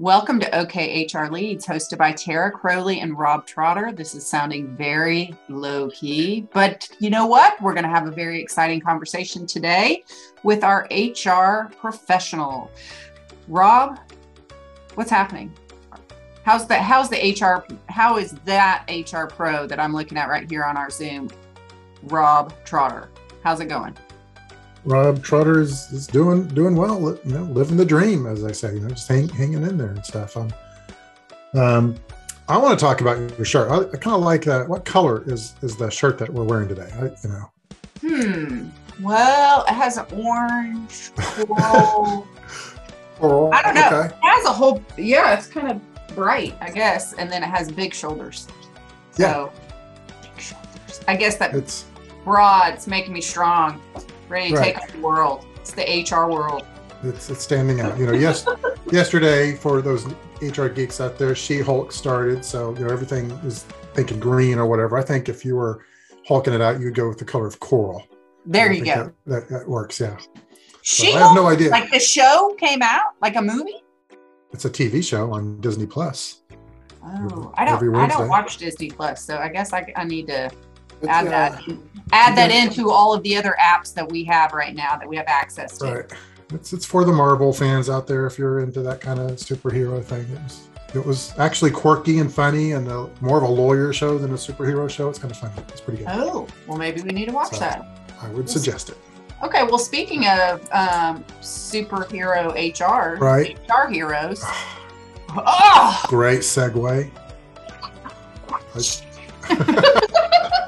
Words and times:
Welcome 0.00 0.40
to 0.40 0.50
OKHR 0.52 1.30
Leads, 1.30 1.66
hosted 1.66 1.98
by 1.98 2.12
Tara 2.12 2.50
Crowley 2.50 3.00
and 3.00 3.18
Rob 3.18 3.44
Trotter. 3.46 3.92
This 3.92 4.14
is 4.14 4.26
sounding 4.26 4.74
very 4.74 5.34
low 5.50 5.90
key, 5.90 6.48
but 6.54 6.88
you 7.00 7.10
know 7.10 7.26
what? 7.26 7.60
We're 7.60 7.74
going 7.74 7.84
to 7.84 7.90
have 7.90 8.06
a 8.06 8.10
very 8.10 8.40
exciting 8.40 8.80
conversation 8.80 9.46
today 9.46 10.02
with 10.42 10.64
our 10.64 10.88
HR 10.90 11.70
professional. 11.76 12.70
Rob, 13.46 14.00
what's 14.94 15.10
happening? 15.10 15.52
How's 16.44 16.66
the 16.66 16.76
how's 16.76 17.10
the 17.10 17.34
HR 17.38 17.70
how 17.90 18.16
is 18.16 18.30
that 18.46 18.86
HR 18.88 19.26
pro 19.26 19.66
that 19.66 19.78
I'm 19.78 19.92
looking 19.92 20.16
at 20.16 20.30
right 20.30 20.50
here 20.50 20.64
on 20.64 20.78
our 20.78 20.88
Zoom? 20.88 21.28
Rob 22.04 22.54
Trotter. 22.64 23.10
How's 23.44 23.60
it 23.60 23.66
going? 23.66 23.94
Rob 24.84 25.22
Trotter 25.22 25.60
is, 25.60 25.90
is 25.92 26.06
doing 26.06 26.46
doing 26.48 26.74
well, 26.74 27.00
you 27.24 27.34
know, 27.34 27.42
living 27.42 27.76
the 27.76 27.84
dream, 27.84 28.26
as 28.26 28.44
I 28.44 28.52
say, 28.52 28.74
you 28.74 28.80
know, 28.80 28.88
just 28.88 29.08
hang, 29.08 29.28
hanging 29.28 29.62
in 29.62 29.76
there 29.76 29.90
and 29.90 30.04
stuff. 30.04 30.36
Um, 30.36 30.52
um, 31.54 31.96
I 32.48 32.56
want 32.56 32.78
to 32.78 32.84
talk 32.84 33.00
about 33.00 33.18
your 33.36 33.44
shirt. 33.44 33.70
I, 33.70 33.76
I 33.76 33.96
kind 33.98 34.16
of 34.16 34.22
like 34.22 34.42
that. 34.44 34.68
What 34.68 34.84
color 34.84 35.22
is 35.30 35.54
is 35.62 35.76
the 35.76 35.90
shirt 35.90 36.18
that 36.18 36.32
we're 36.32 36.44
wearing 36.44 36.68
today? 36.68 36.90
I, 36.94 37.02
you 37.22 37.28
know. 37.28 37.50
Hmm. 38.00 38.68
Well, 39.02 39.64
it 39.68 39.72
has 39.72 39.98
an 39.98 40.06
orange 40.12 41.10
coral. 41.16 42.26
coral. 43.18 43.50
I 43.54 43.62
don't 43.62 43.74
know. 43.74 43.86
Okay. 43.86 44.06
It 44.06 44.20
has 44.22 44.44
a 44.46 44.52
whole. 44.52 44.82
Yeah, 44.96 45.36
it's 45.36 45.46
kind 45.46 45.70
of 45.70 46.16
bright, 46.16 46.56
I 46.60 46.70
guess, 46.70 47.12
and 47.12 47.30
then 47.30 47.42
it 47.42 47.48
has 47.48 47.70
big 47.70 47.94
shoulders. 47.94 48.46
So, 49.12 49.22
yeah. 49.22 49.48
Big 50.22 50.40
shoulders. 50.40 51.00
I 51.06 51.16
guess 51.16 51.36
that 51.36 51.54
it's 51.54 51.84
broad. 52.24 52.74
It's 52.74 52.86
making 52.86 53.12
me 53.12 53.20
strong 53.20 53.80
ready 54.30 54.50
to 54.50 54.56
right. 54.56 54.74
take 54.74 54.82
on 54.82 55.00
the 55.00 55.06
world. 55.06 55.46
It's 55.56 55.72
the 55.72 56.06
HR 56.08 56.30
world. 56.30 56.64
It's, 57.02 57.30
it's 57.30 57.42
standing 57.42 57.80
out. 57.80 57.98
You 57.98 58.06
know, 58.06 58.12
yes, 58.12 58.46
yesterday 58.92 59.54
for 59.54 59.82
those 59.82 60.06
HR 60.40 60.66
geeks 60.66 61.00
out 61.00 61.18
there, 61.18 61.34
She 61.34 61.60
Hulk 61.60 61.92
started, 61.92 62.44
so 62.44 62.74
you 62.74 62.86
know 62.86 62.92
everything 62.92 63.30
is 63.44 63.64
thinking 63.94 64.20
green 64.20 64.58
or 64.58 64.66
whatever. 64.66 64.96
I 64.98 65.02
think 65.02 65.28
if 65.28 65.44
you 65.44 65.56
were 65.56 65.84
hulking 66.26 66.52
it 66.52 66.60
out, 66.60 66.80
you'd 66.80 66.94
go 66.94 67.08
with 67.08 67.18
the 67.18 67.24
color 67.24 67.46
of 67.46 67.58
coral. 67.60 68.06
There 68.46 68.72
you 68.72 68.84
go. 68.84 69.12
That, 69.26 69.48
that, 69.48 69.48
that, 69.48 69.68
works. 69.68 70.00
Yeah. 70.00 70.16
She. 70.82 71.12
So 71.12 71.18
I 71.18 71.20
have 71.20 71.36
no 71.36 71.46
idea. 71.46 71.70
Like 71.70 71.90
the 71.90 72.00
show 72.00 72.54
came 72.58 72.82
out, 72.82 73.14
like 73.20 73.36
a 73.36 73.42
movie. 73.42 73.82
It's 74.52 74.64
a 74.64 74.70
TV 74.70 75.02
show 75.02 75.32
on 75.32 75.60
Disney 75.60 75.86
Plus. 75.86 76.42
Oh, 77.02 77.52
I 77.56 77.64
don't. 77.64 77.96
I 77.96 78.06
don't 78.06 78.28
watch 78.28 78.58
Disney 78.58 78.90
Plus, 78.90 79.24
so 79.24 79.38
I 79.38 79.48
guess 79.48 79.72
I, 79.72 79.90
I 79.96 80.04
need 80.04 80.26
to 80.26 80.50
add 81.08 81.26
uh, 81.26 81.30
that 81.30 81.62
add 82.12 82.36
that 82.36 82.50
into 82.50 82.90
all 82.90 83.14
of 83.14 83.22
the 83.22 83.36
other 83.36 83.56
apps 83.60 83.94
that 83.94 84.10
we 84.10 84.24
have 84.24 84.52
right 84.52 84.74
now 84.74 84.96
that 84.96 85.08
we 85.08 85.16
have 85.16 85.26
access 85.28 85.78
to. 85.78 85.92
Right. 85.92 86.12
It's 86.52 86.72
it's 86.72 86.84
for 86.84 87.04
the 87.04 87.12
Marvel 87.12 87.52
fans 87.52 87.88
out 87.88 88.06
there 88.06 88.26
if 88.26 88.38
you're 88.38 88.60
into 88.60 88.82
that 88.82 89.00
kind 89.00 89.20
of 89.20 89.32
superhero 89.32 90.02
thing. 90.02 90.22
It 90.22 90.42
was, 90.42 90.68
it 90.94 91.06
was 91.06 91.32
actually 91.38 91.70
quirky 91.70 92.18
and 92.18 92.32
funny 92.32 92.72
and 92.72 92.88
a, 92.88 93.08
more 93.20 93.38
of 93.38 93.44
a 93.44 93.52
lawyer 93.52 93.92
show 93.92 94.18
than 94.18 94.32
a 94.32 94.36
superhero 94.36 94.90
show. 94.90 95.08
It's 95.08 95.18
kind 95.18 95.30
of 95.30 95.38
funny. 95.38 95.54
It's 95.68 95.80
pretty 95.80 96.04
good. 96.04 96.08
Oh, 96.10 96.48
well, 96.66 96.76
maybe 96.78 97.02
we 97.02 97.10
need 97.10 97.26
to 97.26 97.32
watch 97.32 97.52
so 97.52 97.60
that. 97.60 97.86
I 98.20 98.28
would 98.30 98.50
suggest 98.50 98.90
it. 98.90 98.98
Okay, 99.42 99.62
well, 99.62 99.78
speaking 99.78 100.26
of 100.26 100.60
um, 100.72 101.24
superhero 101.40 102.52
HR, 102.52 103.16
right? 103.16 103.56
HR 103.68 103.88
heroes. 103.90 104.44
oh! 105.30 106.02
Great 106.08 106.40
segue. 106.40 107.10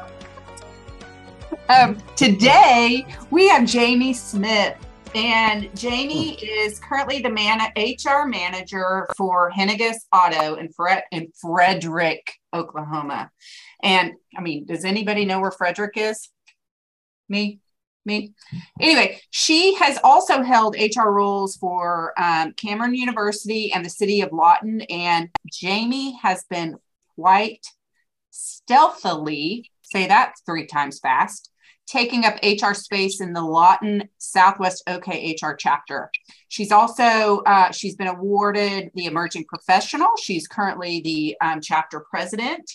Um, 1.73 1.97
today 2.17 3.07
we 3.31 3.49
have 3.49 3.67
Jamie 3.67 4.13
Smith, 4.13 4.77
and 5.15 5.75
Jamie 5.75 6.35
is 6.35 6.79
currently 6.79 7.23
the 7.23 7.31
man 7.31 7.61
HR 7.77 8.27
manager 8.27 9.09
for 9.17 9.51
Henniges 9.51 9.97
Auto 10.13 10.57
in, 10.57 10.71
Fre- 10.71 11.07
in 11.13 11.33
Frederick, 11.41 12.31
Oklahoma. 12.53 13.31
And 13.83 14.13
I 14.37 14.43
mean, 14.43 14.67
does 14.67 14.85
anybody 14.85 15.25
know 15.25 15.41
where 15.41 15.51
Frederick 15.51 15.97
is? 15.97 16.29
Me, 17.31 17.61
me. 18.05 18.35
Anyway, 18.79 19.21
she 19.31 19.75
has 19.77 19.99
also 20.05 20.43
held 20.43 20.77
HR 20.77 21.09
roles 21.09 21.57
for 21.57 22.13
um, 22.21 22.53
Cameron 22.53 22.95
University 22.95 23.73
and 23.73 23.83
the 23.83 23.91
city 23.91 24.21
of 24.21 24.31
Lawton. 24.31 24.83
And 24.91 25.31
Jamie 25.51 26.19
has 26.23 26.45
been 26.51 26.77
quite 27.15 27.67
stealthily, 28.31 29.71
say 29.81 30.07
that 30.09 30.35
three 30.45 30.67
times 30.67 30.99
fast, 30.99 31.49
taking 31.87 32.25
up 32.25 32.39
HR 32.43 32.75
space 32.75 33.21
in 33.21 33.33
the 33.33 33.43
Lawton 33.43 34.09
Southwest 34.19 34.83
OKHR 34.89 35.57
chapter. 35.59 36.11
She's 36.49 36.73
also 36.73 37.43
uh, 37.47 37.71
she's 37.71 37.97
been 37.97 38.09
awarded 38.09 38.91
the 38.95 39.07
Emerging 39.07 39.45
Professional. 39.45 40.09
She's 40.21 40.47
currently 40.47 41.01
the 41.03 41.37
um, 41.41 41.61
chapter 41.61 42.01
president, 42.09 42.71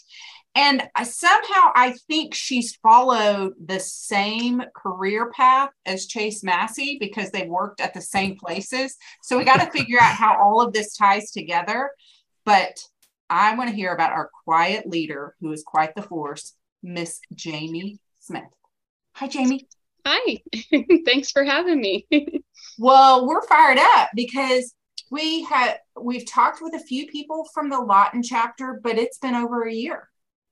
and 0.56 0.82
somehow 1.04 1.72
I 1.76 1.96
think 2.08 2.34
she's 2.34 2.76
followed 2.78 3.54
the 3.64 3.80
same 3.80 4.64
career 4.76 5.32
path 5.32 5.70
as 5.86 6.08
Chase 6.08 6.44
Massey 6.44 6.98
because 7.00 7.30
they 7.30 7.46
worked 7.46 7.80
at 7.80 7.94
the 7.94 8.02
same 8.02 8.38
places. 8.38 8.98
So 9.22 9.38
we 9.38 9.46
got 9.46 9.60
to 9.60 9.72
figure 9.72 10.00
out 10.02 10.16
how 10.16 10.36
all 10.42 10.62
of 10.62 10.74
this 10.74 10.96
ties 10.96 11.32
together. 11.32 11.92
But 12.44 12.80
I 13.30 13.56
want 13.56 13.70
to 13.70 13.76
hear 13.76 13.94
about 13.94 14.14
our 14.14 14.32
quiet 14.46 14.88
leader, 14.88 15.36
who 15.42 15.52
is 15.52 15.64
quite 15.64 15.94
the 15.96 16.02
force, 16.02 16.54
Miss 16.82 17.20
Jamie 17.36 18.00
Smith. 18.20 18.44
Hi, 19.18 19.28
Jamie. 19.28 19.68
Hi. 20.06 20.44
Thanks 21.06 21.32
for 21.32 21.44
having 21.44 21.82
me. 21.82 22.06
well, 22.78 23.26
we're 23.26 23.42
fired 23.48 23.80
up 23.80 24.10
because 24.14 24.76
we 25.10 25.44
had 25.44 25.80
we've 26.00 26.30
talked 26.30 26.60
with 26.62 26.76
a 26.76 26.80
few 26.80 27.08
people 27.08 27.44
from 27.52 27.72
the 27.72 27.80
Lawton 27.80 28.22
chapter, 28.22 28.80
but 28.84 29.00
it's 29.00 29.18
been 29.18 29.34
over 29.34 29.64
a 29.64 29.74
year. 29.74 30.08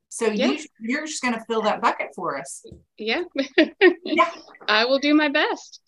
So 0.09 0.25
yeah. 0.25 0.48
you 0.48 0.66
you're 0.80 1.06
just 1.06 1.22
going 1.22 1.36
to 1.36 1.46
fill 1.46 1.62
that 1.62 1.80
bucket 1.80 2.08
for 2.16 2.40
us. 2.40 2.66
Yeah. 2.98 3.25
yeah. 4.04 4.31
I 4.68 4.86
will 4.86 4.98
do 4.98 5.14
my 5.14 5.30
best. 5.30 5.80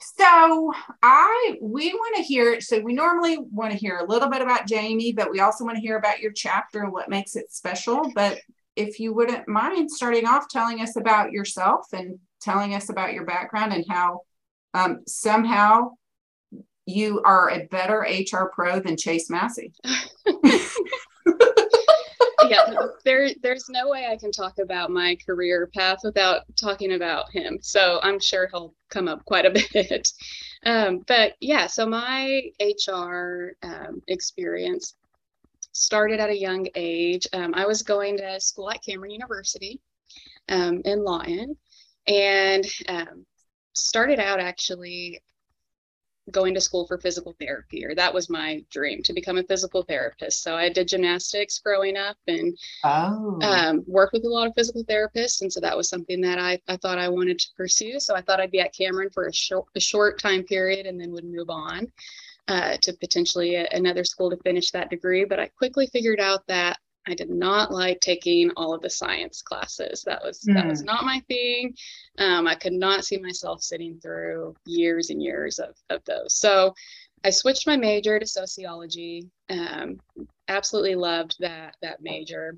So 0.00 0.72
I 1.04 1.58
we 1.62 1.94
want 1.94 2.16
to 2.16 2.22
hear 2.24 2.60
so 2.60 2.80
we 2.80 2.94
normally 2.94 3.38
want 3.38 3.70
to 3.70 3.78
hear 3.78 3.98
a 3.98 4.10
little 4.10 4.28
bit 4.28 4.42
about 4.42 4.66
Jamie, 4.66 5.12
but 5.12 5.30
we 5.30 5.38
also 5.38 5.64
want 5.64 5.76
to 5.76 5.82
hear 5.82 5.98
about 5.98 6.18
your 6.18 6.32
chapter 6.32 6.82
and 6.82 6.92
what 6.92 7.08
makes 7.08 7.36
it 7.36 7.52
special. 7.52 8.10
But 8.12 8.40
if 8.76 9.00
you 9.00 9.12
wouldn't 9.14 9.48
mind 9.48 9.90
starting 9.90 10.26
off 10.26 10.48
telling 10.48 10.80
us 10.80 10.96
about 10.96 11.32
yourself 11.32 11.86
and 11.92 12.18
telling 12.40 12.74
us 12.74 12.90
about 12.90 13.14
your 13.14 13.24
background 13.24 13.72
and 13.72 13.84
how 13.88 14.20
um, 14.74 15.00
somehow 15.06 15.90
you 16.84 17.20
are 17.24 17.50
a 17.50 17.66
better 17.66 18.00
HR 18.00 18.50
pro 18.54 18.78
than 18.78 18.96
Chase 18.96 19.28
Massey. 19.28 19.72
yeah, 22.48 22.74
there, 23.04 23.30
there's 23.42 23.68
no 23.68 23.88
way 23.88 24.06
I 24.10 24.16
can 24.16 24.30
talk 24.30 24.58
about 24.58 24.90
my 24.90 25.16
career 25.26 25.68
path 25.74 25.98
without 26.04 26.42
talking 26.60 26.92
about 26.92 27.30
him. 27.32 27.58
So 27.60 27.98
I'm 28.02 28.20
sure 28.20 28.48
he'll 28.52 28.74
come 28.88 29.08
up 29.08 29.24
quite 29.24 29.46
a 29.46 29.50
bit. 29.72 30.12
Um, 30.64 31.02
but 31.06 31.34
yeah, 31.40 31.66
so 31.66 31.86
my 31.86 32.42
HR 32.60 33.52
um, 33.62 34.02
experience 34.06 34.94
started 35.76 36.20
at 36.20 36.30
a 36.30 36.38
young 36.38 36.66
age. 36.74 37.26
Um, 37.32 37.52
I 37.54 37.66
was 37.66 37.82
going 37.82 38.16
to 38.18 38.40
school 38.40 38.70
at 38.70 38.82
Cameron 38.82 39.10
University 39.10 39.80
um, 40.48 40.80
in 40.84 41.04
Lawton 41.04 41.56
and 42.06 42.64
um, 42.88 43.26
started 43.74 44.18
out 44.18 44.40
actually 44.40 45.20
going 46.32 46.54
to 46.54 46.60
school 46.60 46.86
for 46.86 46.98
physical 46.98 47.36
therapy, 47.38 47.84
or 47.84 47.94
that 47.94 48.12
was 48.12 48.28
my 48.28 48.64
dream 48.70 49.00
to 49.02 49.12
become 49.12 49.38
a 49.38 49.44
physical 49.44 49.82
therapist. 49.82 50.42
So 50.42 50.56
I 50.56 50.70
did 50.70 50.88
gymnastics 50.88 51.60
growing 51.60 51.96
up 51.96 52.16
and 52.26 52.56
oh. 52.82 53.38
um, 53.42 53.84
worked 53.86 54.12
with 54.12 54.24
a 54.24 54.28
lot 54.28 54.48
of 54.48 54.54
physical 54.56 54.82
therapists. 54.84 55.42
And 55.42 55.52
so 55.52 55.60
that 55.60 55.76
was 55.76 55.88
something 55.88 56.20
that 56.22 56.38
I, 56.38 56.58
I 56.66 56.78
thought 56.78 56.98
I 56.98 57.08
wanted 57.08 57.38
to 57.38 57.48
pursue. 57.56 58.00
So 58.00 58.16
I 58.16 58.22
thought 58.22 58.40
I'd 58.40 58.50
be 58.50 58.60
at 58.60 58.74
Cameron 58.74 59.10
for 59.10 59.26
a 59.26 59.32
short, 59.32 59.66
a 59.76 59.80
short 59.80 60.18
time 60.18 60.42
period 60.42 60.86
and 60.86 61.00
then 61.00 61.12
would 61.12 61.24
move 61.24 61.50
on 61.50 61.86
uh, 62.48 62.76
to 62.82 62.92
potentially 62.94 63.56
a, 63.56 63.66
another 63.72 64.04
school 64.04 64.30
to 64.30 64.36
finish 64.38 64.70
that 64.70 64.90
degree. 64.90 65.24
But 65.24 65.40
I 65.40 65.48
quickly 65.48 65.86
figured 65.86 66.20
out 66.20 66.46
that 66.48 66.78
I 67.08 67.14
did 67.14 67.30
not 67.30 67.70
like 67.70 68.00
taking 68.00 68.50
all 68.56 68.74
of 68.74 68.82
the 68.82 68.90
science 68.90 69.42
classes. 69.42 70.02
That 70.04 70.22
was 70.24 70.40
mm. 70.48 70.54
that 70.54 70.66
was 70.66 70.80
hmm. 70.80 70.86
not 70.86 71.04
my 71.04 71.22
thing. 71.28 71.74
Um, 72.18 72.46
I 72.46 72.54
could 72.54 72.72
not 72.72 73.04
see 73.04 73.18
myself 73.18 73.62
sitting 73.62 73.98
through 74.00 74.56
years 74.66 75.10
and 75.10 75.22
years 75.22 75.58
of, 75.58 75.76
of 75.90 76.02
those. 76.04 76.36
So 76.38 76.74
I 77.24 77.30
switched 77.30 77.66
my 77.66 77.76
major 77.76 78.18
to 78.18 78.26
sociology. 78.26 79.28
Um, 79.50 80.00
absolutely 80.48 80.96
loved 80.96 81.36
that 81.40 81.76
that 81.82 82.00
major. 82.00 82.56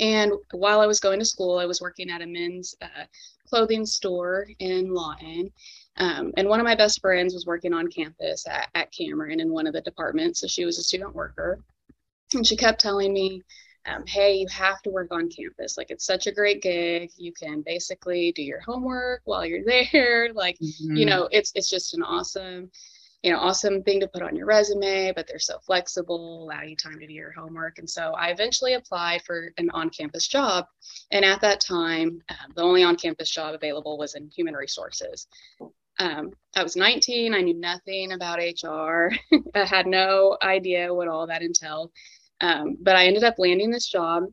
And 0.00 0.32
while 0.52 0.80
I 0.80 0.86
was 0.86 1.00
going 1.00 1.18
to 1.18 1.24
school, 1.24 1.58
I 1.58 1.66
was 1.66 1.80
working 1.80 2.10
at 2.10 2.22
a 2.22 2.26
men's 2.26 2.74
uh, 2.82 3.04
clothing 3.48 3.86
store 3.86 4.46
in 4.58 4.92
Lawton. 4.92 5.50
Um, 5.96 6.32
and 6.36 6.48
one 6.48 6.60
of 6.60 6.64
my 6.64 6.74
best 6.74 7.00
friends 7.00 7.34
was 7.34 7.46
working 7.46 7.72
on 7.72 7.88
campus 7.88 8.46
at, 8.46 8.68
at 8.74 8.92
Cameron 8.92 9.40
in 9.40 9.52
one 9.52 9.66
of 9.66 9.72
the 9.72 9.80
departments. 9.80 10.40
So 10.40 10.46
she 10.46 10.64
was 10.64 10.78
a 10.78 10.82
student 10.82 11.14
worker. 11.14 11.60
And 12.34 12.46
she 12.46 12.56
kept 12.56 12.80
telling 12.80 13.12
me, 13.12 13.42
um, 13.86 14.04
hey, 14.06 14.34
you 14.34 14.46
have 14.48 14.82
to 14.82 14.90
work 14.90 15.08
on 15.10 15.30
campus. 15.30 15.78
Like, 15.78 15.90
it's 15.90 16.04
such 16.04 16.26
a 16.26 16.32
great 16.32 16.62
gig. 16.62 17.10
You 17.16 17.32
can 17.32 17.62
basically 17.64 18.32
do 18.32 18.42
your 18.42 18.60
homework 18.60 19.22
while 19.24 19.46
you're 19.46 19.64
there. 19.92 20.32
Like, 20.32 20.58
mm-hmm. 20.58 20.96
you 20.96 21.06
know, 21.06 21.28
it's 21.32 21.52
it's 21.54 21.70
just 21.70 21.94
an 21.94 22.02
awesome 22.02 22.70
you 23.22 23.32
know, 23.32 23.38
awesome 23.38 23.82
thing 23.82 24.00
to 24.00 24.08
put 24.08 24.22
on 24.22 24.36
your 24.36 24.46
resume, 24.46 25.12
but 25.14 25.26
they're 25.26 25.40
so 25.40 25.58
flexible, 25.66 26.44
allow 26.44 26.62
you 26.62 26.76
time 26.76 27.00
to 27.00 27.06
do 27.06 27.12
your 27.12 27.32
homework. 27.32 27.78
And 27.78 27.90
so 27.90 28.12
I 28.12 28.28
eventually 28.28 28.74
applied 28.74 29.22
for 29.22 29.50
an 29.58 29.70
on 29.70 29.90
campus 29.90 30.28
job. 30.28 30.66
And 31.10 31.24
at 31.24 31.40
that 31.40 31.60
time, 31.60 32.22
um, 32.28 32.52
the 32.54 32.62
only 32.62 32.84
on 32.84 32.96
campus 32.96 33.30
job 33.30 33.54
available 33.54 33.98
was 33.98 34.14
in 34.14 34.30
human 34.30 34.54
resources. 34.54 35.26
Um, 35.98 36.30
I 36.54 36.62
was 36.62 36.76
19, 36.76 37.34
I 37.34 37.40
knew 37.40 37.58
nothing 37.58 38.12
about 38.12 38.38
HR, 38.38 39.10
I 39.54 39.64
had 39.64 39.86
no 39.88 40.36
idea 40.40 40.94
what 40.94 41.08
all 41.08 41.26
that 41.26 41.42
entailed. 41.42 41.90
Um, 42.40 42.76
but 42.80 42.94
I 42.94 43.06
ended 43.06 43.24
up 43.24 43.34
landing 43.38 43.70
this 43.70 43.88
job. 43.88 44.24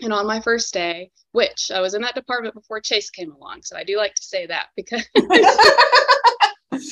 And 0.00 0.12
on 0.12 0.26
my 0.26 0.40
first 0.40 0.72
day, 0.72 1.10
which 1.32 1.70
I 1.72 1.80
was 1.80 1.94
in 1.94 2.02
that 2.02 2.14
department 2.14 2.54
before 2.54 2.80
Chase 2.80 3.10
came 3.10 3.32
along. 3.32 3.62
So 3.62 3.76
I 3.76 3.84
do 3.84 3.96
like 3.96 4.14
to 4.14 4.22
say 4.22 4.46
that 4.46 4.66
because 4.76 5.04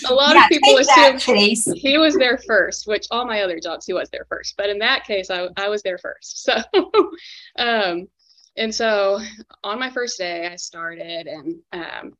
a 0.08 0.14
lot 0.14 0.34
yeah, 0.34 0.44
of 0.44 0.48
people 0.48 0.78
assume 0.78 1.18
case. 1.18 1.70
he 1.74 1.98
was 1.98 2.14
there 2.16 2.38
first, 2.46 2.86
which 2.86 3.06
all 3.10 3.26
my 3.26 3.42
other 3.42 3.58
jobs 3.60 3.86
he 3.86 3.92
was 3.92 4.08
there 4.10 4.26
first. 4.28 4.54
But 4.56 4.70
in 4.70 4.78
that 4.78 5.04
case, 5.04 5.30
I, 5.30 5.48
I 5.56 5.68
was 5.68 5.82
there 5.82 5.98
first. 5.98 6.44
So, 6.44 6.56
um, 7.58 8.08
and 8.56 8.74
so 8.74 9.20
on 9.64 9.78
my 9.78 9.90
first 9.90 10.18
day, 10.18 10.46
I 10.46 10.56
started 10.56 11.26
and 11.26 11.56
um, 11.72 12.16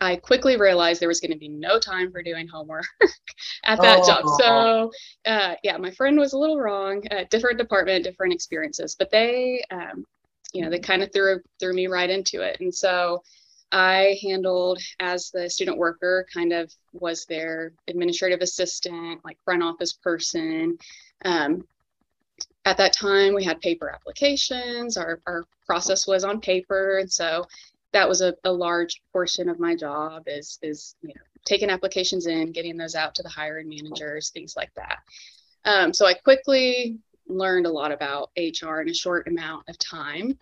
I 0.00 0.16
quickly 0.16 0.56
realized 0.56 1.00
there 1.00 1.08
was 1.08 1.20
going 1.20 1.32
to 1.32 1.38
be 1.38 1.48
no 1.48 1.78
time 1.78 2.12
for 2.12 2.22
doing 2.22 2.46
homework 2.46 2.84
at 3.64 3.80
that 3.80 4.00
oh. 4.02 4.06
job. 4.06 4.24
So, 4.38 5.30
uh, 5.30 5.54
yeah, 5.62 5.76
my 5.76 5.90
friend 5.90 6.18
was 6.18 6.32
a 6.32 6.38
little 6.38 6.60
wrong. 6.60 7.02
Uh, 7.10 7.24
different 7.30 7.58
department, 7.58 8.04
different 8.04 8.32
experiences, 8.32 8.94
but 8.96 9.10
they, 9.10 9.62
um, 9.70 10.04
you 10.52 10.62
know, 10.62 10.70
they 10.70 10.78
kind 10.78 11.02
of 11.02 11.12
threw 11.12 11.40
threw 11.58 11.74
me 11.74 11.88
right 11.88 12.10
into 12.10 12.42
it. 12.42 12.58
And 12.60 12.74
so, 12.74 13.22
I 13.72 14.18
handled 14.22 14.80
as 15.00 15.30
the 15.30 15.48
student 15.50 15.76
worker, 15.76 16.26
kind 16.32 16.52
of 16.52 16.72
was 16.92 17.24
their 17.26 17.72
administrative 17.86 18.40
assistant, 18.40 19.24
like 19.24 19.38
front 19.44 19.62
office 19.62 19.92
person. 19.92 20.78
Um, 21.24 21.66
at 22.64 22.76
that 22.78 22.92
time, 22.92 23.34
we 23.34 23.44
had 23.44 23.60
paper 23.60 23.90
applications. 23.90 24.96
Our, 24.96 25.20
our 25.26 25.46
process 25.66 26.06
was 26.06 26.24
on 26.24 26.40
paper. 26.40 26.98
And 26.98 27.10
so 27.10 27.46
that 27.92 28.08
was 28.08 28.20
a, 28.20 28.34
a 28.44 28.52
large 28.52 29.02
portion 29.12 29.48
of 29.48 29.58
my 29.58 29.74
job 29.74 30.24
is, 30.26 30.58
is, 30.62 30.94
you 31.02 31.08
know, 31.08 31.20
taking 31.44 31.70
applications 31.70 32.26
in, 32.26 32.52
getting 32.52 32.76
those 32.76 32.94
out 32.94 33.14
to 33.14 33.22
the 33.22 33.28
hiring 33.28 33.68
managers, 33.68 34.30
things 34.30 34.54
like 34.56 34.72
that. 34.74 34.98
Um, 35.64 35.92
so 35.92 36.06
I 36.06 36.14
quickly 36.14 36.98
learned 37.26 37.66
a 37.66 37.70
lot 37.70 37.92
about 37.92 38.30
HR 38.36 38.80
in 38.80 38.88
a 38.88 38.94
short 38.94 39.28
amount 39.28 39.68
of 39.68 39.78
time. 39.78 40.38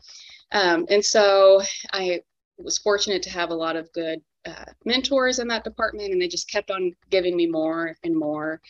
Um, 0.52 0.87
and 0.88 1.05
so 1.05 1.62
I 1.93 2.22
was 2.58 2.79
fortunate 2.79 3.23
to 3.23 3.31
have 3.31 3.50
a 3.50 3.55
lot 3.55 3.76
of 3.76 3.93
good 3.93 4.20
uh, 4.47 4.64
mentors 4.85 5.38
in 5.38 5.49
that 5.49 5.64
department, 5.64 6.12
and 6.12 6.20
they 6.20 6.29
just 6.29 6.50
kept 6.50 6.70
on 6.70 6.94
giving 7.11 7.37
me 7.37 7.47
more 7.47 7.97
and 8.05 8.17
more, 8.17 8.61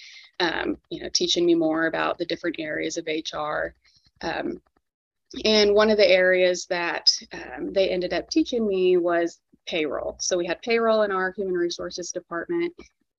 um, 0.40 0.78
you 0.90 1.02
know, 1.02 1.08
teaching 1.12 1.44
me 1.44 1.54
more 1.54 1.86
about 1.86 2.18
the 2.18 2.24
different 2.24 2.56
areas 2.58 2.96
of 2.96 3.06
HR. 3.06 3.74
Um, 4.22 4.60
and 5.44 5.74
one 5.74 5.90
of 5.90 5.98
the 5.98 6.08
areas 6.08 6.66
that 6.66 7.12
um, 7.32 7.72
they 7.72 7.90
ended 7.90 8.12
up 8.12 8.30
teaching 8.30 8.66
me 8.66 8.96
was 8.96 9.40
payroll. 9.66 10.16
So 10.20 10.38
we 10.38 10.46
had 10.46 10.62
payroll 10.62 11.02
in 11.02 11.12
our 11.12 11.32
human 11.32 11.54
resources 11.54 12.10
department, 12.10 12.72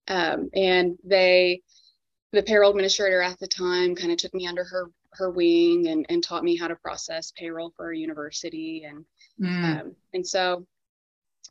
um, 0.07 0.49
and 0.55 0.97
they, 1.03 1.61
the 2.31 2.43
payroll 2.43 2.71
administrator 2.71 3.21
at 3.21 3.39
the 3.39 3.47
time, 3.47 3.95
kind 3.95 4.11
of 4.11 4.17
took 4.17 4.33
me 4.33 4.47
under 4.47 4.63
her 4.63 4.89
her 5.17 5.29
wing 5.29 5.87
and, 5.87 6.05
and 6.09 6.23
taught 6.23 6.43
me 6.43 6.55
how 6.55 6.67
to 6.67 6.75
process 6.75 7.31
payroll 7.35 7.73
for 7.75 7.91
a 7.91 7.97
university 7.97 8.85
and 8.87 9.05
Mm. 9.41 9.81
Um, 9.81 9.95
and 10.13 10.25
so 10.25 10.65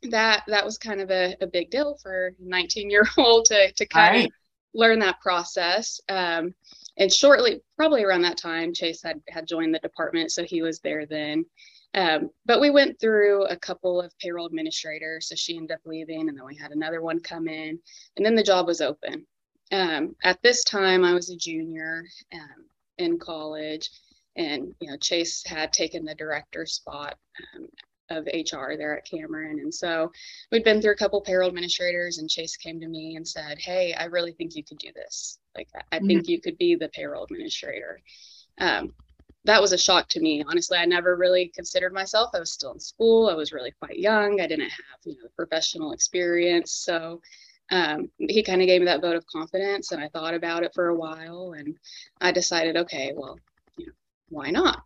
that 0.03 0.43
that 0.47 0.65
was 0.65 0.77
kind 0.77 1.01
of 1.01 1.09
a, 1.09 1.35
a 1.41 1.47
big 1.47 1.69
deal 1.71 1.97
for 2.01 2.33
19 2.39 2.89
year 2.89 3.07
old 3.17 3.45
to, 3.45 3.71
to 3.73 3.85
kind 3.85 4.15
right. 4.15 4.25
of 4.25 4.31
learn 4.73 4.99
that 4.99 5.19
process. 5.21 5.99
Um, 6.09 6.53
and 6.97 7.11
shortly, 7.11 7.61
probably 7.75 8.03
around 8.03 8.23
that 8.23 8.37
time, 8.37 8.73
Chase 8.73 9.03
had, 9.03 9.21
had 9.29 9.47
joined 9.47 9.73
the 9.73 9.79
department. 9.79 10.31
So 10.31 10.43
he 10.43 10.61
was 10.61 10.79
there 10.79 11.05
then. 11.05 11.45
Um, 11.93 12.29
but 12.45 12.59
we 12.59 12.69
went 12.69 12.99
through 12.99 13.45
a 13.45 13.55
couple 13.55 14.01
of 14.01 14.13
payroll 14.19 14.45
administrators. 14.45 15.29
So 15.29 15.35
she 15.35 15.55
ended 15.55 15.71
up 15.71 15.81
leaving, 15.85 16.27
and 16.27 16.37
then 16.37 16.45
we 16.45 16.55
had 16.55 16.71
another 16.71 17.01
one 17.01 17.19
come 17.19 17.47
in, 17.47 17.79
and 18.17 18.25
then 18.25 18.35
the 18.35 18.43
job 18.43 18.67
was 18.67 18.81
open. 18.81 19.25
Um, 19.71 20.15
at 20.23 20.41
this 20.41 20.63
time, 20.63 21.03
I 21.03 21.13
was 21.13 21.29
a 21.29 21.37
junior 21.37 22.03
um, 22.33 22.65
in 22.97 23.17
college, 23.19 23.89
and 24.35 24.73
you 24.79 24.89
know 24.89 24.97
Chase 24.97 25.43
had 25.45 25.73
taken 25.73 26.05
the 26.05 26.15
director 26.15 26.65
spot 26.65 27.17
um, 27.55 27.67
of 28.09 28.25
HR 28.25 28.75
there 28.77 28.97
at 28.97 29.05
Cameron, 29.05 29.59
and 29.59 29.73
so 29.73 30.11
we'd 30.51 30.63
been 30.63 30.81
through 30.81 30.93
a 30.93 30.97
couple 30.97 31.21
payroll 31.21 31.49
administrators, 31.49 32.17
and 32.17 32.29
Chase 32.29 32.55
came 32.57 32.79
to 32.79 32.87
me 32.87 33.15
and 33.15 33.27
said, 33.27 33.57
"Hey, 33.59 33.93
I 33.93 34.05
really 34.05 34.31
think 34.33 34.55
you 34.55 34.63
could 34.63 34.77
do 34.77 34.91
this. 34.95 35.39
Like, 35.55 35.67
I, 35.91 35.97
mm-hmm. 35.97 36.07
think 36.07 36.27
you 36.27 36.41
could 36.41 36.57
be 36.57 36.75
the 36.75 36.89
payroll 36.89 37.23
administrator." 37.23 37.99
Um, 38.59 38.93
that 39.45 39.61
was 39.61 39.71
a 39.71 39.77
shock 39.77 40.09
to 40.09 40.19
me. 40.19 40.43
Honestly, 40.47 40.77
I 40.77 40.85
never 40.85 41.15
really 41.15 41.51
considered 41.55 41.93
myself. 41.93 42.31
I 42.33 42.39
was 42.39 42.51
still 42.51 42.73
in 42.73 42.79
school. 42.79 43.29
I 43.29 43.33
was 43.33 43.53
really 43.53 43.71
quite 43.79 43.97
young. 43.97 44.41
I 44.41 44.47
didn't 44.47 44.69
have 44.69 44.99
you 45.05 45.13
know 45.13 45.29
professional 45.35 45.93
experience, 45.93 46.71
so. 46.71 47.21
Um, 47.69 48.09
he 48.17 48.43
kind 48.43 48.61
of 48.61 48.67
gave 48.67 48.81
me 48.81 48.85
that 48.85 49.01
vote 49.01 49.15
of 49.15 49.27
confidence 49.27 49.91
and 49.91 50.01
I 50.01 50.07
thought 50.09 50.33
about 50.33 50.63
it 50.63 50.73
for 50.73 50.87
a 50.87 50.95
while 50.95 51.53
and 51.57 51.75
I 52.21 52.31
decided, 52.31 52.77
okay, 52.77 53.13
well, 53.15 53.37
you 53.77 53.87
know, 53.87 53.93
why 54.29 54.51
not? 54.51 54.83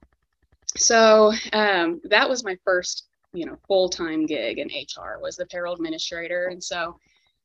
So 0.78 1.34
um, 1.54 2.02
that 2.06 2.30
was 2.30 2.44
my 2.44 2.58
first, 2.64 3.08
you 3.34 3.46
know, 3.46 3.58
full 3.68 3.90
time 3.90 4.26
gig 4.26 4.58
in 4.58 4.68
HR 4.68 5.20
was 5.22 5.36
the 5.36 5.46
payroll 5.46 5.76
administrator, 5.76 6.48
and 6.48 6.64
so 6.64 6.98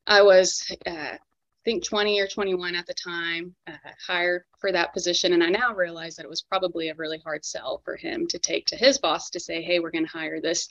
I 0.07 0.23
was, 0.23 0.71
uh, 0.87 0.91
I 0.91 1.19
think, 1.65 1.85
20 1.85 2.21
or 2.21 2.29
21 2.29 2.77
at 2.77 2.87
the 2.87 2.95
time, 2.95 3.55
uh, 3.67 3.73
hired 4.07 4.45
for 4.61 4.71
that 4.71 4.93
position, 4.93 5.33
and 5.33 5.43
I 5.43 5.49
now 5.49 5.75
realize 5.75 6.15
that 6.17 6.25
it 6.25 6.31
was 6.31 6.43
probably 6.43 6.89
a 6.89 6.95
really 6.95 7.19
hard 7.19 7.45
sell 7.45 7.83
for 7.85 7.97
him 7.97 8.27
to 8.29 8.39
take 8.39 8.67
to 8.67 8.77
his 8.77 8.99
boss 8.99 9.31
to 9.31 9.41
say, 9.41 9.61
"Hey, 9.63 9.81
we're 9.81 9.91
going 9.91 10.07
to 10.07 10.11
hire 10.11 10.41
this." 10.41 10.69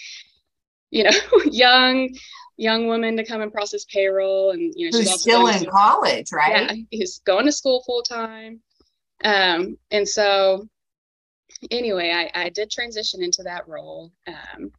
You 0.92 1.06
know, 1.06 1.12
young, 1.52 2.10
young 2.58 2.88
woman 2.88 3.18
to 3.18 3.26
come 3.26 3.42
and 3.42 3.52
process 3.52 3.86
payroll, 3.86 4.52
and 4.52 4.74
you 4.76 4.92
know, 4.92 5.00
she's 5.00 5.22
still 5.22 5.48
in 5.48 5.66
college, 5.66 6.32
right? 6.32 6.72
Yeah, 6.72 6.84
he's 6.92 7.20
going 7.20 7.46
to 7.46 7.52
school 7.52 7.84
full 7.86 8.04
time, 8.04 8.62
um, 9.24 9.78
and 9.92 10.08
so 10.08 10.68
anyway, 11.72 12.12
I, 12.12 12.46
I 12.46 12.50
did 12.50 12.70
transition 12.70 13.24
into 13.24 13.44
that 13.44 13.68
role. 13.68 14.12
Um, 14.28 14.72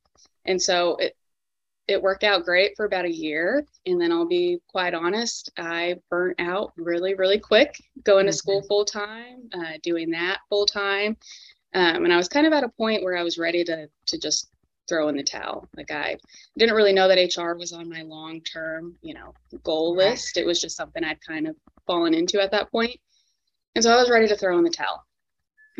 and 0.44 0.60
so 0.60 0.96
it, 0.96 1.16
it 1.88 2.02
worked 2.02 2.24
out 2.24 2.44
great 2.44 2.76
for 2.76 2.84
about 2.84 3.04
a 3.04 3.14
year. 3.14 3.64
And 3.86 4.00
then 4.00 4.12
I'll 4.12 4.26
be 4.26 4.58
quite 4.68 4.94
honest, 4.94 5.50
I 5.56 5.96
burnt 6.10 6.40
out 6.40 6.72
really, 6.76 7.14
really 7.14 7.38
quick 7.38 7.76
going 8.04 8.26
to 8.26 8.32
school 8.32 8.60
mm-hmm. 8.60 8.68
full 8.68 8.84
time, 8.84 9.48
uh, 9.54 9.78
doing 9.82 10.10
that 10.10 10.38
full 10.48 10.66
time. 10.66 11.16
Um, 11.74 12.04
and 12.04 12.12
I 12.12 12.16
was 12.16 12.28
kind 12.28 12.46
of 12.46 12.52
at 12.52 12.64
a 12.64 12.68
point 12.70 13.02
where 13.02 13.16
I 13.16 13.22
was 13.22 13.38
ready 13.38 13.62
to, 13.64 13.88
to 14.06 14.18
just 14.18 14.50
throw 14.88 15.08
in 15.08 15.16
the 15.16 15.22
towel. 15.22 15.68
Like 15.76 15.90
I 15.90 16.16
didn't 16.58 16.74
really 16.74 16.92
know 16.92 17.08
that 17.08 17.36
HR 17.36 17.54
was 17.54 17.72
on 17.72 17.88
my 17.88 18.02
long 18.02 18.40
term, 18.42 18.96
you 19.02 19.14
know, 19.14 19.34
goal 19.64 19.96
list. 19.96 20.36
It 20.36 20.46
was 20.46 20.60
just 20.60 20.76
something 20.76 21.02
I'd 21.04 21.24
kind 21.26 21.46
of 21.46 21.56
fallen 21.86 22.14
into 22.14 22.40
at 22.40 22.50
that 22.52 22.70
point. 22.70 22.98
And 23.74 23.84
so 23.84 23.92
I 23.92 23.96
was 23.96 24.10
ready 24.10 24.26
to 24.28 24.36
throw 24.36 24.56
in 24.58 24.64
the 24.64 24.70
towel 24.70 25.04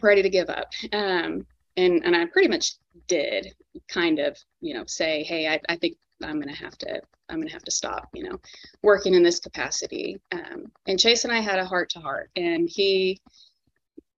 ready 0.03 0.23
to 0.23 0.31
give 0.31 0.51
up. 0.51 0.71
Um, 0.93 1.47
and, 1.77 2.05
and 2.05 2.17
I 2.17 2.27
pretty 2.27 2.49
much 2.49 2.75
did 3.07 3.55
kind 3.89 4.19
of, 4.19 4.37
you 4.61 4.75
know, 4.75 4.85
say, 4.87 5.23
Hey, 5.23 5.49
I, 5.49 5.61
I 5.69 5.77
think 5.77 5.97
I'm 6.23 6.41
going 6.41 6.55
to 6.55 6.63
have 6.63 6.77
to, 6.79 7.01
I'm 7.29 7.37
going 7.37 7.49
to 7.49 7.55
have 7.55 7.65
to 7.65 7.71
stop, 7.71 8.09
you 8.15 8.25
know, 8.25 8.39
working 8.83 9.15
in 9.15 9.23
this 9.23 9.41
capacity. 9.41 10.19
Um, 10.33 10.67
and 10.87 10.99
Chase 10.99 11.25
and 11.25 11.33
I 11.33 11.41
had 11.41 11.59
a 11.59 11.65
heart 11.65 11.91
to 11.91 12.01
heart 12.01 12.31
and 12.37 12.69
he, 12.69 13.21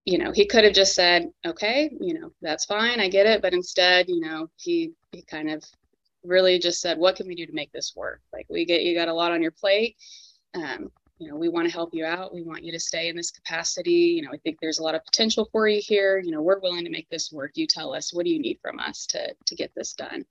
you 0.05 0.17
know, 0.17 0.31
he 0.31 0.45
could 0.45 0.63
have 0.63 0.73
just 0.73 0.95
said, 0.95 1.29
okay, 1.45 1.89
you 1.99 2.13
know, 2.13 2.31
that's 2.41 2.65
fine. 2.65 2.99
I 2.99 3.09
get 3.09 3.25
it. 3.25 3.41
But 3.41 3.53
instead, 3.53 4.07
you 4.07 4.21
know, 4.21 4.49
he, 4.55 4.93
he 5.11 5.21
kind 5.21 5.49
of 5.49 5.63
really 6.23 6.59
just 6.59 6.81
said, 6.81 6.97
what 6.97 7.15
can 7.15 7.27
we 7.27 7.35
do 7.35 7.45
to 7.45 7.53
make 7.53 7.71
this 7.71 7.93
work? 7.95 8.21
Like 8.33 8.47
we 8.49 8.65
get, 8.65 8.81
you 8.81 8.95
got 8.95 9.07
a 9.07 9.13
lot 9.13 9.31
on 9.31 9.41
your 9.41 9.51
plate. 9.51 9.95
Um, 10.55 10.91
you 11.19 11.29
know, 11.29 11.35
we 11.35 11.49
want 11.49 11.67
to 11.67 11.73
help 11.73 11.93
you 11.93 12.05
out. 12.05 12.33
We 12.33 12.43
want 12.43 12.63
you 12.63 12.71
to 12.71 12.79
stay 12.79 13.09
in 13.09 13.15
this 13.15 13.29
capacity. 13.29 13.91
You 13.91 14.21
know, 14.21 14.29
we 14.31 14.37
think 14.37 14.57
there's 14.61 14.79
a 14.79 14.83
lot 14.83 14.95
of 14.95 15.03
potential 15.03 15.49
for 15.51 15.67
you 15.67 15.81
here. 15.83 16.17
You 16.17 16.31
know, 16.31 16.41
we're 16.41 16.59
willing 16.59 16.85
to 16.85 16.91
make 16.91 17.09
this 17.09 17.31
work. 17.31 17.51
You 17.55 17.67
tell 17.67 17.93
us, 17.93 18.13
what 18.13 18.25
do 18.25 18.31
you 18.31 18.39
need 18.39 18.59
from 18.61 18.79
us 18.79 19.05
to, 19.07 19.33
to 19.45 19.55
get 19.55 19.71
this 19.75 19.93
done? 19.93 20.25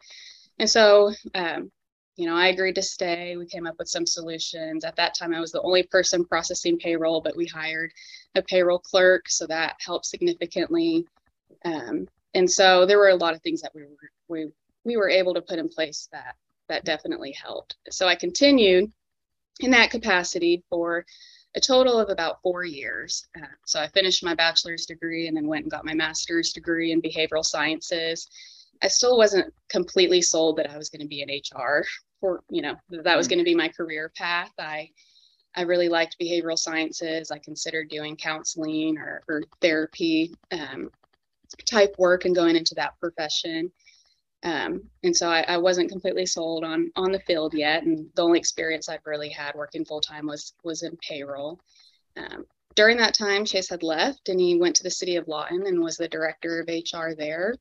And 0.58 0.68
so, 0.68 1.12
um, 1.34 1.70
you 2.18 2.26
know, 2.26 2.34
I 2.34 2.48
agreed 2.48 2.74
to 2.74 2.82
stay. 2.82 3.36
We 3.36 3.46
came 3.46 3.64
up 3.64 3.76
with 3.78 3.88
some 3.88 4.04
solutions. 4.04 4.84
At 4.84 4.96
that 4.96 5.14
time, 5.16 5.32
I 5.32 5.38
was 5.38 5.52
the 5.52 5.62
only 5.62 5.84
person 5.84 6.24
processing 6.24 6.76
payroll, 6.76 7.20
but 7.20 7.36
we 7.36 7.46
hired 7.46 7.92
a 8.34 8.42
payroll 8.42 8.80
clerk. 8.80 9.28
So 9.28 9.46
that 9.46 9.76
helped 9.78 10.04
significantly. 10.04 11.06
Um, 11.64 12.08
and 12.34 12.50
so 12.50 12.84
there 12.84 12.98
were 12.98 13.10
a 13.10 13.14
lot 13.14 13.34
of 13.34 13.42
things 13.42 13.62
that 13.62 13.70
we 13.72 13.82
were, 13.82 14.10
we, 14.26 14.48
we 14.84 14.96
were 14.96 15.08
able 15.08 15.32
to 15.32 15.40
put 15.40 15.60
in 15.60 15.68
place 15.68 16.08
that, 16.10 16.34
that 16.68 16.84
definitely 16.84 17.30
helped. 17.30 17.76
So 17.88 18.08
I 18.08 18.16
continued 18.16 18.90
in 19.60 19.70
that 19.70 19.92
capacity 19.92 20.64
for 20.68 21.06
a 21.54 21.60
total 21.60 22.00
of 22.00 22.08
about 22.08 22.42
four 22.42 22.64
years. 22.64 23.28
Uh, 23.40 23.46
so 23.64 23.80
I 23.80 23.86
finished 23.86 24.24
my 24.24 24.34
bachelor's 24.34 24.86
degree 24.86 25.28
and 25.28 25.36
then 25.36 25.46
went 25.46 25.66
and 25.66 25.70
got 25.70 25.84
my 25.84 25.94
master's 25.94 26.52
degree 26.52 26.90
in 26.90 27.00
behavioral 27.00 27.44
sciences. 27.44 28.28
I 28.82 28.88
still 28.88 29.16
wasn't 29.16 29.54
completely 29.70 30.20
sold 30.20 30.56
that 30.56 30.68
I 30.68 30.76
was 30.76 30.90
going 30.90 31.02
to 31.02 31.08
be 31.08 31.22
in 31.22 31.28
HR 31.30 31.84
for, 32.20 32.42
you 32.50 32.62
know, 32.62 32.74
that 32.90 33.16
was 33.16 33.26
mm. 33.26 33.30
going 33.30 33.38
to 33.38 33.44
be 33.44 33.54
my 33.54 33.68
career 33.68 34.12
path. 34.16 34.52
I 34.58 34.90
I 35.56 35.62
really 35.62 35.88
liked 35.88 36.16
behavioral 36.20 36.58
sciences. 36.58 37.30
I 37.30 37.38
considered 37.38 37.88
doing 37.88 38.16
counseling 38.16 38.96
or, 38.98 39.22
or 39.28 39.42
therapy 39.60 40.34
um, 40.52 40.90
type 41.64 41.96
work 41.98 42.26
and 42.26 42.34
going 42.34 42.54
into 42.54 42.74
that 42.76 42.98
profession. 43.00 43.72
Um, 44.44 44.82
and 45.02 45.16
so 45.16 45.28
I, 45.28 45.40
I, 45.48 45.56
wasn't 45.56 45.90
completely 45.90 46.26
sold 46.26 46.62
on 46.62 46.92
on 46.94 47.10
the 47.10 47.18
field 47.20 47.54
yet. 47.54 47.82
And 47.82 48.08
the 48.14 48.22
only 48.22 48.38
experience 48.38 48.88
I've 48.88 49.04
really 49.04 49.30
had 49.30 49.56
working 49.56 49.84
full 49.84 50.00
time 50.00 50.26
was 50.26 50.54
was 50.62 50.84
in 50.84 50.96
payroll. 50.98 51.58
Um, 52.16 52.44
during 52.76 52.96
that 52.98 53.14
time, 53.14 53.44
Chase 53.44 53.68
had 53.68 53.82
left 53.82 54.28
and 54.28 54.38
he 54.38 54.56
went 54.56 54.76
to 54.76 54.84
the 54.84 54.90
city 54.90 55.16
of 55.16 55.26
Lawton 55.26 55.66
and 55.66 55.82
was 55.82 55.96
the 55.96 56.06
director 56.06 56.60
of 56.60 56.68
HR 56.68 57.14
there. 57.16 57.56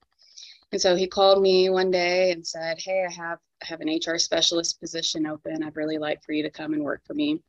And 0.72 0.82
so 0.82 0.96
he 0.96 1.08
called 1.08 1.42
me 1.42 1.70
one 1.70 1.92
day 1.92 2.32
and 2.32 2.46
said, 2.46 2.80
"Hey, 2.80 3.06
I 3.08 3.12
have 3.14 3.40
I 3.62 3.66
have 3.66 3.82
an 3.82 3.90
HR 3.90 4.18
specialist 4.18 4.80
position 4.80 5.26
open. 5.26 5.64
I'd 5.64 5.76
really 5.76 5.98
like 5.98 6.24
for 6.24 6.34
you 6.34 6.44
to 6.44 6.50
come 6.50 6.74
and 6.74 6.84
work 6.84 7.02
for 7.06 7.14
me 7.14 7.42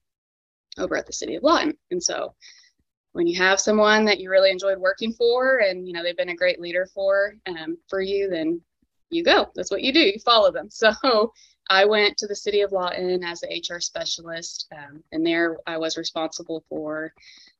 over 0.78 0.96
at 0.96 1.06
the 1.06 1.12
city 1.12 1.34
of 1.34 1.42
Lawton." 1.42 1.76
And 1.90 2.02
so 2.02 2.34
when 3.12 3.26
you 3.26 3.36
have 3.36 3.60
someone 3.60 4.04
that 4.04 4.20
you 4.20 4.30
really 4.30 4.50
enjoyed 4.50 4.78
working 4.78 5.12
for 5.12 5.58
and 5.58 5.86
you 5.86 5.92
know 5.92 6.02
they've 6.02 6.16
been 6.16 6.28
a 6.28 6.36
great 6.36 6.60
leader 6.60 6.86
for 6.94 7.34
um, 7.46 7.76
for 7.88 8.00
you 8.00 8.28
then 8.30 8.60
you 9.10 9.24
go 9.24 9.50
that's 9.54 9.70
what 9.72 9.82
you 9.82 9.92
do 9.92 9.98
you 9.98 10.18
follow 10.24 10.52
them 10.52 10.68
so 10.70 10.92
i 11.70 11.84
went 11.84 12.16
to 12.16 12.26
the 12.26 12.34
city 12.34 12.60
of 12.60 12.72
lawton 12.72 13.22
as 13.24 13.42
an 13.42 13.50
hr 13.50 13.80
specialist 13.80 14.66
um, 14.76 15.02
and 15.12 15.26
there 15.26 15.56
i 15.66 15.76
was 15.76 15.96
responsible 15.96 16.64
for 16.68 17.12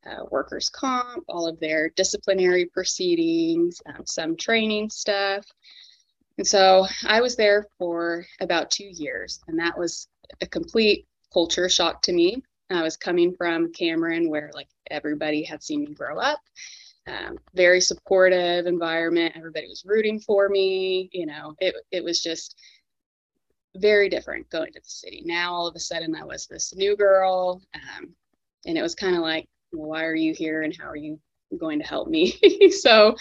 uh, 0.07 0.25
workers 0.31 0.69
comp 0.71 1.25
all 1.29 1.47
of 1.47 1.59
their 1.61 1.91
disciplinary 1.91 2.67
proceedings 2.67 3.81
um, 3.87 4.05
some 4.07 4.37
training 4.37 4.89
stuff 4.91 5.45
and 6.39 6.47
so 6.47 6.87
i 7.07 7.21
was 7.21 7.37
there 7.37 7.67
for 7.79 8.25
about 8.41 8.71
two 8.71 8.89
years 8.93 9.41
and 9.49 9.59
that 9.59 9.77
was 9.79 10.09
a 10.41 10.47
complete 10.47 11.07
culture 11.33 11.69
shock 11.69 12.03
to 12.03 12.13
me 12.13 12.43
i 12.71 12.83
was 12.83 12.97
coming 12.97 13.35
from 13.37 13.73
cameron 13.73 14.29
where 14.31 14.51
like 14.55 14.69
everybody 14.91 15.43
had 15.43 15.63
seen 15.63 15.81
me 15.81 15.95
grow 15.95 16.19
up 16.19 16.41
um, 17.09 17.39
very 17.55 17.81
supportive 17.81 18.67
environment. 18.67 19.35
Everybody 19.37 19.67
was 19.67 19.85
rooting 19.87 20.21
for 20.21 20.49
me. 20.49 21.09
You 21.13 21.27
know, 21.27 21.55
it, 21.59 21.75
it 21.91 22.05
was 22.05 22.23
just 22.23 22.55
very 23.79 24.09
different 24.09 24.49
going 24.51 24.73
to 24.73 24.81
the 24.81 24.89
city. 24.89 25.23
Now, 25.25 25.53
all 25.53 25.67
of 25.67 25.75
a 25.77 25.81
sudden, 25.81 26.15
I 26.15 26.25
was 26.25 26.47
this 26.47 26.75
new 26.75 26.97
girl. 26.97 27.63
Um, 27.75 28.15
and 28.67 28.77
it 28.77 28.83
was 28.83 28.95
kind 28.95 29.17
of 29.17 29.23
like, 29.23 29.49
well, 29.73 29.89
why 29.89 30.05
are 30.05 30.15
you 30.15 30.35
here 30.35 30.63
and 30.63 30.77
how 30.77 30.89
are 30.89 30.97
you 30.97 31.19
going 31.59 31.79
to 31.79 31.87
help 31.87 32.09
me? 32.09 32.39
so 32.71 33.17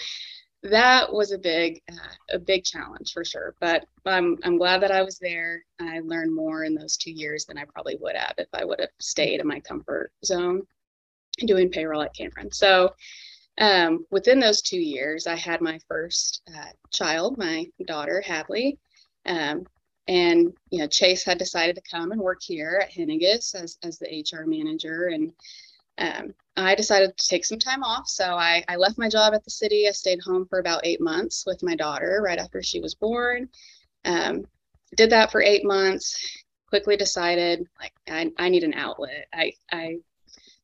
that 0.63 1.11
was 1.11 1.31
a 1.31 1.37
big, 1.37 1.81
uh, 1.91 2.35
a 2.35 2.39
big 2.39 2.65
challenge 2.65 3.13
for 3.13 3.23
sure. 3.23 3.55
But 3.59 3.85
I'm, 4.05 4.37
I'm 4.43 4.57
glad 4.57 4.81
that 4.81 4.91
I 4.91 5.03
was 5.03 5.19
there. 5.19 5.63
I 5.79 5.99
learned 5.99 6.35
more 6.35 6.63
in 6.63 6.75
those 6.75 6.97
two 6.97 7.11
years 7.11 7.45
than 7.45 7.57
I 7.57 7.65
probably 7.65 7.95
would 7.99 8.15
have 8.15 8.33
if 8.37 8.47
I 8.53 8.65
would 8.65 8.79
have 8.79 8.89
stayed 8.99 9.39
in 9.39 9.47
my 9.47 9.59
comfort 9.59 10.11
zone 10.25 10.63
doing 11.45 11.69
payroll 11.69 12.01
at 12.01 12.15
Cameron. 12.15 12.51
So 12.51 12.93
um, 13.59 14.05
within 14.11 14.39
those 14.39 14.61
two 14.61 14.79
years, 14.79 15.27
I 15.27 15.35
had 15.35 15.61
my 15.61 15.79
first 15.87 16.41
uh, 16.55 16.71
child, 16.91 17.37
my 17.37 17.65
daughter 17.85 18.21
Hadley, 18.25 18.79
um, 19.25 19.65
and 20.07 20.53
you 20.69 20.79
know 20.79 20.87
Chase 20.87 21.23
had 21.23 21.37
decided 21.37 21.75
to 21.75 21.89
come 21.89 22.11
and 22.11 22.21
work 22.21 22.41
here 22.41 22.79
at 22.81 22.91
Henniges 22.91 23.55
as 23.55 23.77
as 23.83 23.99
the 23.99 24.23
HR 24.23 24.45
manager, 24.45 25.07
and 25.07 25.33
um, 25.97 26.33
I 26.55 26.75
decided 26.75 27.17
to 27.17 27.27
take 27.27 27.45
some 27.45 27.59
time 27.59 27.83
off. 27.83 28.07
So 28.07 28.33
I, 28.33 28.63
I 28.67 28.75
left 28.75 28.97
my 28.97 29.09
job 29.09 29.33
at 29.33 29.43
the 29.43 29.51
city. 29.51 29.87
I 29.87 29.91
stayed 29.91 30.19
home 30.21 30.45
for 30.47 30.59
about 30.59 30.81
eight 30.85 31.01
months 31.01 31.43
with 31.45 31.63
my 31.63 31.75
daughter 31.75 32.21
right 32.23 32.39
after 32.39 32.61
she 32.61 32.79
was 32.79 32.95
born. 32.95 33.49
Um, 34.05 34.45
did 34.95 35.09
that 35.09 35.31
for 35.31 35.41
eight 35.41 35.65
months. 35.65 36.17
Quickly 36.69 36.97
decided 36.97 37.65
like 37.79 37.93
I, 38.09 38.31
I 38.37 38.49
need 38.49 38.63
an 38.63 38.73
outlet. 38.73 39.27
I 39.33 39.53
I 39.71 39.97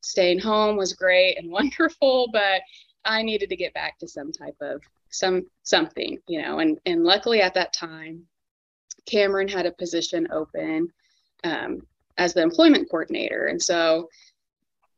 staying 0.01 0.39
home 0.39 0.75
was 0.77 0.93
great 0.93 1.37
and 1.37 1.51
wonderful, 1.51 2.29
but 2.31 2.61
I 3.05 3.21
needed 3.21 3.49
to 3.49 3.55
get 3.55 3.73
back 3.73 3.99
to 3.99 4.07
some 4.07 4.31
type 4.31 4.55
of 4.61 4.81
some 5.09 5.45
something, 5.63 6.19
you 6.27 6.41
know, 6.41 6.59
and 6.59 6.79
and 6.85 7.03
luckily 7.03 7.41
at 7.41 7.53
that 7.55 7.73
time, 7.73 8.27
Cameron 9.05 9.47
had 9.47 9.65
a 9.65 9.71
position 9.73 10.27
open 10.31 10.87
um, 11.43 11.85
as 12.17 12.33
the 12.33 12.41
employment 12.41 12.89
coordinator, 12.89 13.47
and 13.47 13.61
so 13.61 14.07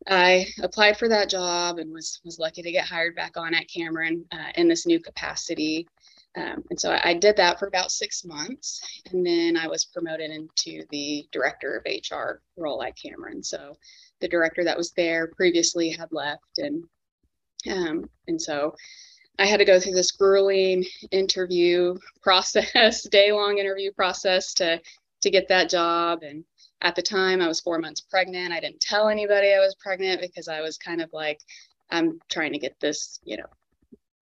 I 0.07 0.45
applied 0.62 0.97
for 0.97 1.09
that 1.09 1.29
job 1.29 1.79
and 1.79 1.91
was 1.91 2.21
was 2.24 2.39
lucky 2.39 2.62
to 2.62 2.71
get 2.71 2.85
hired 2.85 3.15
back 3.15 3.38
on 3.38 3.53
at 3.53 3.69
Cameron 3.69 4.25
uh, 4.31 4.51
in 4.55 4.67
this 4.67 4.85
new 4.85 5.00
capacity. 5.00 5.88
Um, 6.38 6.63
and 6.69 6.79
so 6.79 6.91
I, 6.91 7.09
I 7.09 7.13
did 7.13 7.38
that 7.38 7.57
for 7.57 7.67
about 7.67 7.91
six 7.91 8.25
months, 8.25 8.81
and 9.12 9.25
then 9.25 9.57
I 9.57 9.67
was 9.67 9.85
promoted 9.85 10.31
into 10.31 10.83
the 10.91 11.27
director 11.31 11.77
of 11.77 11.85
HR 11.85 12.41
role 12.57 12.83
at 12.83 12.97
Cameron. 12.97 13.41
So 13.41 13.75
the 14.19 14.27
director 14.27 14.63
that 14.63 14.77
was 14.77 14.91
there 14.91 15.27
previously 15.27 15.89
had 15.89 16.09
left, 16.12 16.59
and 16.59 16.83
um, 17.71 18.09
and 18.27 18.39
so 18.39 18.75
I 19.37 19.45
had 19.45 19.57
to 19.57 19.65
go 19.65 19.79
through 19.79 19.93
this 19.93 20.11
grueling 20.11 20.85
interview 21.11 21.97
process, 22.23 23.03
day 23.03 23.31
long 23.31 23.57
interview 23.57 23.91
process 23.91 24.53
to 24.55 24.81
to 25.21 25.29
get 25.29 25.47
that 25.47 25.69
job. 25.69 26.19
And 26.21 26.43
at 26.81 26.95
the 26.95 27.01
time, 27.01 27.41
I 27.41 27.47
was 27.47 27.59
four 27.59 27.79
months 27.79 28.01
pregnant. 28.01 28.53
I 28.53 28.59
didn't 28.59 28.81
tell 28.81 29.09
anybody 29.09 29.53
I 29.53 29.59
was 29.59 29.75
pregnant 29.79 30.21
because 30.21 30.47
I 30.47 30.61
was 30.61 30.77
kind 30.77 31.01
of 31.01 31.09
like, 31.13 31.39
I'm 31.89 32.19
trying 32.29 32.53
to 32.53 32.59
get 32.59 32.79
this, 32.79 33.19
you 33.23 33.37
know, 33.37 33.45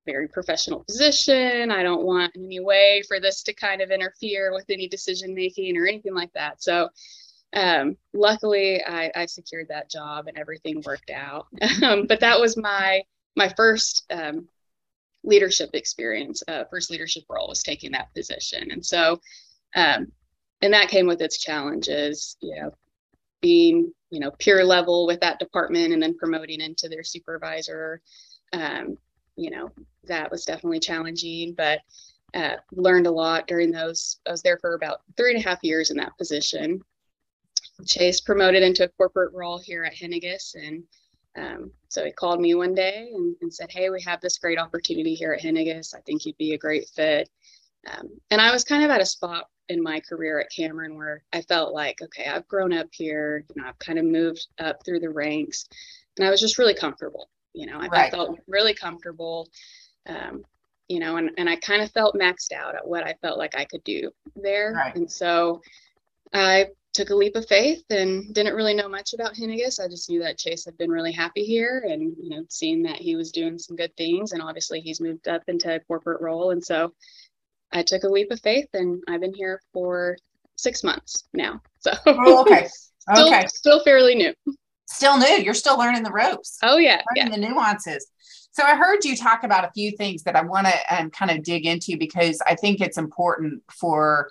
very 0.05 0.27
professional 0.27 0.84
position. 0.84 1.72
I 1.72 1.84
don't 1.84 2.03
want 2.03 2.34
any 2.36 2.60
way 2.60 3.03
for 3.08 3.20
this 3.20 3.43
to 3.43 3.53
kind 3.53 3.82
of 3.82 3.91
interfere 3.91 4.53
with 4.53 4.65
any 4.70 4.88
decision 4.88 5.34
making 5.34 5.77
or 5.77 5.88
anything 5.88 6.13
like 6.13 6.32
that. 6.34 6.62
So 6.63 6.89
um, 7.53 7.98
luckily 8.13 8.84
I, 8.84 9.12
I, 9.15 9.25
secured 9.27 9.67
that 9.70 9.89
job 9.89 10.27
and 10.27 10.38
everything 10.38 10.82
worked 10.86 11.12
out. 11.12 11.48
Um, 11.84 12.08
but 12.08 12.20
that 12.22 12.39
was 12.39 12.58
my 12.58 13.03
my 13.36 13.50
first 13.55 14.05
um, 14.10 14.48
leadership 15.24 15.70
experience, 15.74 16.44
uh, 16.48 16.63
first 16.70 16.92
leadership 16.92 17.24
role 17.30 17.48
was 17.48 17.63
taking 17.63 17.92
that 17.92 18.13
position. 18.13 18.72
And 18.72 18.86
so, 18.86 19.20
um, 19.75 20.12
and 20.62 20.74
that 20.74 20.89
came 20.89 21.08
with 21.08 21.22
its 21.22 21.38
challenges, 21.38 22.38
you 22.42 22.56
know, 22.56 22.72
being, 23.42 23.92
you 24.10 24.20
know, 24.20 24.32
peer 24.32 24.63
level 24.63 25.06
with 25.06 25.20
that 25.22 25.39
department 25.39 25.94
and 25.94 26.01
then 26.01 26.18
promoting 26.18 26.62
into 26.62 26.88
their 26.88 27.03
supervisor. 27.03 28.01
Um, 28.53 28.98
you 29.36 29.50
know, 29.50 29.70
that 30.06 30.32
was 30.32 30.46
definitely 30.46 30.80
challenging, 30.80 31.53
but 31.56 31.80
uh, 32.34 32.56
learned 32.72 33.08
a 33.08 33.12
lot 33.12 33.48
during 33.48 33.72
those. 33.72 34.20
I 34.27 34.32
was 34.32 34.42
there 34.42 34.58
for 34.60 34.75
about 34.75 35.01
three 35.18 35.34
and 35.36 35.44
a 35.44 35.48
half 35.48 35.60
years 35.63 35.92
in 35.92 35.98
that 35.98 36.18
position. 36.18 36.82
Chase 37.86 38.22
promoted 38.22 38.63
into 38.63 38.86
a 38.86 38.89
corporate 38.89 39.34
role 39.34 39.58
here 39.58 39.84
at 39.84 39.96
Henniges 39.96 40.56
and 40.56 40.84
um, 41.36 41.72
so 41.90 42.06
he 42.06 42.12
called 42.12 42.40
me 42.40 42.54
one 42.54 42.75
day 42.75 43.10
and, 43.13 43.36
and, 43.42 43.54
said, 43.54 43.72
Hey, 43.72 43.90
we 43.90 44.02
have 44.02 44.22
this 44.22 44.38
great 44.38 44.60
opportunity 44.60 45.16
here 45.16 45.34
at 45.34 45.42
Henniges. 45.42 45.96
I 45.96 46.02
think 46.02 46.25
you'd 46.25 46.38
be 46.38 46.54
a 46.54 46.58
great 46.58 46.88
fit. 46.90 47.30
Um, 47.92 48.10
and 48.30 48.40
I 48.40 48.52
was 48.52 48.63
kind 48.63 48.84
of 48.84 48.92
at 48.92 49.02
a 49.02 49.06
spot 49.06 49.50
in 49.70 49.82
my 49.82 50.00
career 50.00 50.40
at 50.40 50.52
Cameron 50.56 50.96
where 50.96 51.24
I 51.34 51.42
felt 51.42 51.74
like, 51.74 52.02
okay, 52.02 52.25
I've 52.25 52.48
grown 52.48 52.72
up 52.74 52.88
here, 52.92 53.46
you 53.56 53.62
know, 53.62 53.68
I've 53.68 53.80
kind 53.80 53.98
of 53.98 54.06
moved 54.06 54.48
up 54.60 54.84
through 54.86 55.00
the 55.00 55.10
ranks 55.10 55.68
and 56.18 56.28
I 56.28 56.30
was 56.30 56.40
just 56.40 56.58
really 56.58 56.75
comfortable. 56.75 57.30
You 57.54 57.68
know, 57.68 57.78
I, 57.78 57.88
right. 57.88 58.08
I 58.08 58.10
felt 58.10 58.40
really 58.48 58.74
comfortable. 58.74 59.50
Um, 60.08 60.44
you 60.88 61.00
know, 61.00 61.18
and, 61.18 61.32
and 61.38 61.50
I 61.50 61.56
kind 61.56 61.82
of 61.82 61.92
felt 61.92 62.16
maxed 62.16 62.52
out 62.52 62.75
at 62.75 62.88
what 62.88 63.04
I 63.04 63.16
felt 63.22 63.38
like 63.38 63.56
I 63.56 63.66
could 63.66 63.84
do 63.84 64.12
there. 64.36 64.74
Right. 64.74 64.96
And 64.96 65.10
so 65.10 65.62
I 66.34 66.68
took 66.94 67.10
a 67.10 67.16
leap 67.16 67.36
of 67.36 67.48
faith 67.48 67.84
and 67.90 68.34
didn't 68.34 68.54
really 68.56 68.74
know 68.74 68.88
much 68.88 69.14
about 69.14 69.34
Henniges. 69.34 69.84
I 69.84 69.88
just 69.88 70.10
knew 70.10 70.22
that 70.22 70.38
Chase 70.38 70.64
had 70.64 70.78
been 70.78 70.92
really 70.92 71.12
happy 71.12 71.44
here 71.44 71.86
and, 71.90 72.16
you 72.22 72.30
know, 72.30 72.44
seeing 72.50 72.84
that 72.84 72.98
he 72.98 73.16
was 73.16 73.32
doing 73.32 73.58
some 73.58 73.76
good 73.76 73.96
things. 73.98 74.32
And 74.32 74.42
obviously 74.42 74.80
he's 74.80 75.02
moved 75.02 75.28
up 75.28 75.42
into 75.48 75.74
a 75.74 75.80
corporate 75.80 76.22
role. 76.22 76.52
And 76.52 76.64
so 76.64 76.94
I 77.72 77.82
took 77.82 78.04
a 78.04 78.10
leap 78.10 78.32
of 78.32 78.40
faith 78.42 78.68
and 78.74 79.02
I've 79.10 79.22
been 79.22 79.34
here 79.34 79.60
for 79.74 80.18
six 80.56 80.84
months 80.84 81.28
now. 81.34 81.62
So 81.80 81.92
oh, 82.06 82.42
okay. 82.42 82.68
still, 83.00 83.28
okay. 83.28 83.48
Still 83.48 83.84
fairly 83.84 84.14
new. 84.14 84.34
Still 84.88 85.18
new. 85.18 85.42
You're 85.42 85.56
still 85.56 85.78
learning 85.78 86.04
the 86.04 86.12
ropes. 86.12 86.60
Oh 86.62 86.78
yeah. 86.78 87.02
Learning 87.16 87.34
yeah. 87.34 87.48
the 87.48 87.54
nuances. 87.54 88.08
So 88.52 88.64
I 88.64 88.76
heard 88.76 89.04
you 89.04 89.18
talk 89.18 89.44
about 89.44 89.66
a 89.66 89.72
few 89.72 89.98
things 89.98 90.22
that 90.24 90.36
I 90.36 90.44
want 90.44 90.68
to 90.68 90.96
um, 90.96 91.10
kind 91.10 91.32
of 91.32 91.44
dig 91.44 91.66
into 91.66 91.98
because 91.98 92.40
I 92.46 92.54
think 92.54 92.82
it's 92.82 93.00
important 93.00 93.64
for 93.72 94.30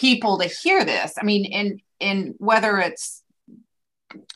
people 0.00 0.38
to 0.38 0.46
hear 0.46 0.84
this. 0.84 1.14
I 1.20 1.24
mean, 1.24 1.44
in 1.44 1.80
in 2.00 2.34
whether 2.38 2.78
it's 2.78 3.22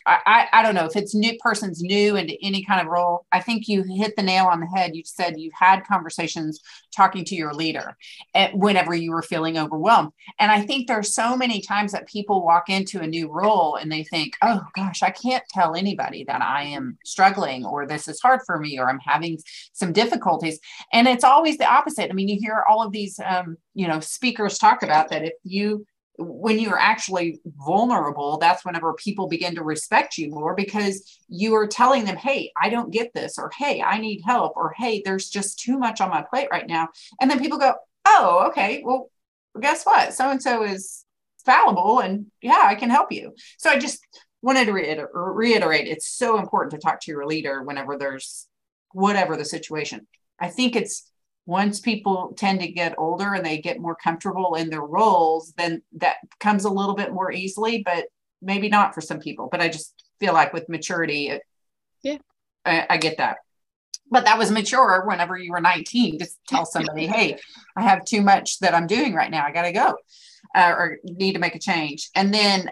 I, 0.06 0.48
I 0.52 0.62
don't 0.62 0.74
know 0.74 0.84
if 0.84 0.96
it's 0.96 1.14
new 1.14 1.36
person's 1.38 1.80
new 1.82 2.16
into 2.16 2.36
any 2.42 2.62
kind 2.64 2.80
of 2.80 2.88
role. 2.88 3.26
I 3.32 3.40
think 3.40 3.68
you 3.68 3.82
hit 3.82 4.16
the 4.16 4.22
nail 4.22 4.46
on 4.46 4.60
the 4.60 4.66
head. 4.66 4.94
You 4.94 5.02
said 5.04 5.38
you 5.38 5.50
had 5.58 5.86
conversations 5.86 6.60
talking 6.94 7.24
to 7.24 7.34
your 7.34 7.54
leader 7.54 7.96
at, 8.34 8.54
whenever 8.54 8.94
you 8.94 9.12
were 9.12 9.22
feeling 9.22 9.56
overwhelmed. 9.56 10.10
And 10.38 10.52
I 10.52 10.60
think 10.60 10.86
there's 10.86 11.14
so 11.14 11.36
many 11.36 11.60
times 11.62 11.92
that 11.92 12.06
people 12.06 12.44
walk 12.44 12.68
into 12.68 13.00
a 13.00 13.06
new 13.06 13.32
role 13.32 13.76
and 13.76 13.90
they 13.90 14.04
think, 14.04 14.34
oh 14.42 14.60
gosh, 14.74 15.02
I 15.02 15.10
can't 15.10 15.44
tell 15.50 15.74
anybody 15.74 16.24
that 16.24 16.42
I 16.42 16.64
am 16.64 16.98
struggling 17.04 17.64
or 17.64 17.86
this 17.86 18.06
is 18.06 18.20
hard 18.20 18.40
for 18.44 18.58
me 18.58 18.78
or 18.78 18.90
I'm 18.90 19.00
having 19.00 19.38
some 19.72 19.92
difficulties. 19.92 20.60
And 20.92 21.08
it's 21.08 21.24
always 21.24 21.56
the 21.56 21.70
opposite. 21.70 22.10
I 22.10 22.12
mean, 22.12 22.28
you 22.28 22.38
hear 22.38 22.62
all 22.68 22.82
of 22.82 22.92
these, 22.92 23.18
um, 23.24 23.56
you 23.74 23.88
know, 23.88 24.00
speakers 24.00 24.58
talk 24.58 24.82
about 24.82 25.08
that 25.08 25.24
if 25.24 25.32
you 25.44 25.86
when 26.16 26.59
you're 26.59 26.78
actually 26.78 27.40
vulnerable, 27.44 28.38
that's 28.38 28.64
whenever 28.64 28.92
people 28.94 29.26
begin 29.26 29.54
to 29.56 29.64
respect 29.64 30.16
you 30.16 30.30
more 30.30 30.54
because 30.54 31.21
you 31.28 31.54
are 31.54 31.66
telling 31.66 32.04
them, 32.04 32.16
Hey, 32.16 32.52
I 32.61 32.68
don't 32.68 32.92
get 32.92 33.12
this, 33.14 33.38
or 33.38 33.50
Hey, 33.56 33.83
I 33.83 33.99
need 33.99 34.23
help, 34.25 34.56
or 34.56 34.73
Hey, 34.76 35.02
there's 35.04 35.28
just 35.28 35.59
too 35.59 35.78
much 35.78 36.00
on 36.00 36.11
my 36.11 36.23
plate 36.23 36.49
right 36.50 36.66
now. 36.66 36.88
And 37.21 37.30
then 37.30 37.40
people 37.40 37.59
go, 37.59 37.75
Oh, 38.06 38.47
okay. 38.49 38.83
Well, 38.85 39.11
guess 39.61 39.85
what? 39.85 40.14
So 40.14 40.30
and 40.30 40.42
so 40.42 40.62
is 40.62 41.04
fallible 41.44 42.00
and 42.00 42.26
yeah, 42.40 42.62
I 42.64 42.75
can 42.75 42.90
help 42.90 43.12
you. 43.12 43.35
So 43.59 43.71
I 43.71 43.78
just 43.78 44.06
wanted 44.42 44.66
to 44.66 44.73
reiter- 44.73 45.11
reiterate 45.12 45.88
it's 45.88 46.09
so 46.09 46.38
important 46.38 46.73
to 46.73 46.78
talk 46.78 47.00
to 47.00 47.11
your 47.11 47.26
leader 47.26 47.62
whenever 47.62 47.97
there's 47.97 48.47
whatever 48.92 49.37
the 49.37 49.44
situation. 49.44 50.06
I 50.38 50.49
think 50.49 50.76
it's 50.76 51.11
once 51.46 51.80
people 51.80 52.34
tend 52.36 52.60
to 52.60 52.68
get 52.68 52.94
older 52.98 53.34
and 53.34 53.44
they 53.44 53.58
get 53.58 53.80
more 53.80 53.94
comfortable 53.94 54.54
in 54.54 54.70
their 54.70 54.82
roles, 54.82 55.52
then 55.56 55.82
that 55.92 56.16
comes 56.40 56.64
a 56.64 56.70
little 56.70 56.94
bit 56.94 57.12
more 57.12 57.30
easily, 57.30 57.82
but 57.84 58.06
maybe 58.40 58.68
not 58.68 58.94
for 58.94 59.00
some 59.00 59.20
people. 59.20 59.48
But 59.50 59.60
I 59.60 59.68
just 59.68 59.94
feel 60.20 60.32
like 60.32 60.52
with 60.52 60.68
maturity, 60.68 61.28
it, 61.28 61.42
yeah, 62.02 62.18
I, 62.64 62.86
I 62.90 62.96
get 62.96 63.18
that. 63.18 63.38
But 64.10 64.24
that 64.24 64.38
was 64.38 64.50
mature 64.50 65.04
whenever 65.06 65.36
you 65.36 65.52
were 65.52 65.60
19 65.60 66.18
to 66.20 66.26
tell 66.48 66.64
somebody, 66.64 67.06
hey, 67.08 67.38
I 67.76 67.82
have 67.82 68.04
too 68.04 68.22
much 68.22 68.58
that 68.60 68.74
I'm 68.74 68.86
doing 68.86 69.14
right 69.14 69.30
now. 69.30 69.44
I 69.44 69.52
got 69.52 69.62
to 69.62 69.72
go 69.72 69.96
uh, 70.54 70.74
or 70.76 70.98
need 71.04 71.34
to 71.34 71.38
make 71.38 71.54
a 71.54 71.60
change. 71.60 72.10
And 72.14 72.32
then 72.32 72.70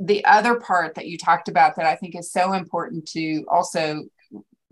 the 0.00 0.24
other 0.24 0.58
part 0.58 0.94
that 0.94 1.06
you 1.06 1.18
talked 1.18 1.48
about 1.48 1.76
that 1.76 1.86
I 1.86 1.96
think 1.96 2.16
is 2.16 2.32
so 2.32 2.52
important 2.52 3.06
to 3.10 3.44
also 3.48 4.04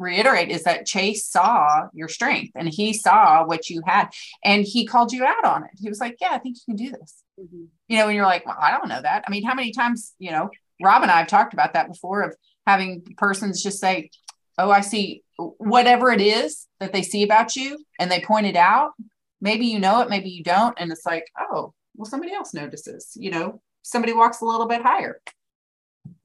reiterate 0.03 0.51
is 0.51 0.65
that 0.65 0.87
Chase 0.87 1.27
saw 1.27 1.89
your 1.93 2.09
strength 2.09 2.53
and 2.55 2.69
he 2.69 2.93
saw 2.93 3.45
what 3.45 3.71
you 3.71 3.83
had 3.87 4.09
and 4.45 4.65
he 4.65 4.87
called 4.87 5.13
you 5.13 5.25
out 5.25 5.45
on 5.45 5.65
it. 5.65 5.71
He 5.79 5.89
was 5.89 6.01
like, 6.01 6.17
Yeah, 6.21 6.33
I 6.33 6.39
think 6.39 6.57
you 6.57 6.75
can 6.75 6.85
do 6.85 6.91
this. 6.91 7.23
Mm-hmm. 7.41 7.65
You 7.89 7.97
know, 7.99 8.09
and 8.09 8.17
you're 8.17 8.27
like, 8.27 8.47
Well, 8.47 8.57
I 8.61 8.71
don't 8.71 8.89
know 8.89 9.01
that. 9.01 9.25
I 9.27 9.31
mean, 9.31 9.45
how 9.45 9.55
many 9.55 9.73
times, 9.73 10.15
you 10.19 10.31
know, 10.31 10.51
Rob 10.83 11.03
and 11.03 11.11
I 11.11 11.19
have 11.19 11.29
talked 11.29 11.55
about 11.55 11.75
that 11.75 11.89
before 11.89 12.23
of 12.23 12.37
having 12.67 13.03
persons 13.17 13.63
just 13.63 13.81
say, 13.81 14.11
Oh, 14.59 14.71
I 14.71 14.81
see 14.81 15.23
whatever 15.37 16.11
it 16.11 16.21
is 16.21 16.67
that 16.81 16.93
they 16.93 17.03
see 17.03 17.23
about 17.23 17.57
you 17.57 17.79
and 17.99 18.11
they 18.11 18.21
point 18.21 18.47
it 18.47 18.57
out. 18.57 18.93
Maybe 19.41 19.67
you 19.67 19.79
know 19.79 20.01
it, 20.01 20.11
maybe 20.11 20.29
you 20.29 20.43
don't. 20.43 20.79
And 20.79 20.93
it's 20.93 21.07
like, 21.07 21.25
Oh, 21.39 21.73
well, 21.97 22.07
somebody 22.07 22.33
else 22.35 22.55
notices, 22.55 23.13
you 23.15 23.31
know, 23.31 23.61
somebody 23.83 24.13
walks 24.13 24.41
a 24.41 24.47
little 24.47 24.67
bit 24.67 24.83
higher, 24.83 25.21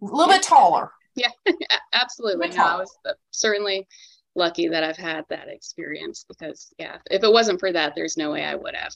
a 0.01 0.05
little 0.05 0.31
bit 0.33 0.43
taller 0.43 0.91
yeah, 1.45 1.77
absolutely. 1.93 2.49
No, 2.49 2.63
I 2.63 2.77
was 2.77 2.95
uh, 3.07 3.13
certainly 3.31 3.87
lucky 4.35 4.67
that 4.67 4.83
I've 4.83 4.97
had 4.97 5.25
that 5.29 5.47
experience 5.47 6.25
because 6.27 6.73
yeah, 6.77 6.97
if 7.09 7.23
it 7.23 7.31
wasn't 7.31 7.59
for 7.59 7.71
that, 7.71 7.93
there's 7.95 8.17
no 8.17 8.31
way 8.31 8.45
I 8.45 8.55
would 8.55 8.75
have 8.75 8.93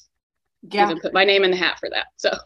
yeah. 0.63 0.85
even 0.85 0.99
put 0.99 1.13
my 1.13 1.25
name 1.25 1.43
in 1.43 1.51
the 1.51 1.57
hat 1.57 1.79
for 1.79 1.89
that. 1.89 2.07
So 2.17 2.29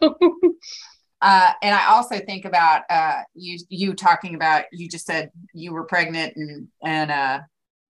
uh, 1.20 1.52
and 1.62 1.74
I 1.74 1.86
also 1.88 2.18
think 2.18 2.44
about 2.44 2.82
uh, 2.90 3.22
you 3.34 3.58
you 3.68 3.94
talking 3.94 4.34
about 4.34 4.64
you 4.72 4.88
just 4.88 5.06
said 5.06 5.30
you 5.52 5.72
were 5.72 5.84
pregnant 5.84 6.36
and 6.36 6.68
and 6.84 7.10
uh, 7.10 7.40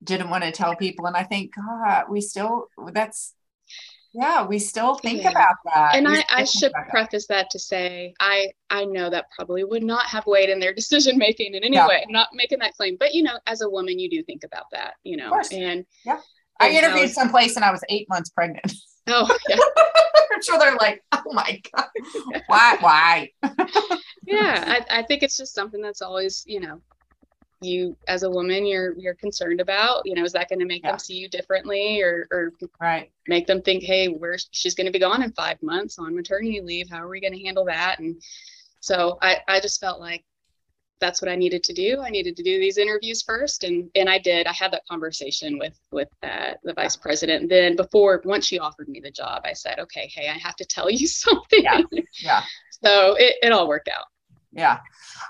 didn't 0.02 0.30
want 0.30 0.44
to 0.44 0.52
tell 0.52 0.76
people 0.76 1.06
and 1.06 1.16
I 1.16 1.22
think 1.22 1.52
God 1.54 2.04
we 2.10 2.20
still 2.20 2.66
that's 2.92 3.32
yeah 4.16 4.44
we 4.44 4.58
still 4.58 4.94
think 4.96 5.22
yeah. 5.22 5.30
about 5.30 5.56
that 5.64 5.94
and 5.94 6.08
i, 6.08 6.24
I 6.30 6.44
should 6.44 6.72
preface 6.88 7.26
that. 7.26 7.36
that. 7.36 7.50
to 7.50 7.58
say 7.58 8.14
i 8.18 8.48
i 8.70 8.84
know 8.84 9.10
that 9.10 9.26
probably 9.36 9.62
would 9.62 9.82
not 9.82 10.06
have 10.06 10.26
weight 10.26 10.48
in 10.48 10.58
their 10.58 10.72
decision 10.80 11.18
making 11.18 11.54
in 11.54 11.62
any 11.62 11.76
yeah. 11.76 11.86
way 11.86 12.02
I'm 12.06 12.12
not 12.12 12.28
making 12.32 12.58
that 12.60 12.74
claim 12.74 12.96
but 12.98 13.14
you 13.14 13.22
know 13.22 13.38
as 13.46 13.60
a 13.60 13.68
woman 13.68 13.98
you 13.98 14.08
do 14.08 14.22
think 14.22 14.42
about 14.44 14.64
that 14.72 14.94
you 15.04 15.16
know 15.16 15.38
and 15.52 15.84
yeah 16.04 16.20
i 16.60 16.70
interviewed 16.70 17.02
was, 17.02 17.14
someplace 17.14 17.56
and 17.56 17.64
i 17.64 17.70
was 17.70 17.84
eight 17.88 18.08
months 18.08 18.30
pregnant 18.30 18.72
oh 19.08 19.36
yeah 19.48 19.56
i'm 20.34 20.42
sure 20.42 20.58
they're 20.58 20.76
like 20.76 21.02
oh 21.12 21.32
my 21.32 21.60
god 21.74 21.86
why 22.46 22.76
why 22.80 23.30
yeah 24.26 24.82
I, 24.90 24.98
I 24.98 25.02
think 25.02 25.22
it's 25.22 25.36
just 25.36 25.54
something 25.54 25.82
that's 25.82 26.02
always 26.02 26.42
you 26.46 26.60
know 26.60 26.80
you 27.60 27.96
as 28.06 28.22
a 28.22 28.30
woman 28.30 28.66
you're 28.66 28.96
you're 28.98 29.14
concerned 29.14 29.60
about 29.60 30.02
you 30.04 30.14
know 30.14 30.24
is 30.24 30.32
that 30.32 30.48
going 30.48 30.58
to 30.58 30.66
make 30.66 30.82
yeah. 30.82 30.90
them 30.90 30.98
see 30.98 31.14
you 31.14 31.28
differently 31.28 32.02
or 32.02 32.26
or 32.30 32.52
right. 32.80 33.10
make 33.28 33.46
them 33.46 33.62
think 33.62 33.82
hey 33.82 34.08
where 34.08 34.36
she's 34.50 34.74
going 34.74 34.86
to 34.86 34.92
be 34.92 34.98
gone 34.98 35.22
in 35.22 35.32
five 35.32 35.60
months 35.62 35.98
on 35.98 36.14
maternity 36.14 36.60
leave. 36.60 36.88
How 36.90 37.02
are 37.02 37.08
we 37.08 37.20
going 37.20 37.32
to 37.32 37.42
handle 37.42 37.64
that? 37.64 37.98
And 37.98 38.20
so 38.80 39.18
i 39.22 39.38
i 39.48 39.58
just 39.60 39.80
felt 39.80 40.00
like 40.00 40.22
that's 41.00 41.20
what 41.20 41.30
i 41.30 41.36
needed 41.36 41.62
to 41.64 41.72
do. 41.72 42.00
I 42.00 42.10
needed 42.10 42.36
to 42.36 42.42
do 42.42 42.58
these 42.58 42.78
interviews 42.78 43.22
first 43.22 43.64
and 43.64 43.90
and 43.94 44.08
i 44.08 44.18
did. 44.18 44.46
I 44.46 44.52
had 44.52 44.72
that 44.72 44.86
conversation 44.88 45.58
with 45.58 45.78
with 45.92 46.08
uh, 46.22 46.52
the 46.62 46.74
vice 46.74 46.96
president. 46.96 47.42
And 47.42 47.50
then 47.50 47.76
before 47.76 48.20
once 48.24 48.46
she 48.46 48.58
offered 48.58 48.88
me 48.88 49.00
the 49.00 49.10
job 49.10 49.42
i 49.44 49.54
said 49.54 49.78
okay 49.78 50.10
hey 50.14 50.28
i 50.28 50.38
have 50.38 50.56
to 50.56 50.64
tell 50.66 50.90
you 50.90 51.06
something. 51.24 51.62
Yeah. 51.62 51.80
Yeah. 52.18 52.42
So 52.84 53.14
it, 53.14 53.36
it 53.42 53.52
all 53.52 53.66
worked 53.66 53.88
out 53.88 54.04
yeah. 54.56 54.78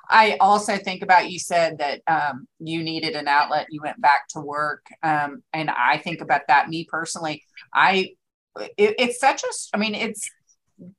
I 0.09 0.37
also 0.41 0.77
think 0.77 1.03
about 1.03 1.31
you 1.31 1.39
said 1.39 1.79
that 1.79 2.01
um, 2.07 2.47
you 2.59 2.83
needed 2.83 3.15
an 3.17 3.29
outlet, 3.29 3.67
you 3.71 3.81
went 3.83 4.01
back 4.01 4.29
to 4.29 4.41
work. 4.41 4.87
Um, 5.03 5.43
and 5.53 5.69
I 5.69 5.99
think 5.99 6.21
about 6.21 6.43
that. 6.49 6.69
Me 6.69 6.87
personally, 6.89 7.43
I, 7.75 8.15
it, 8.57 8.95
it's 8.99 9.21
such 9.21 9.43
a, 9.43 9.49
I 9.75 9.79
mean, 9.79 9.95
it's 9.95 10.31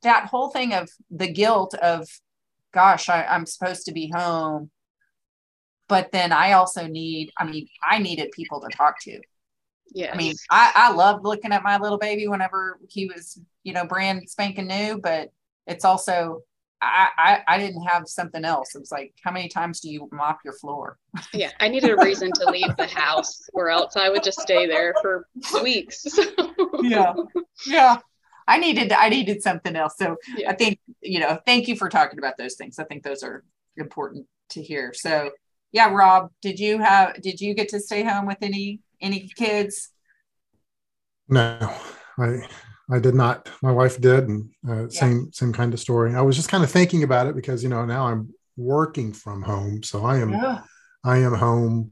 that 0.03 0.25
whole 0.25 0.49
thing 0.49 0.73
of 0.73 0.89
the 1.09 1.31
guilt 1.31 1.73
of, 1.75 2.07
gosh, 2.73 3.09
I, 3.09 3.23
I'm 3.23 3.45
supposed 3.45 3.85
to 3.85 3.93
be 3.93 4.11
home. 4.13 4.71
But 5.87 6.11
then 6.11 6.33
I 6.33 6.51
also 6.51 6.85
need, 6.85 7.31
I 7.37 7.45
mean, 7.45 7.67
I 7.81 7.99
needed 7.99 8.31
people 8.31 8.59
to 8.59 8.67
talk 8.75 8.99
to. 9.03 9.21
Yeah. 9.93 10.11
I 10.13 10.17
mean, 10.17 10.35
I, 10.51 10.73
I 10.75 10.91
loved 10.91 11.23
looking 11.23 11.53
at 11.53 11.63
my 11.63 11.77
little 11.77 11.97
baby 11.97 12.27
whenever 12.27 12.77
he 12.89 13.05
was, 13.05 13.39
you 13.63 13.71
know, 13.71 13.85
brand 13.85 14.29
spanking 14.29 14.67
new, 14.67 14.99
but 15.01 15.29
it's 15.65 15.85
also 15.85 16.41
I, 16.81 17.09
I, 17.17 17.55
I 17.55 17.57
didn't 17.57 17.83
have 17.83 18.07
something 18.07 18.45
else. 18.45 18.75
It 18.75 18.79
was 18.79 18.91
like, 18.91 19.13
how 19.23 19.31
many 19.31 19.47
times 19.47 19.79
do 19.79 19.89
you 19.89 20.07
mop 20.11 20.39
your 20.45 20.53
floor? 20.53 20.97
Yeah, 21.33 21.51
I 21.59 21.67
needed 21.67 21.89
a 21.89 21.97
reason 21.97 22.31
to 22.33 22.49
leave 22.51 22.75
the 22.77 22.85
house, 22.87 23.49
or 23.53 23.69
else 23.69 23.95
I 23.95 24.09
would 24.09 24.23
just 24.23 24.39
stay 24.39 24.67
there 24.67 24.93
for 25.01 25.27
weeks. 25.63 26.05
yeah, 26.81 27.13
yeah. 27.65 27.97
I 28.47 28.59
needed 28.59 28.93
I 28.93 29.09
needed 29.09 29.41
something 29.41 29.75
else. 29.75 29.95
So 29.97 30.15
yeah. 30.37 30.51
I 30.51 30.53
think 30.53 30.79
you 31.01 31.19
know, 31.19 31.39
thank 31.45 31.67
you 31.67 31.75
for 31.75 31.89
talking 31.89 32.19
about 32.19 32.37
those 32.37 32.55
things. 32.55 32.79
I 32.79 32.83
think 32.85 33.03
those 33.03 33.23
are 33.23 33.43
important 33.75 34.27
to 34.49 34.61
hear. 34.61 34.93
So 34.93 35.31
yeah, 35.71 35.91
Rob, 35.91 36.31
did 36.41 36.59
you 36.59 36.79
have 36.79 37.21
did 37.21 37.41
you 37.41 37.53
get 37.53 37.69
to 37.69 37.79
stay 37.79 38.03
home 38.03 38.25
with 38.25 38.37
any 38.41 38.81
any 39.01 39.29
kids? 39.35 39.89
No, 41.27 41.73
I 42.17 42.47
I 42.89 42.99
did 42.99 43.15
not. 43.15 43.49
My 43.61 43.71
wife 43.71 43.99
did, 43.99 44.27
and 44.29 44.49
uh, 44.67 44.83
yeah. 44.83 44.87
same 44.87 45.31
same 45.33 45.51
kind 45.51 45.73
of 45.73 45.79
story. 45.79 46.15
I 46.15 46.21
was 46.21 46.35
just 46.35 46.49
kind 46.49 46.63
of 46.63 46.71
thinking 46.71 47.03
about 47.03 47.27
it 47.27 47.35
because 47.35 47.63
you 47.63 47.69
know 47.69 47.85
now 47.85 48.07
I'm 48.07 48.33
working 48.55 49.13
from 49.13 49.41
home, 49.41 49.83
so 49.83 50.05
I 50.05 50.19
am 50.19 50.29
yeah. 50.31 50.61
I 51.03 51.17
am 51.17 51.33
home 51.33 51.91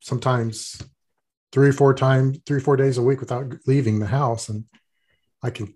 sometimes 0.00 0.80
three 1.50 1.68
or 1.68 1.72
four 1.72 1.94
times, 1.94 2.38
three 2.46 2.58
or 2.58 2.60
four 2.60 2.76
days 2.76 2.98
a 2.98 3.02
week 3.02 3.20
without 3.20 3.54
leaving 3.66 4.00
the 4.00 4.06
house, 4.06 4.48
and 4.48 4.64
I 5.42 5.50
can 5.50 5.74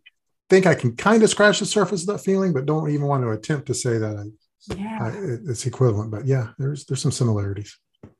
think 0.50 0.66
I 0.66 0.74
can 0.74 0.96
kind 0.96 1.22
of 1.22 1.30
scratch 1.30 1.60
the 1.60 1.66
surface 1.66 2.02
of 2.02 2.08
that 2.08 2.24
feeling, 2.24 2.52
but 2.52 2.66
don't 2.66 2.90
even 2.90 3.06
want 3.06 3.22
to 3.22 3.30
attempt 3.30 3.66
to 3.68 3.74
say 3.74 3.98
that 3.98 4.16
I, 4.16 4.74
yeah. 4.74 4.98
I, 5.00 5.08
it's 5.50 5.66
equivalent. 5.66 6.10
But 6.10 6.26
yeah, 6.26 6.48
there's 6.58 6.84
there's 6.84 7.00
some 7.00 7.12
similarities. 7.12 7.78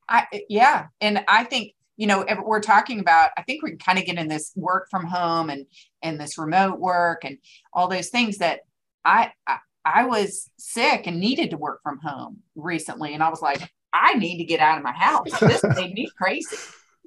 I 0.09 0.27
yeah, 0.49 0.87
and 1.01 1.25
I 1.29 1.45
think 1.45 1.75
you 1.99 2.07
know 2.07 2.25
we're 2.47 2.61
talking 2.61 3.01
about 3.01 3.31
i 3.37 3.43
think 3.43 3.63
we 3.63 3.77
kind 3.77 3.99
of 3.99 4.07
get 4.07 4.17
in 4.17 4.29
this 4.29 4.53
work 4.57 4.89
from 4.91 5.05
home 5.05 5.51
and 5.51 5.67
and 6.03 6.19
this 6.19 6.39
remote 6.39 6.79
work 6.79 7.25
and 7.25 7.37
all 7.75 7.89
those 7.89 8.09
things 8.09 8.39
that 8.39 8.61
I, 9.05 9.33
I 9.47 9.59
i 9.85 10.05
was 10.07 10.49
sick 10.59 11.07
and 11.07 11.21
needed 11.21 11.51
to 11.51 11.59
work 11.59 11.81
from 11.83 11.99
home 11.99 12.39
recently 12.57 13.13
and 13.13 13.23
i 13.23 13.29
was 13.29 13.43
like 13.43 13.71
i 13.93 14.15
need 14.15 14.39
to 14.39 14.45
get 14.45 14.61
out 14.61 14.79
of 14.79 14.85
my 14.85 14.93
house. 14.93 15.39
This 15.41 15.63
made 15.77 15.93
me 15.93 16.09
crazy. 16.17 16.57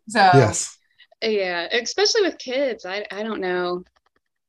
So 0.10 0.20
yes. 0.34 0.78
Yeah 1.22 1.68
especially 1.72 2.24
with 2.24 2.38
kids 2.38 2.86
i 2.86 3.06
i 3.12 3.24
don't 3.24 3.40
know 3.40 3.84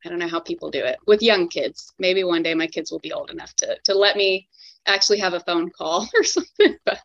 i 0.05 0.09
don't 0.09 0.19
know 0.19 0.29
how 0.29 0.41
people 0.41 0.71
do 0.71 0.85
it. 0.85 0.97
With 1.07 1.23
young 1.23 1.49
kids 1.49 1.93
maybe 1.99 2.25
one 2.25 2.43
day 2.43 2.55
my 2.55 2.67
kids 2.67 2.91
will 2.91 2.99
be 2.99 3.13
old 3.13 3.31
enough 3.31 3.55
to 3.57 3.77
to 3.85 3.95
let 3.95 4.17
me 4.17 4.49
actually 4.87 5.19
have 5.19 5.35
a 5.35 5.41
phone 5.41 5.71
call 5.71 6.09
or 6.15 6.25
something 6.25 6.77
but 6.85 7.01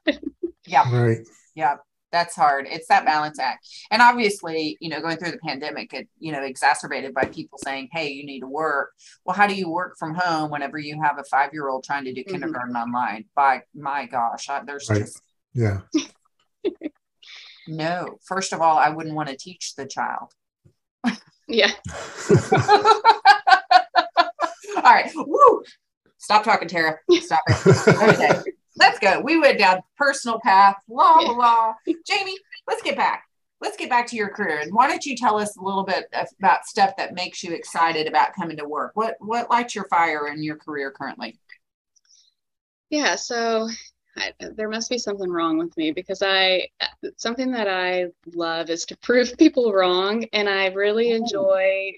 yeah. 0.65 0.91
Right. 0.91 1.19
Yeah 1.53 1.75
that's 2.11 2.35
hard. 2.35 2.67
It's 2.69 2.87
that 2.87 3.05
balance 3.05 3.39
act. 3.39 3.67
And 3.91 4.01
obviously 4.01 4.77
you 4.79 4.89
know 4.89 5.01
going 5.01 5.17
through 5.17 5.31
the 5.31 5.39
pandemic 5.39 5.93
it 5.93 6.07
you 6.19 6.31
know 6.31 6.43
exacerbated 6.43 7.13
by 7.13 7.25
people 7.25 7.59
saying 7.61 7.89
hey 7.91 8.09
you 8.09 8.25
need 8.25 8.41
to 8.41 8.47
work. 8.47 8.91
Well 9.25 9.35
how 9.35 9.47
do 9.47 9.55
you 9.55 9.69
work 9.69 9.97
from 9.97 10.15
home 10.15 10.49
whenever 10.51 10.77
you 10.77 11.01
have 11.01 11.19
a 11.19 11.23
five 11.23 11.51
year 11.53 11.67
old 11.69 11.83
trying 11.83 12.05
to 12.05 12.13
do 12.13 12.21
mm-hmm. 12.21 12.31
kindergarten 12.31 12.75
online? 12.75 13.25
By 13.35 13.61
my 13.75 14.05
gosh 14.05 14.49
I, 14.49 14.63
there's 14.63 14.89
right. 14.89 15.01
just 15.01 15.21
yeah. 15.53 15.79
No. 17.67 18.17
First 18.25 18.53
of 18.53 18.61
all 18.61 18.77
i 18.77 18.89
wouldn't 18.89 19.15
want 19.15 19.29
to 19.29 19.37
teach 19.37 19.75
the 19.75 19.85
child. 19.85 20.31
Yeah. 21.47 21.71
All 24.77 24.93
right. 24.93 25.11
Woo! 25.15 25.63
stop 26.17 26.43
talking 26.43 26.67
tara. 26.67 26.97
Stop 27.09 27.41
it. 27.47 27.87
Okay 27.87 28.51
let's 28.77 28.99
go. 28.99 29.19
We 29.19 29.39
went 29.39 29.59
down 29.59 29.81
personal 29.97 30.39
path, 30.39 30.75
la 30.87 31.19
la 31.19 31.31
la. 31.31 31.73
Jamie, 32.05 32.37
let's 32.67 32.81
get 32.81 32.95
back. 32.95 33.23
let's 33.59 33.77
get 33.77 33.89
back 33.89 34.07
to 34.07 34.15
your 34.15 34.29
career. 34.29 34.59
And 34.59 34.73
why 34.73 34.87
don't 34.87 35.05
you 35.05 35.15
tell 35.15 35.39
us 35.39 35.57
a 35.57 35.61
little 35.61 35.83
bit 35.83 36.05
about 36.39 36.65
stuff 36.65 36.95
that 36.97 37.13
makes 37.15 37.43
you 37.43 37.53
excited 37.53 38.07
about 38.07 38.35
coming 38.35 38.57
to 38.57 38.67
work? 38.67 38.91
What 38.95 39.15
what 39.19 39.49
lights 39.49 39.75
your 39.75 39.85
fire 39.85 40.27
in 40.27 40.43
your 40.43 40.57
career 40.57 40.91
currently? 40.91 41.39
Yeah, 42.89 43.15
so 43.15 43.67
I, 44.17 44.33
there 44.39 44.69
must 44.69 44.89
be 44.89 44.97
something 44.97 45.29
wrong 45.29 45.57
with 45.57 45.75
me 45.77 45.91
because 45.91 46.21
I 46.21 46.67
something 47.17 47.51
that 47.51 47.67
I 47.67 48.07
love 48.33 48.69
is 48.69 48.85
to 48.85 48.97
prove 48.97 49.37
people 49.39 49.73
wrong, 49.73 50.25
and 50.33 50.47
I 50.47 50.67
really 50.67 51.13
oh. 51.13 51.17
enjoy 51.17 51.93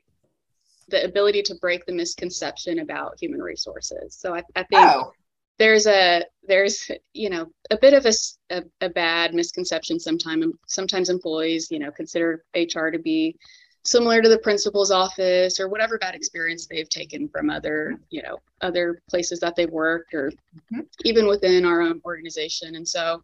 the 0.89 1.05
ability 1.05 1.43
to 1.43 1.55
break 1.55 1.85
the 1.85 1.93
misconception 1.93 2.79
about 2.79 3.19
human 3.19 3.41
resources. 3.41 4.15
So 4.15 4.33
I, 4.33 4.43
I 4.55 4.63
think 4.63 4.81
oh. 4.81 5.13
There's 5.59 5.85
a 5.85 6.23
there's 6.47 6.89
you 7.13 7.29
know 7.29 7.45
a 7.69 7.77
bit 7.77 7.93
of 7.93 8.05
a, 8.05 8.13
a, 8.49 8.63
a 8.81 8.89
bad 8.89 9.35
misconception 9.35 9.99
sometimes 9.99 10.45
sometimes 10.67 11.09
employees 11.09 11.69
you 11.69 11.77
know 11.77 11.91
consider 11.91 12.43
HR 12.55 12.89
to 12.89 12.97
be 12.97 13.37
similar 13.83 14.21
to 14.21 14.29
the 14.29 14.39
principal's 14.39 14.91
office 14.91 15.59
or 15.59 15.69
whatever 15.69 15.97
bad 15.97 16.15
experience 16.15 16.65
they've 16.65 16.89
taken 16.89 17.27
from 17.27 17.49
other 17.49 17.99
you 18.09 18.23
know 18.23 18.37
other 18.61 19.01
places 19.09 19.39
that 19.39 19.55
they've 19.55 19.69
worked 19.69 20.13
or 20.13 20.31
mm-hmm. 20.55 20.81
even 21.05 21.27
within 21.27 21.65
our 21.65 21.81
own 21.81 22.01
organization 22.05 22.75
and 22.75 22.87
so 22.87 23.21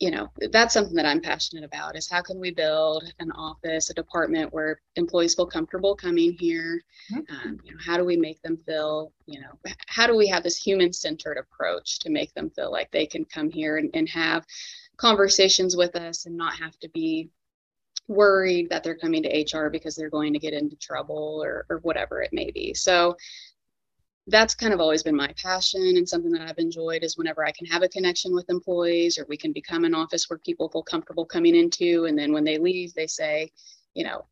you 0.00 0.10
know 0.10 0.28
that's 0.50 0.74
something 0.74 0.94
that 0.94 1.06
i'm 1.06 1.20
passionate 1.20 1.64
about 1.64 1.96
is 1.96 2.10
how 2.10 2.20
can 2.20 2.40
we 2.40 2.50
build 2.50 3.04
an 3.20 3.30
office 3.32 3.90
a 3.90 3.94
department 3.94 4.52
where 4.52 4.80
employees 4.96 5.34
feel 5.34 5.46
comfortable 5.46 5.94
coming 5.94 6.36
here 6.38 6.80
mm-hmm. 7.12 7.34
um, 7.34 7.58
you 7.64 7.72
know 7.72 7.78
how 7.84 7.96
do 7.96 8.04
we 8.04 8.16
make 8.16 8.40
them 8.42 8.58
feel 8.66 9.12
you 9.26 9.40
know 9.40 9.72
how 9.86 10.06
do 10.06 10.16
we 10.16 10.26
have 10.26 10.42
this 10.42 10.56
human 10.56 10.92
centered 10.92 11.38
approach 11.38 12.00
to 12.00 12.10
make 12.10 12.32
them 12.34 12.50
feel 12.50 12.72
like 12.72 12.90
they 12.90 13.06
can 13.06 13.24
come 13.24 13.50
here 13.50 13.76
and, 13.76 13.90
and 13.94 14.08
have 14.08 14.44
conversations 14.96 15.76
with 15.76 15.94
us 15.96 16.26
and 16.26 16.36
not 16.36 16.54
have 16.54 16.76
to 16.78 16.88
be 16.88 17.30
worried 18.08 18.68
that 18.68 18.82
they're 18.82 18.96
coming 18.96 19.22
to 19.22 19.46
hr 19.56 19.70
because 19.70 19.94
they're 19.94 20.10
going 20.10 20.32
to 20.32 20.38
get 20.38 20.52
into 20.52 20.76
trouble 20.76 21.40
or, 21.42 21.64
or 21.70 21.78
whatever 21.78 22.20
it 22.20 22.32
may 22.32 22.50
be 22.50 22.74
so 22.74 23.16
that's 24.28 24.54
kind 24.54 24.72
of 24.72 24.80
always 24.80 25.02
been 25.02 25.16
my 25.16 25.32
passion 25.36 25.82
and 25.82 26.08
something 26.08 26.32
that 26.32 26.48
I've 26.48 26.58
enjoyed 26.58 27.02
is 27.02 27.18
whenever 27.18 27.44
I 27.44 27.52
can 27.52 27.66
have 27.66 27.82
a 27.82 27.88
connection 27.88 28.34
with 28.34 28.48
employees 28.48 29.18
or 29.18 29.26
we 29.28 29.36
can 29.36 29.52
become 29.52 29.84
an 29.84 29.94
office 29.94 30.30
where 30.30 30.38
people 30.38 30.68
feel 30.70 30.82
comfortable 30.82 31.26
coming 31.26 31.54
into. 31.54 32.06
And 32.06 32.18
then 32.18 32.32
when 32.32 32.44
they 32.44 32.56
leave, 32.56 32.94
they 32.94 33.06
say, 33.06 33.50
you 33.92 34.04
know, 34.04 34.24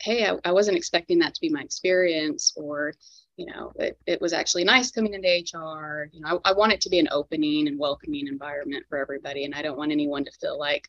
hey, 0.00 0.26
I, 0.26 0.36
I 0.44 0.52
wasn't 0.52 0.76
expecting 0.76 1.18
that 1.20 1.34
to 1.34 1.40
be 1.40 1.48
my 1.48 1.62
experience 1.62 2.52
or, 2.56 2.92
you 3.36 3.46
know, 3.46 3.72
it, 3.76 3.98
it 4.06 4.20
was 4.20 4.34
actually 4.34 4.64
nice 4.64 4.90
coming 4.90 5.14
into 5.14 5.28
HR. 5.28 6.10
You 6.12 6.20
know, 6.20 6.40
I, 6.44 6.50
I 6.50 6.52
want 6.52 6.72
it 6.72 6.80
to 6.82 6.90
be 6.90 6.98
an 6.98 7.08
opening 7.10 7.68
and 7.68 7.78
welcoming 7.78 8.26
environment 8.26 8.84
for 8.88 8.98
everybody. 8.98 9.44
And 9.44 9.54
I 9.54 9.62
don't 9.62 9.78
want 9.78 9.92
anyone 9.92 10.24
to 10.26 10.32
feel 10.32 10.58
like 10.58 10.88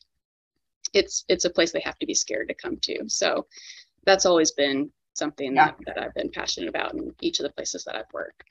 it's 0.93 1.24
it's 1.30 1.45
a 1.45 1.50
place 1.50 1.72
they 1.72 1.82
have 1.82 2.00
to 2.00 2.06
be 2.06 2.15
scared 2.15 2.50
to 2.50 2.56
come 2.56 2.78
to. 2.82 3.08
So 3.08 3.45
that's 4.06 4.26
always 4.26 4.52
been 4.52 4.91
something 5.20 5.56
yeah. 5.56 5.66
that, 5.66 5.78
that 5.86 6.02
I've 6.02 6.14
been 6.16 6.32
passionate 6.32 6.70
about 6.70 6.94
in 6.94 7.14
each 7.22 7.40
of 7.40 7.44
the 7.44 7.52
places 7.52 7.84
that 7.84 7.96
I've 7.96 8.12
worked. 8.14 8.44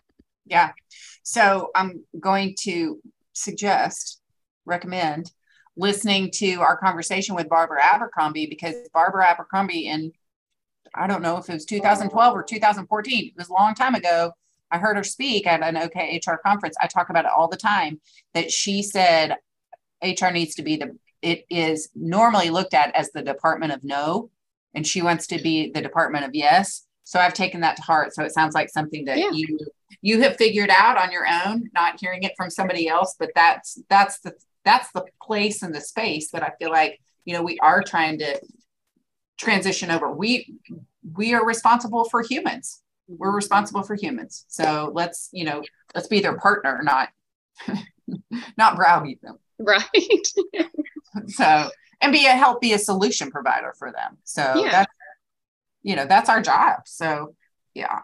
Yeah. 0.47 0.73
So 1.23 1.71
I'm 1.75 2.05
going 2.21 2.55
to 2.61 3.01
suggest, 3.33 4.21
recommend 4.65 5.33
listening 5.77 6.31
to 6.35 6.57
our 6.57 6.77
conversation 6.77 7.35
with 7.35 7.49
Barbara 7.49 7.83
Abercrombie 7.83 8.47
because 8.47 8.75
Barbara 8.93 9.27
Abercrombie 9.27 9.87
in 9.87 10.13
I 10.95 11.07
don't 11.07 11.23
know 11.23 11.37
if 11.37 11.49
it 11.49 11.53
was 11.53 11.65
2012 11.67 12.35
or 12.35 12.43
2014, 12.43 13.27
it 13.27 13.33
was 13.37 13.49
a 13.49 13.53
long 13.53 13.75
time 13.75 13.95
ago. 13.95 14.33
I 14.71 14.79
heard 14.79 14.97
her 14.97 15.05
speak 15.05 15.47
at 15.47 15.63
an 15.63 15.77
OK 15.77 16.21
HR 16.27 16.37
conference. 16.45 16.77
I 16.81 16.87
talk 16.87 17.11
about 17.11 17.25
it 17.25 17.31
all 17.31 17.49
the 17.49 17.57
time 17.57 18.01
that 18.35 18.51
she 18.51 18.83
said 18.83 19.37
HR 20.03 20.31
needs 20.31 20.55
to 20.57 20.63
be 20.63 20.77
the 20.77 20.97
it 21.21 21.45
is 21.51 21.89
normally 21.95 22.51
looked 22.51 22.75
at 22.75 22.95
as 22.95 23.11
the 23.11 23.23
department 23.23 23.73
of 23.73 23.83
no 23.83 24.31
and 24.79 24.87
she 24.87 25.03
wants 25.03 25.27
to 25.27 25.38
be 25.43 25.71
the 25.73 25.83
department 25.83 26.25
of 26.25 26.31
yes. 26.35 26.87
So 27.05 27.19
i've 27.19 27.35
taken 27.35 27.61
that 27.61 27.77
to 27.77 27.83
heart. 27.83 28.14
So 28.14 28.23
it 28.25 28.33
sounds 28.33 28.55
like 28.55 28.71
something 28.71 29.05
that 29.07 29.19
yeah. 29.19 29.31
you 29.33 29.59
you 30.01 30.23
have 30.23 30.37
figured 30.37 30.71
out 30.71 30.97
on 30.97 31.11
your 31.12 31.27
own 31.27 31.69
not 31.75 32.01
hearing 32.01 32.23
it 32.23 32.33
from 32.37 32.51
somebody 32.51 32.88
else 32.88 33.17
but 33.19 33.31
that's 33.35 33.79
that's 33.88 34.21
the 34.21 34.33
that's 34.64 34.93
the 34.93 35.05
place 35.21 35.62
and 35.62 35.75
the 35.75 35.81
space 35.81 36.31
that 36.31 36.43
i 36.43 36.53
feel 36.59 36.71
like 36.71 37.01
you 37.25 37.35
know 37.35 37.43
we 37.43 37.59
are 37.61 37.83
trying 37.83 38.19
to 38.19 38.38
transition 39.38 39.91
over. 39.91 40.12
We 40.12 40.55
we 41.14 41.33
are 41.33 41.47
responsible 41.47 42.05
for 42.05 42.23
humans. 42.23 42.83
We're 43.07 43.29
mm-hmm. 43.29 43.37
responsible 43.37 43.83
for 43.83 43.95
humans. 43.95 44.45
So 44.49 44.91
let's 44.93 45.31
you 45.33 45.45
know 45.45 45.62
let's 45.95 46.09
be 46.09 46.21
their 46.21 46.37
partner 46.37 46.81
not 46.83 47.09
not 48.59 48.77
browbeat 48.77 49.23
them. 49.23 49.38
Right. 49.59 49.85
So 51.29 51.71
and 52.01 52.13
be 52.13 52.27
a 52.27 52.31
help 52.31 52.61
be 52.61 52.73
a 52.73 52.79
solution 52.79 53.31
provider 53.31 53.75
for 53.79 53.93
them. 53.93 54.19
So 54.25 54.43
yeah. 54.57 54.71
that's 54.71 54.93
you 55.83 55.97
know 55.97 56.07
that's 56.07 56.29
our 56.29 56.43
job. 56.43 56.81
So 56.87 57.35
yeah. 57.75 58.01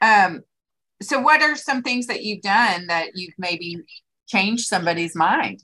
Um, 0.00 0.42
so 1.02 1.20
what 1.20 1.42
are 1.42 1.56
some 1.56 1.82
things 1.82 2.06
that 2.06 2.22
you've 2.22 2.42
done 2.42 2.86
that 2.86 3.10
you've 3.14 3.34
maybe 3.38 3.82
changed 4.26 4.66
somebody's 4.66 5.14
mind? 5.14 5.62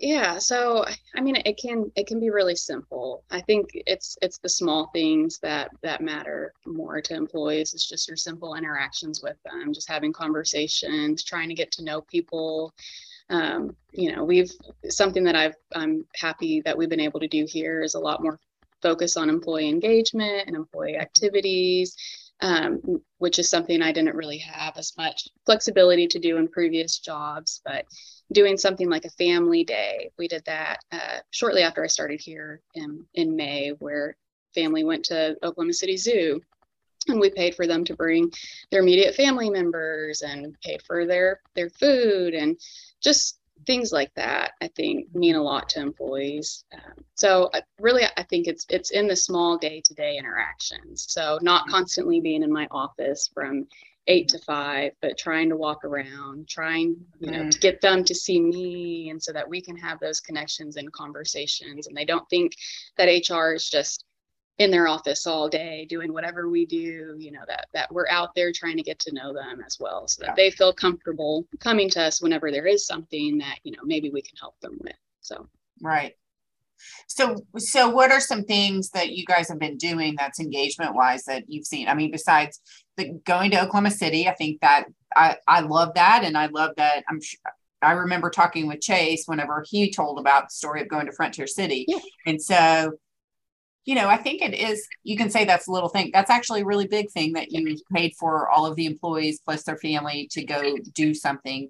yeah 0.00 0.38
so 0.38 0.84
i 1.14 1.20
mean 1.20 1.36
it 1.44 1.56
can 1.56 1.90
it 1.96 2.06
can 2.06 2.18
be 2.18 2.30
really 2.30 2.56
simple 2.56 3.22
i 3.30 3.40
think 3.40 3.68
it's 3.86 4.16
it's 4.22 4.38
the 4.38 4.48
small 4.48 4.90
things 4.92 5.38
that 5.38 5.70
that 5.82 6.00
matter 6.00 6.52
more 6.66 7.00
to 7.00 7.14
employees 7.14 7.74
it's 7.74 7.88
just 7.88 8.08
your 8.08 8.16
simple 8.16 8.54
interactions 8.54 9.22
with 9.22 9.36
them 9.44 9.72
just 9.72 9.88
having 9.88 10.12
conversations 10.12 11.22
trying 11.22 11.48
to 11.48 11.54
get 11.54 11.70
to 11.70 11.84
know 11.84 12.00
people 12.00 12.72
um, 13.30 13.76
you 13.92 14.14
know, 14.14 14.24
we've 14.24 14.50
something 14.88 15.24
that 15.24 15.36
I've 15.36 15.56
I'm 15.74 16.04
happy 16.14 16.60
that 16.64 16.76
we've 16.76 16.88
been 16.88 17.00
able 17.00 17.20
to 17.20 17.28
do 17.28 17.46
here 17.48 17.82
is 17.82 17.94
a 17.94 18.00
lot 18.00 18.22
more 18.22 18.38
focus 18.82 19.16
on 19.16 19.30
employee 19.30 19.68
engagement 19.68 20.46
and 20.46 20.54
employee 20.54 20.96
activities, 20.96 21.96
um, 22.40 22.80
which 23.18 23.38
is 23.38 23.48
something 23.48 23.80
I 23.80 23.92
didn't 23.92 24.16
really 24.16 24.38
have 24.38 24.76
as 24.76 24.92
much 24.98 25.28
flexibility 25.46 26.06
to 26.08 26.18
do 26.18 26.36
in 26.36 26.48
previous 26.48 26.98
jobs. 26.98 27.62
But 27.64 27.86
doing 28.32 28.58
something 28.58 28.90
like 28.90 29.06
a 29.06 29.10
family 29.10 29.64
day, 29.64 30.10
we 30.18 30.28
did 30.28 30.44
that 30.44 30.80
uh, 30.92 31.18
shortly 31.30 31.62
after 31.62 31.82
I 31.82 31.88
started 31.88 32.20
here 32.20 32.60
in 32.74 33.06
in 33.14 33.36
May, 33.36 33.70
where 33.78 34.16
family 34.54 34.84
went 34.84 35.04
to 35.06 35.36
Oklahoma 35.42 35.72
City 35.72 35.96
Zoo 35.96 36.40
and 37.08 37.20
we 37.20 37.30
paid 37.30 37.54
for 37.54 37.66
them 37.66 37.84
to 37.84 37.94
bring 37.94 38.30
their 38.70 38.80
immediate 38.80 39.14
family 39.14 39.50
members 39.50 40.22
and 40.22 40.56
paid 40.60 40.82
for 40.82 41.06
their 41.06 41.40
their 41.54 41.70
food 41.70 42.34
and 42.34 42.58
just 43.00 43.38
things 43.66 43.92
like 43.92 44.12
that 44.14 44.52
i 44.60 44.68
think 44.68 45.14
mean 45.14 45.36
a 45.36 45.42
lot 45.42 45.68
to 45.68 45.80
employees. 45.80 46.64
Um, 46.72 47.04
so 47.14 47.50
uh, 47.54 47.60
really 47.80 48.02
i 48.16 48.22
think 48.24 48.46
it's 48.46 48.66
it's 48.68 48.90
in 48.90 49.06
the 49.06 49.16
small 49.16 49.58
day-to-day 49.58 50.16
interactions. 50.16 51.06
So 51.08 51.38
not 51.42 51.68
constantly 51.68 52.20
being 52.20 52.42
in 52.42 52.52
my 52.52 52.66
office 52.70 53.30
from 53.32 53.66
eight 54.06 54.28
to 54.28 54.38
five 54.40 54.92
but 55.00 55.16
trying 55.16 55.48
to 55.48 55.56
walk 55.56 55.82
around 55.82 56.46
trying 56.46 56.94
you 57.20 57.30
know 57.30 57.44
mm. 57.44 57.50
to 57.50 57.58
get 57.58 57.80
them 57.80 58.04
to 58.04 58.14
see 58.14 58.38
me 58.38 59.08
and 59.08 59.22
so 59.22 59.32
that 59.32 59.48
we 59.48 59.62
can 59.62 59.76
have 59.76 59.98
those 59.98 60.20
connections 60.20 60.76
and 60.76 60.92
conversations. 60.92 61.86
And 61.86 61.96
they 61.96 62.04
don't 62.04 62.28
think 62.28 62.52
that 62.96 63.06
hr 63.06 63.52
is 63.54 63.70
just 63.70 64.04
in 64.58 64.70
their 64.70 64.86
office 64.86 65.26
all 65.26 65.48
day 65.48 65.84
doing 65.88 66.12
whatever 66.12 66.48
we 66.48 66.64
do 66.64 67.16
you 67.18 67.32
know 67.32 67.42
that 67.46 67.66
that 67.74 67.92
we're 67.92 68.08
out 68.08 68.34
there 68.34 68.52
trying 68.52 68.76
to 68.76 68.82
get 68.82 68.98
to 68.98 69.12
know 69.12 69.32
them 69.32 69.60
as 69.66 69.78
well 69.80 70.06
so 70.06 70.20
that 70.20 70.30
yeah. 70.30 70.34
they 70.36 70.50
feel 70.50 70.72
comfortable 70.72 71.46
coming 71.58 71.90
to 71.90 72.00
us 72.00 72.22
whenever 72.22 72.50
there 72.50 72.66
is 72.66 72.86
something 72.86 73.38
that 73.38 73.58
you 73.64 73.72
know 73.72 73.82
maybe 73.84 74.10
we 74.10 74.22
can 74.22 74.36
help 74.40 74.58
them 74.60 74.76
with 74.80 74.94
so 75.20 75.48
right 75.82 76.14
so 77.08 77.36
so 77.56 77.88
what 77.88 78.12
are 78.12 78.20
some 78.20 78.44
things 78.44 78.90
that 78.90 79.10
you 79.10 79.24
guys 79.24 79.48
have 79.48 79.58
been 79.58 79.76
doing 79.76 80.14
that's 80.16 80.38
engagement 80.38 80.94
wise 80.94 81.24
that 81.24 81.44
you've 81.48 81.66
seen 81.66 81.88
i 81.88 81.94
mean 81.94 82.10
besides 82.10 82.60
the 82.96 83.10
going 83.24 83.50
to 83.50 83.60
oklahoma 83.60 83.90
city 83.90 84.28
i 84.28 84.34
think 84.34 84.60
that 84.60 84.84
i 85.16 85.36
i 85.48 85.60
love 85.60 85.92
that 85.94 86.22
and 86.24 86.38
i 86.38 86.46
love 86.46 86.70
that 86.76 87.02
i'm 87.08 87.20
sure 87.20 87.40
I 87.82 87.92
remember 87.92 88.30
talking 88.30 88.66
with 88.66 88.80
Chase 88.80 89.24
whenever 89.26 89.62
he 89.68 89.90
told 89.90 90.18
about 90.18 90.44
the 90.44 90.54
story 90.54 90.80
of 90.80 90.88
going 90.88 91.04
to 91.04 91.12
Frontier 91.12 91.46
City. 91.46 91.84
Yeah. 91.86 91.98
And 92.24 92.40
so 92.40 92.92
you 93.84 93.94
know, 93.94 94.08
I 94.08 94.16
think 94.16 94.40
it 94.40 94.54
is, 94.54 94.86
you 95.02 95.16
can 95.16 95.30
say 95.30 95.44
that's 95.44 95.68
a 95.68 95.72
little 95.72 95.88
thing. 95.88 96.10
That's 96.12 96.30
actually 96.30 96.62
a 96.62 96.66
really 96.66 96.86
big 96.86 97.10
thing 97.10 97.34
that 97.34 97.52
you 97.52 97.76
paid 97.92 98.14
for 98.18 98.48
all 98.48 98.64
of 98.66 98.76
the 98.76 98.86
employees 98.86 99.40
plus 99.44 99.64
their 99.64 99.76
family 99.76 100.28
to 100.32 100.44
go 100.44 100.76
do 100.94 101.12
something. 101.12 101.68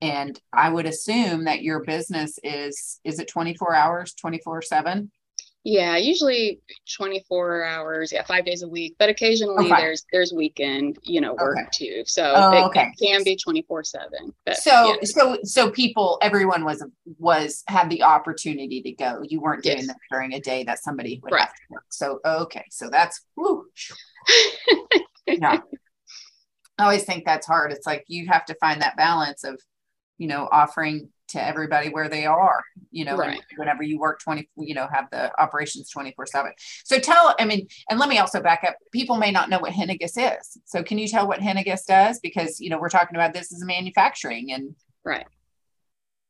And 0.00 0.38
I 0.52 0.68
would 0.68 0.86
assume 0.86 1.44
that 1.44 1.62
your 1.62 1.82
business 1.82 2.38
is, 2.44 3.00
is 3.02 3.18
it 3.18 3.28
24 3.28 3.74
hours, 3.74 4.14
24 4.14 4.62
seven? 4.62 5.10
Yeah, 5.68 5.96
usually 5.96 6.60
24 6.94 7.64
hours, 7.64 8.12
yeah, 8.12 8.22
five 8.22 8.44
days 8.44 8.62
a 8.62 8.68
week, 8.68 8.94
but 9.00 9.08
occasionally 9.08 9.66
okay. 9.66 9.82
there's 9.82 10.06
there's 10.12 10.32
weekend, 10.32 10.96
you 11.02 11.20
know, 11.20 11.34
work 11.34 11.58
okay. 11.58 11.68
too. 11.74 12.02
So 12.06 12.34
oh, 12.36 12.52
it, 12.52 12.64
okay. 12.66 12.92
it, 12.96 13.04
can 13.04 13.24
be 13.24 13.34
24 13.34 13.82
seven. 13.82 14.32
So 14.52 14.70
yeah. 14.70 14.94
so 15.02 15.38
so 15.42 15.68
people, 15.72 16.20
everyone 16.22 16.64
was 16.64 16.84
was 17.18 17.64
had 17.66 17.90
the 17.90 18.04
opportunity 18.04 18.80
to 18.80 18.92
go. 18.92 19.24
You 19.24 19.40
weren't 19.40 19.64
doing 19.64 19.78
yes. 19.78 19.88
that 19.88 19.96
during 20.08 20.34
a 20.34 20.40
day 20.40 20.62
that 20.62 20.78
somebody 20.78 21.18
would 21.24 21.36
have 21.36 21.48
to 21.48 21.62
work. 21.70 21.84
So 21.88 22.20
okay, 22.24 22.66
so 22.70 22.88
that's 22.88 23.22
whew. 23.34 23.68
yeah. 25.26 25.58
I 26.78 26.84
always 26.84 27.02
think 27.02 27.24
that's 27.24 27.48
hard. 27.48 27.72
It's 27.72 27.88
like 27.88 28.04
you 28.06 28.28
have 28.28 28.44
to 28.44 28.54
find 28.60 28.82
that 28.82 28.96
balance 28.96 29.42
of, 29.42 29.60
you 30.16 30.28
know, 30.28 30.48
offering 30.52 31.08
to 31.28 31.44
everybody 31.44 31.88
where 31.88 32.08
they 32.08 32.26
are, 32.26 32.62
you 32.90 33.04
know, 33.04 33.16
Right. 33.16 33.42
whenever 33.56 33.82
you 33.82 33.98
work 33.98 34.20
20, 34.20 34.48
you 34.58 34.74
know, 34.74 34.88
have 34.92 35.08
the 35.10 35.30
operations 35.40 35.90
24 35.90 36.26
seven. 36.26 36.52
So 36.84 36.98
tell, 36.98 37.34
I 37.38 37.44
mean, 37.44 37.66
and 37.90 37.98
let 37.98 38.08
me 38.08 38.18
also 38.18 38.40
back 38.40 38.64
up. 38.66 38.76
People 38.92 39.16
may 39.16 39.30
not 39.30 39.50
know 39.50 39.58
what 39.58 39.72
Henniges 39.72 40.16
is. 40.16 40.58
So 40.64 40.82
can 40.82 40.98
you 40.98 41.08
tell 41.08 41.26
what 41.26 41.40
Henniges 41.40 41.84
does? 41.86 42.20
Because, 42.20 42.60
you 42.60 42.70
know, 42.70 42.78
we're 42.78 42.88
talking 42.88 43.16
about 43.16 43.34
this 43.34 43.52
as 43.52 43.62
a 43.62 43.66
manufacturing 43.66 44.52
and 44.52 44.74
Right. 45.04 45.26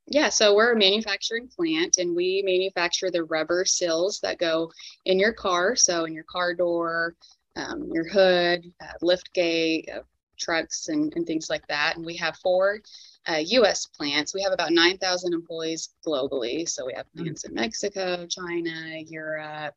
Yeah, 0.08 0.28
so 0.28 0.54
we're 0.54 0.74
a 0.74 0.78
manufacturing 0.78 1.48
plant 1.48 1.96
and 1.98 2.14
we 2.14 2.42
manufacture 2.44 3.10
the 3.10 3.24
rubber 3.24 3.64
sills 3.64 4.20
that 4.20 4.38
go 4.38 4.70
in 5.04 5.18
your 5.18 5.32
car. 5.32 5.74
So 5.74 6.04
in 6.04 6.12
your 6.12 6.24
car 6.30 6.54
door, 6.54 7.16
um, 7.56 7.90
your 7.92 8.08
hood, 8.08 8.64
uh, 8.80 8.92
lift 9.02 9.32
gate, 9.32 9.88
uh, 9.92 10.02
trucks, 10.38 10.88
and, 10.88 11.12
and 11.16 11.26
things 11.26 11.50
like 11.50 11.66
that. 11.68 11.96
And 11.96 12.06
we 12.06 12.16
have 12.18 12.36
four 12.36 12.80
uh, 13.28 13.36
US 13.36 13.86
plants. 13.86 14.34
We 14.34 14.42
have 14.42 14.52
about 14.52 14.72
9,000 14.72 15.32
employees 15.34 15.90
globally. 16.06 16.68
So 16.68 16.86
we 16.86 16.94
have 16.94 17.06
Mm. 17.16 17.22
plants 17.24 17.44
in 17.44 17.54
Mexico, 17.54 18.26
China, 18.26 18.98
Europe, 19.06 19.74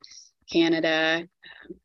Canada. 0.52 1.28
Um, 1.68 1.76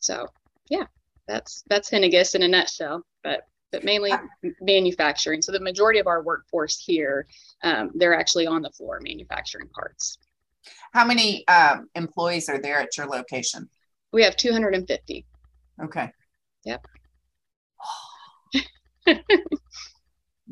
so 0.00 0.26
yeah, 0.68 0.86
that's 1.28 1.62
that's 1.68 1.90
Henniges 1.90 2.34
in 2.34 2.42
a 2.42 2.48
nutshell. 2.48 3.04
But 3.22 3.46
but 3.70 3.84
mainly 3.84 4.10
Ah. 4.12 4.22
manufacturing. 4.60 5.40
So 5.40 5.50
the 5.52 5.60
majority 5.60 5.98
of 5.98 6.06
our 6.06 6.22
workforce 6.22 6.78
here, 6.78 7.26
um, 7.62 7.90
they're 7.94 8.14
actually 8.18 8.46
on 8.46 8.60
the 8.62 8.70
floor 8.70 9.00
manufacturing 9.00 9.68
parts. 9.68 10.18
how 10.92 11.04
many 11.06 11.46
um, 11.48 11.88
employees 11.94 12.48
are 12.48 12.58
there 12.60 12.78
at 12.80 12.96
your 12.96 13.06
location? 13.06 13.68
We 14.12 14.22
have 14.24 14.36
250. 14.36 15.26
Okay. 15.82 16.12
Yep. 16.64 16.86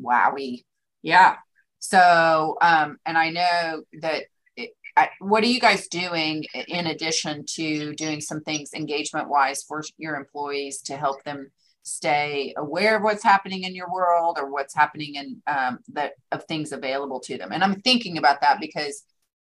Wowie. 0.03 0.63
Yeah. 1.01 1.35
So, 1.79 2.57
um, 2.61 2.97
and 3.05 3.17
I 3.17 3.31
know 3.31 3.83
that 4.01 4.23
it, 4.55 4.71
I, 4.95 5.09
what 5.19 5.43
are 5.43 5.47
you 5.47 5.59
guys 5.59 5.87
doing 5.87 6.45
in 6.67 6.87
addition 6.87 7.45
to 7.55 7.93
doing 7.95 8.21
some 8.21 8.41
things 8.41 8.73
engagement 8.73 9.29
wise 9.29 9.63
for 9.63 9.81
your 9.97 10.15
employees 10.15 10.81
to 10.83 10.97
help 10.97 11.23
them 11.23 11.49
stay 11.83 12.53
aware 12.57 12.97
of 12.97 13.03
what's 13.03 13.23
happening 13.23 13.63
in 13.63 13.73
your 13.73 13.91
world 13.91 14.37
or 14.39 14.51
what's 14.51 14.75
happening 14.75 15.15
in 15.15 15.41
um, 15.47 15.79
that 15.93 16.13
of 16.31 16.43
things 16.43 16.71
available 16.71 17.19
to 17.21 17.37
them? 17.37 17.51
And 17.51 17.63
I'm 17.63 17.81
thinking 17.81 18.17
about 18.19 18.41
that 18.41 18.59
because, 18.59 19.03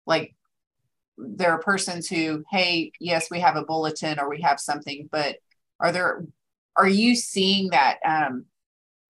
like, 0.06 0.36
there 1.18 1.50
are 1.50 1.58
persons 1.58 2.08
who, 2.08 2.44
hey, 2.50 2.92
yes, 3.00 3.28
we 3.30 3.40
have 3.40 3.56
a 3.56 3.64
bulletin 3.64 4.20
or 4.20 4.30
we 4.30 4.42
have 4.42 4.60
something, 4.60 5.08
but 5.10 5.36
are 5.80 5.90
there, 5.92 6.24
are 6.76 6.88
you 6.88 7.16
seeing 7.16 7.70
that 7.70 7.98
um, 8.06 8.46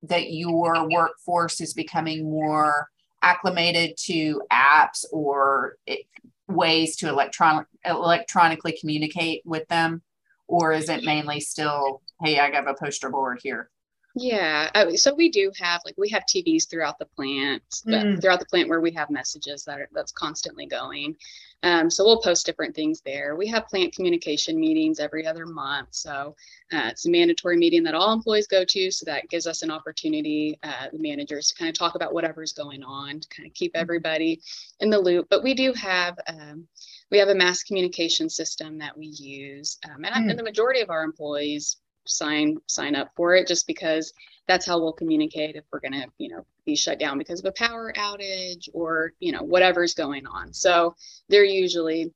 that 0.03 0.33
your 0.33 0.89
workforce 0.89 1.61
is 1.61 1.75
becoming 1.75 2.25
more 2.25 2.89
acclimated 3.23 3.97
to 3.97 4.43
apps 4.53 5.05
or 5.13 5.77
it, 5.87 6.01
ways 6.49 6.97
to 6.97 7.09
electronic 7.09 7.67
electronically 7.85 8.77
communicate 8.81 9.43
with 9.45 9.67
them 9.69 10.03
or 10.49 10.73
is 10.73 10.89
it 10.89 11.05
mainly 11.05 11.39
still 11.41 12.03
hey 12.23 12.41
i 12.41 12.51
got 12.51 12.69
a 12.69 12.75
poster 12.75 13.09
board 13.11 13.39
here 13.43 13.71
Yeah, 14.15 14.69
so 14.97 15.15
we 15.15 15.31
do 15.31 15.51
have 15.59 15.81
like 15.87 15.95
we 15.97 16.11
have 16.11 16.25
TVs 16.25 16.69
throughout 16.69 16.99
the 16.99 17.07
plant, 17.17 17.63
Mm. 17.87 18.21
throughout 18.21 18.41
the 18.41 18.47
plant 18.47 18.69
where 18.69 18.81
we 18.83 18.91
have 18.91 19.09
messages 19.09 19.65
that 19.65 19.81
are 19.81 19.89
that's 19.93 20.13
constantly 20.13 20.67
going. 20.67 21.17
Um, 21.65 21.89
so 21.91 22.05
we'll 22.05 22.21
post 22.21 22.45
different 22.47 22.75
things 22.75 23.01
there. 23.05 23.37
We 23.37 23.47
have 23.49 23.69
plant 23.69 23.95
communication 23.95 24.59
meetings 24.59 24.99
every 24.99 25.27
other 25.27 25.47
month. 25.47 25.89
So 25.93 26.35
uh, 26.73 26.89
it's 26.91 27.07
a 27.07 27.11
mandatory 27.11 27.57
meeting 27.57 27.83
that 27.85 27.95
all 27.95 28.13
employees 28.13 28.47
go 28.49 28.65
to. 28.65 28.91
So 28.91 29.05
that 29.07 29.29
gives 29.29 29.47
us 29.47 29.63
an 29.63 29.71
opportunity, 29.71 30.59
uh, 30.63 30.89
the 30.93 30.99
managers, 30.99 31.49
to 31.49 31.55
kind 31.55 31.69
of 31.69 31.79
talk 31.79 31.95
about 31.95 32.15
whatever's 32.15 32.53
going 32.53 32.83
on, 32.83 33.21
to 33.21 33.29
kind 33.29 33.47
of 33.47 33.55
keep 33.55 33.73
everybody 33.75 34.41
in 34.81 34.91
the 34.91 34.99
loop. 34.99 35.27
But 35.31 35.43
we 35.45 35.55
do 35.55 35.73
have 35.75 36.19
um, 36.27 36.67
we 37.11 37.19
have 37.19 37.29
a 37.29 37.35
mass 37.35 37.63
communication 37.63 38.29
system 38.31 38.79
that 38.79 38.97
we 38.97 39.07
use, 39.07 39.79
um, 39.85 40.05
and, 40.05 40.15
I- 40.15 40.21
Mm. 40.23 40.31
and 40.31 40.39
the 40.39 40.43
majority 40.45 40.81
of 40.81 40.89
our 40.91 41.05
employees 41.05 41.77
sign 42.07 42.57
sign 42.67 42.95
up 42.95 43.11
for 43.17 43.35
it 43.35 43.47
just 43.47 43.67
because 43.67 44.13
that's 44.49 44.67
how 44.67 44.79
we'll 44.79 44.93
communicate 44.93 45.57
if 45.57 45.65
we're 45.73 45.81
going 45.81 45.93
to 45.93 46.07
you 46.19 46.29
know 46.29 46.45
be 46.65 46.77
shut 46.77 46.99
down 46.99 47.19
because 47.19 47.41
of 47.41 47.47
a 47.47 47.53
power 47.53 47.93
outage 47.97 48.69
or 48.73 49.13
you 49.21 49.33
know 49.33 49.43
whatever's 49.43 49.95
going 49.95 50.27
on. 50.27 50.53
So 50.53 50.95
they're 51.29 51.45
usually 51.45 52.13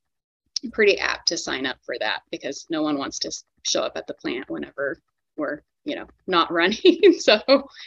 pretty 0.72 0.98
apt 0.98 1.28
to 1.28 1.36
sign 1.36 1.66
up 1.66 1.76
for 1.84 1.96
that 2.00 2.22
because 2.30 2.66
no 2.70 2.82
one 2.82 2.98
wants 2.98 3.18
to 3.20 3.32
show 3.62 3.82
up 3.82 3.96
at 3.96 4.06
the 4.06 4.14
plant 4.14 4.48
whenever 4.48 5.00
we're 5.36 5.62
you 5.84 5.96
know 5.96 6.06
not 6.26 6.52
running. 6.52 7.14
So 7.18 7.40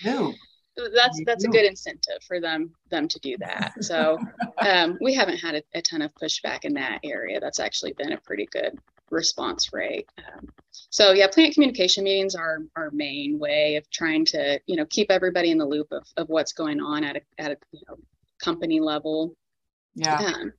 Ooh, 0.06 0.34
that's 0.96 1.22
that's 1.26 1.44
a 1.44 1.50
good 1.50 1.66
incentive 1.66 2.24
for 2.28 2.40
them 2.40 2.72
them 2.90 3.08
to 3.08 3.20
do 3.20 3.38
that. 3.40 3.74
So 3.82 4.18
um, 4.58 4.98
we 5.02 5.14
haven't 5.14 5.38
had 5.38 5.56
a, 5.56 5.64
a 5.74 5.82
ton 5.82 6.02
of 6.02 6.14
pushback 6.16 6.66
in 6.66 6.74
that 6.76 7.00
area. 7.04 7.40
That's 7.40 7.60
actually 7.60 7.94
been 7.94 8.14
a 8.14 8.22
pretty 8.22 8.48
good 8.52 8.78
response 9.12 9.72
rate. 9.74 10.08
Um, 10.18 10.48
so 10.92 11.12
yeah 11.12 11.28
plant 11.28 11.54
communication 11.54 12.04
meetings 12.04 12.36
are 12.36 12.60
our 12.76 12.90
main 12.92 13.38
way 13.38 13.76
of 13.76 13.90
trying 13.92 14.26
to 14.26 14.60
you 14.66 14.76
know 14.76 14.86
keep 14.90 15.12
everybody 15.12 15.52
in 15.52 15.58
the 15.58 15.66
loop 15.66 15.88
of, 15.92 16.04
of 16.18 16.30
what's 16.30 16.54
going 16.54 16.80
on 16.80 17.04
at 17.04 17.18
a, 17.18 17.22
at 17.38 17.52
a 17.52 17.58
you 17.72 17.82
know 17.88 17.98
company 18.42 18.80
level. 18.80 19.36
Yeah. 19.96 20.16
Um, 20.16 20.54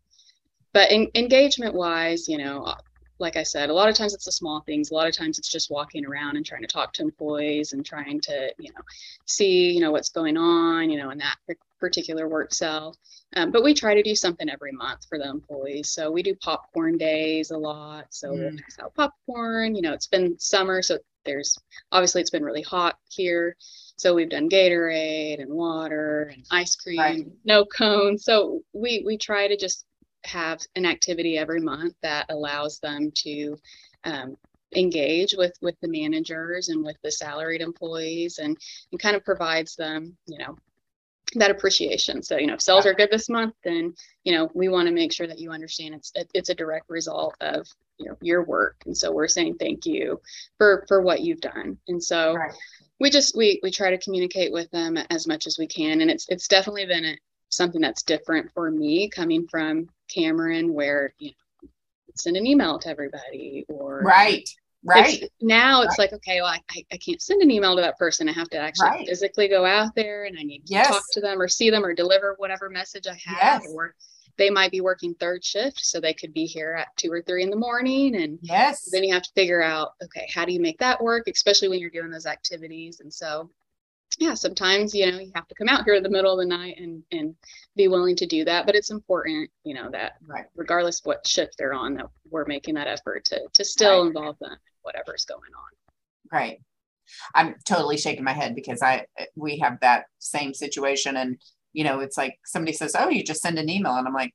but 0.72 0.92
in, 0.92 1.08
engagement 1.14 1.74
wise, 1.74 2.28
you 2.28 2.38
know, 2.38 2.74
like 3.20 3.36
I 3.36 3.42
said, 3.42 3.70
a 3.70 3.74
lot 3.74 3.88
of 3.88 3.94
times 3.94 4.14
it's 4.14 4.24
the 4.24 4.32
small 4.32 4.62
things. 4.62 4.90
A 4.90 4.94
lot 4.94 5.06
of 5.06 5.14
times 5.14 5.38
it's 5.38 5.48
just 5.48 5.70
walking 5.70 6.06
around 6.06 6.36
and 6.36 6.44
trying 6.44 6.62
to 6.62 6.66
talk 6.66 6.92
to 6.94 7.02
employees 7.02 7.72
and 7.74 7.84
trying 7.84 8.20
to, 8.22 8.52
you 8.58 8.70
know, 8.72 8.80
see, 9.26 9.70
you 9.70 9.80
know, 9.80 9.90
what's 9.92 10.08
going 10.08 10.36
on, 10.36 10.90
you 10.90 10.98
know, 10.98 11.10
in 11.10 11.18
that 11.18 11.36
particular 11.78 12.28
work 12.28 12.52
cell. 12.54 12.96
Um, 13.36 13.50
but 13.50 13.62
we 13.62 13.74
try 13.74 13.94
to 13.94 14.02
do 14.02 14.14
something 14.14 14.48
every 14.48 14.72
month 14.72 15.06
for 15.08 15.18
the 15.18 15.28
employees. 15.28 15.90
So 15.92 16.10
we 16.10 16.22
do 16.22 16.34
popcorn 16.36 16.98
days 16.98 17.50
a 17.50 17.58
lot. 17.58 18.06
So 18.10 18.34
we'll 18.34 18.50
Mm. 18.52 18.58
pass 18.62 18.78
out 18.80 18.94
popcorn. 18.94 19.74
You 19.76 19.82
know, 19.82 19.92
it's 19.92 20.06
been 20.08 20.38
summer, 20.38 20.82
so 20.82 20.98
there's 21.24 21.56
obviously 21.92 22.22
it's 22.22 22.30
been 22.30 22.44
really 22.44 22.62
hot 22.62 22.98
here. 23.10 23.56
So 23.96 24.14
we've 24.14 24.30
done 24.30 24.48
Gatorade 24.48 25.42
and 25.42 25.52
water 25.52 26.32
and 26.34 26.44
ice 26.50 26.74
cream, 26.74 26.98
Right. 26.98 27.26
no 27.44 27.66
cones. 27.66 28.24
So 28.24 28.62
we 28.72 29.02
we 29.04 29.18
try 29.18 29.46
to 29.46 29.56
just 29.56 29.84
have 30.24 30.60
an 30.76 30.86
activity 30.86 31.38
every 31.38 31.60
month 31.60 31.94
that 32.02 32.26
allows 32.28 32.78
them 32.78 33.10
to 33.14 33.56
um, 34.04 34.36
engage 34.76 35.34
with 35.36 35.52
with 35.60 35.74
the 35.80 35.88
managers 35.88 36.68
and 36.68 36.84
with 36.84 36.96
the 37.02 37.10
salaried 37.10 37.60
employees 37.60 38.38
and, 38.38 38.56
and 38.92 39.00
kind 39.00 39.16
of 39.16 39.24
provides 39.24 39.74
them 39.76 40.16
you 40.26 40.38
know 40.38 40.56
that 41.34 41.50
appreciation. 41.50 42.22
So 42.22 42.36
you 42.36 42.46
know 42.46 42.54
if 42.54 42.62
sales 42.62 42.86
are 42.86 42.94
good 42.94 43.10
this 43.10 43.28
month 43.28 43.54
then 43.64 43.94
you 44.24 44.32
know 44.32 44.50
we 44.54 44.68
want 44.68 44.88
to 44.88 44.94
make 44.94 45.12
sure 45.12 45.26
that 45.26 45.38
you 45.38 45.50
understand 45.50 45.94
it's 45.94 46.12
it- 46.14 46.30
it's 46.34 46.48
a 46.48 46.54
direct 46.54 46.88
result 46.88 47.34
of 47.40 47.66
you 47.98 48.08
know 48.08 48.16
your 48.20 48.44
work. 48.44 48.76
And 48.86 48.96
so 48.96 49.12
we're 49.12 49.28
saying 49.28 49.56
thank 49.56 49.86
you 49.86 50.20
for 50.58 50.84
for 50.88 51.02
what 51.02 51.20
you've 51.20 51.40
done. 51.40 51.78
And 51.88 52.02
so 52.02 52.34
right. 52.34 52.52
we 52.98 53.10
just 53.10 53.36
we 53.36 53.60
we 53.62 53.70
try 53.70 53.90
to 53.90 53.98
communicate 53.98 54.52
with 54.52 54.70
them 54.70 54.96
as 54.96 55.26
much 55.26 55.46
as 55.46 55.58
we 55.58 55.66
can. 55.66 56.00
And 56.00 56.10
it's 56.10 56.26
it's 56.28 56.48
definitely 56.48 56.86
been 56.86 57.04
a, 57.04 57.16
something 57.50 57.80
that's 57.80 58.02
different 58.02 58.50
for 58.52 58.70
me 58.70 59.08
coming 59.08 59.46
from 59.48 59.88
cameron 60.08 60.72
where 60.72 61.12
you 61.18 61.28
know 61.28 61.68
send 62.14 62.36
an 62.36 62.46
email 62.46 62.78
to 62.78 62.88
everybody 62.88 63.64
or 63.68 64.00
right 64.00 64.48
right. 64.84 65.22
it's, 65.22 65.34
now 65.40 65.82
it's 65.82 65.98
like 65.98 66.12
okay 66.12 66.40
well 66.40 66.52
I, 66.70 66.84
I 66.92 66.96
can't 66.96 67.20
send 67.20 67.42
an 67.42 67.50
email 67.50 67.76
to 67.76 67.82
that 67.82 67.98
person. 67.98 68.28
I 68.28 68.32
have 68.32 68.48
to 68.50 68.58
actually 68.58 68.88
Right. 68.88 69.06
physically 69.06 69.46
go 69.48 69.64
out 69.64 69.94
there 69.94 70.24
and 70.24 70.36
i 70.38 70.42
need 70.42 70.66
to 70.66 70.74
talk 70.82 71.04
to 71.12 71.20
them 71.20 71.40
or 71.40 71.48
see 71.48 71.70
them 71.70 71.84
or 71.84 71.92
deliver 71.94 72.34
whatever 72.38 72.68
message 72.70 73.06
i 73.06 73.18
have 73.24 73.62
Yes. 73.62 73.72
or 73.74 73.94
they 74.38 74.48
might 74.48 74.70
be 74.70 74.80
working 74.80 75.14
third 75.14 75.44
shift 75.44 75.80
so 75.84 76.00
they 76.00 76.14
could 76.14 76.32
be 76.32 76.46
here 76.46 76.74
at 76.78 76.88
two 76.96 77.12
or 77.12 77.20
three 77.22 77.42
in 77.42 77.50
the 77.50 77.56
morning 77.56 78.16
and 78.16 78.38
yes. 78.42 78.88
then 78.90 79.04
you 79.04 79.12
have 79.12 79.22
to 79.22 79.30
figure 79.34 79.62
out 79.62 79.90
okay 80.02 80.28
how 80.34 80.44
do 80.44 80.52
you 80.52 80.60
make 80.60 80.78
that 80.78 81.02
work 81.02 81.28
especially 81.28 81.68
when 81.68 81.78
you're 81.78 81.90
doing 81.90 82.10
those 82.10 82.26
activities. 82.26 83.00
And 83.00 83.12
so 83.12 83.50
yeah 84.18 84.34
sometimes 84.34 84.94
you 84.94 85.10
know 85.10 85.18
you 85.18 85.30
have 85.34 85.46
to 85.46 85.54
come 85.54 85.68
out 85.68 85.84
here 85.84 85.94
in 85.94 86.02
the 86.02 86.10
middle 86.10 86.32
of 86.32 86.38
the 86.38 86.44
night 86.56 86.76
and 86.78 87.02
and 87.12 87.34
be 87.76 87.88
willing 87.88 88.16
to 88.16 88.26
do 88.26 88.44
that 88.44 88.66
but 88.66 88.74
it's 88.74 88.90
important 88.90 89.48
you 89.64 89.74
know 89.74 89.88
that 89.90 90.14
right. 90.26 90.46
regardless 90.56 91.00
of 91.00 91.06
what 91.06 91.26
shift 91.26 91.54
they're 91.58 91.72
on 91.72 91.94
that 91.94 92.06
we're 92.30 92.44
making 92.46 92.74
that 92.74 92.88
effort 92.88 93.24
to 93.24 93.40
to 93.52 93.64
still 93.64 94.00
Right. 94.02 94.08
involve 94.08 94.36
them 94.40 94.52
in 94.52 94.58
whatever's 94.82 95.24
going 95.24 95.40
on. 95.56 96.38
Right. 96.38 96.60
I'm 97.34 97.54
totally 97.64 97.96
shaking 97.98 98.24
my 98.24 98.32
head 98.32 98.54
because 98.54 98.82
i 98.82 99.06
we 99.36 99.58
have 99.58 99.78
that 99.80 100.04
same 100.18 100.54
situation 100.54 101.16
and 101.16 101.40
you 101.72 101.84
know 101.84 102.00
it's 102.00 102.16
like 102.16 102.38
somebody 102.44 102.72
says 102.72 102.96
oh 102.98 103.08
you 103.08 103.22
just 103.24 103.42
send 103.42 103.58
an 103.58 103.68
email 103.68 103.94
and 103.96 104.06
i'm 104.06 104.14
like 104.14 104.32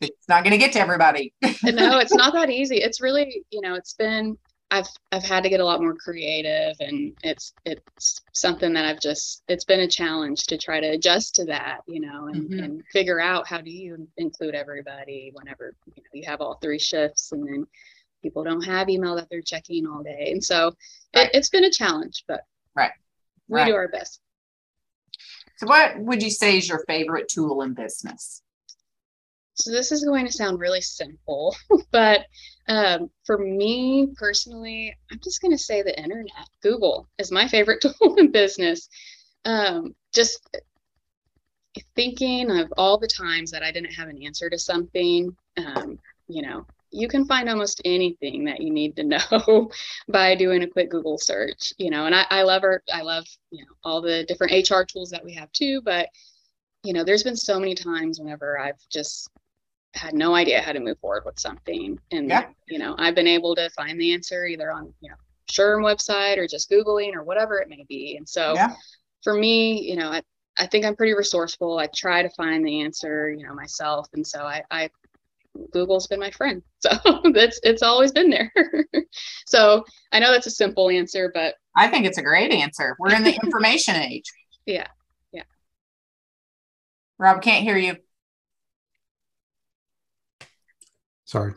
it's 0.00 0.28
not 0.28 0.42
going 0.42 0.50
to 0.50 0.58
get 0.58 0.72
to 0.72 0.80
everybody. 0.80 1.32
No 1.62 2.00
it's 2.00 2.12
not 2.12 2.32
that 2.38 2.50
easy. 2.50 2.78
It's 2.78 3.00
really 3.00 3.44
you 3.50 3.60
know 3.60 3.74
it's 3.74 3.94
been 3.94 4.36
i've 4.70 4.88
i've 5.12 5.22
had 5.24 5.42
to 5.42 5.48
get 5.48 5.60
a 5.60 5.64
lot 5.64 5.80
more 5.80 5.94
creative 5.94 6.76
and 6.80 7.12
it's 7.22 7.54
it's 7.64 8.20
something 8.32 8.72
that 8.72 8.84
i've 8.84 9.00
just 9.00 9.42
it's 9.48 9.64
been 9.64 9.80
a 9.80 9.88
challenge 9.88 10.44
to 10.44 10.56
try 10.56 10.80
to 10.80 10.88
adjust 10.90 11.34
to 11.34 11.44
that 11.44 11.80
you 11.86 12.00
know 12.00 12.26
and, 12.28 12.50
Mhm. 12.50 12.64
and 12.64 12.82
figure 12.92 13.20
out 13.20 13.46
how 13.46 13.60
do 13.60 13.70
you 13.70 14.08
include 14.16 14.54
everybody 14.54 15.30
whenever 15.34 15.74
you 15.94 16.02
know 16.02 16.10
you 16.12 16.24
have 16.26 16.40
all 16.40 16.58
three 16.62 16.78
shifts 16.78 17.32
and 17.32 17.46
then 17.46 17.66
people 18.22 18.44
don't 18.44 18.62
have 18.62 18.88
email 18.88 19.16
that 19.16 19.28
they're 19.30 19.42
checking 19.42 19.86
all 19.86 20.02
day 20.02 20.30
and 20.30 20.42
so 20.44 20.74
Right. 21.16 21.26
it, 21.26 21.30
it's 21.34 21.50
been 21.50 21.64
a 21.64 21.70
challenge 21.70 22.24
but 22.28 22.44
Right. 22.76 22.92
we 23.48 23.60
Right. 23.60 23.66
do 23.66 23.74
our 23.74 23.88
best 23.88 24.20
So, 25.56 25.66
what 25.66 25.98
would 25.98 26.22
you 26.22 26.30
say 26.30 26.56
is 26.56 26.68
your 26.68 26.84
favorite 26.86 27.28
tool 27.28 27.60
in 27.62 27.74
business? 27.74 28.42
So, 29.54 29.70
this 29.70 29.92
is 29.92 30.04
going 30.04 30.24
to 30.26 30.32
sound 30.32 30.58
really 30.58 30.80
simple, 30.80 31.54
but 31.92 32.24
um, 32.70 33.10
for 33.24 33.36
me 33.36 34.08
personally, 34.16 34.96
I'm 35.10 35.18
just 35.22 35.42
going 35.42 35.50
to 35.50 35.58
say 35.58 35.82
the 35.82 36.00
internet. 36.00 36.48
Google 36.62 37.08
is 37.18 37.32
my 37.32 37.48
favorite 37.48 37.80
tool 37.82 38.14
in 38.16 38.30
business. 38.30 38.88
Um, 39.44 39.96
just 40.14 40.48
thinking 41.96 42.50
of 42.50 42.72
all 42.76 42.96
the 42.96 43.08
times 43.08 43.50
that 43.50 43.64
I 43.64 43.72
didn't 43.72 43.92
have 43.94 44.08
an 44.08 44.22
answer 44.22 44.48
to 44.48 44.58
something, 44.58 45.36
um, 45.58 45.98
you 46.28 46.42
know, 46.42 46.64
you 46.92 47.08
can 47.08 47.24
find 47.24 47.48
almost 47.48 47.80
anything 47.84 48.44
that 48.44 48.60
you 48.60 48.72
need 48.72 48.94
to 48.96 49.02
know 49.42 49.70
by 50.08 50.36
doing 50.36 50.62
a 50.62 50.68
quick 50.68 50.90
Google 50.90 51.18
search, 51.18 51.72
you 51.76 51.90
know, 51.90 52.06
and 52.06 52.14
I, 52.14 52.24
I 52.30 52.42
love 52.42 52.62
her. 52.62 52.84
I 52.92 53.02
love, 53.02 53.26
you 53.50 53.64
know, 53.64 53.72
all 53.82 54.00
the 54.00 54.24
different 54.26 54.70
HR 54.70 54.82
tools 54.84 55.10
that 55.10 55.24
we 55.24 55.34
have 55.34 55.50
too, 55.50 55.82
but 55.84 56.08
you 56.84 56.92
know, 56.92 57.02
there's 57.02 57.24
been 57.24 57.36
so 57.36 57.58
many 57.58 57.74
times 57.74 58.20
whenever 58.20 58.58
I've 58.58 58.80
just 58.90 59.28
had 59.94 60.14
no 60.14 60.34
idea 60.34 60.62
how 60.62 60.72
to 60.72 60.80
move 60.80 60.98
forward 61.00 61.24
with 61.24 61.38
something. 61.38 61.98
And, 62.10 62.28
yeah. 62.28 62.46
you 62.68 62.78
know, 62.78 62.94
I've 62.98 63.14
been 63.14 63.26
able 63.26 63.54
to 63.56 63.68
find 63.70 64.00
the 64.00 64.12
answer 64.12 64.46
either 64.46 64.70
on, 64.70 64.92
you 65.00 65.10
know, 65.10 65.16
SHRM 65.50 65.82
website 65.82 66.38
or 66.38 66.46
just 66.46 66.70
Googling 66.70 67.14
or 67.14 67.24
whatever 67.24 67.58
it 67.58 67.68
may 67.68 67.84
be. 67.88 68.16
And 68.16 68.28
so 68.28 68.54
yeah. 68.54 68.74
for 69.22 69.34
me, 69.34 69.82
you 69.82 69.96
know, 69.96 70.10
I, 70.10 70.22
I 70.58 70.66
think 70.66 70.84
I'm 70.84 70.96
pretty 70.96 71.14
resourceful. 71.14 71.78
I 71.78 71.88
try 71.94 72.22
to 72.22 72.30
find 72.30 72.64
the 72.64 72.82
answer, 72.82 73.32
you 73.32 73.46
know, 73.46 73.54
myself. 73.54 74.08
And 74.12 74.26
so 74.26 74.40
I, 74.40 74.62
I 74.70 74.90
Google's 75.72 76.06
been 76.06 76.20
my 76.20 76.30
friend. 76.30 76.62
So 76.82 77.20
that's 77.34 77.60
it's 77.62 77.82
always 77.82 78.10
been 78.10 78.30
there. 78.30 78.50
so 79.46 79.84
I 80.12 80.18
know 80.18 80.32
that's 80.32 80.46
a 80.46 80.50
simple 80.50 80.88
answer, 80.88 81.30
but 81.34 81.56
I 81.76 81.88
think 81.88 82.06
it's 82.06 82.16
a 82.16 82.22
great 82.22 82.50
answer. 82.52 82.96
We're 82.98 83.14
in 83.14 83.22
the 83.22 83.34
information 83.44 83.96
age. 83.96 84.24
Yeah. 84.64 84.86
Yeah. 85.30 85.42
Rob 87.18 87.42
can't 87.42 87.62
hear 87.62 87.76
you. 87.76 87.96
Sorry. 91.30 91.54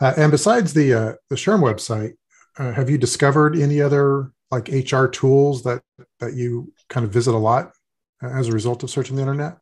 Uh, 0.00 0.12
and 0.18 0.30
besides 0.30 0.74
the 0.74 0.92
uh, 0.92 1.12
the 1.30 1.36
SHRM 1.36 1.60
website, 1.60 2.12
uh, 2.58 2.72
have 2.72 2.90
you 2.90 2.98
discovered 2.98 3.56
any 3.56 3.80
other 3.80 4.32
like 4.50 4.68
HR 4.68 5.06
tools 5.06 5.62
that 5.62 5.82
that 6.20 6.34
you 6.34 6.72
kind 6.90 7.06
of 7.06 7.12
visit 7.12 7.34
a 7.34 7.38
lot 7.38 7.72
as 8.20 8.48
a 8.48 8.52
result 8.52 8.82
of 8.82 8.90
searching 8.90 9.16
the 9.16 9.22
internet? 9.22 9.56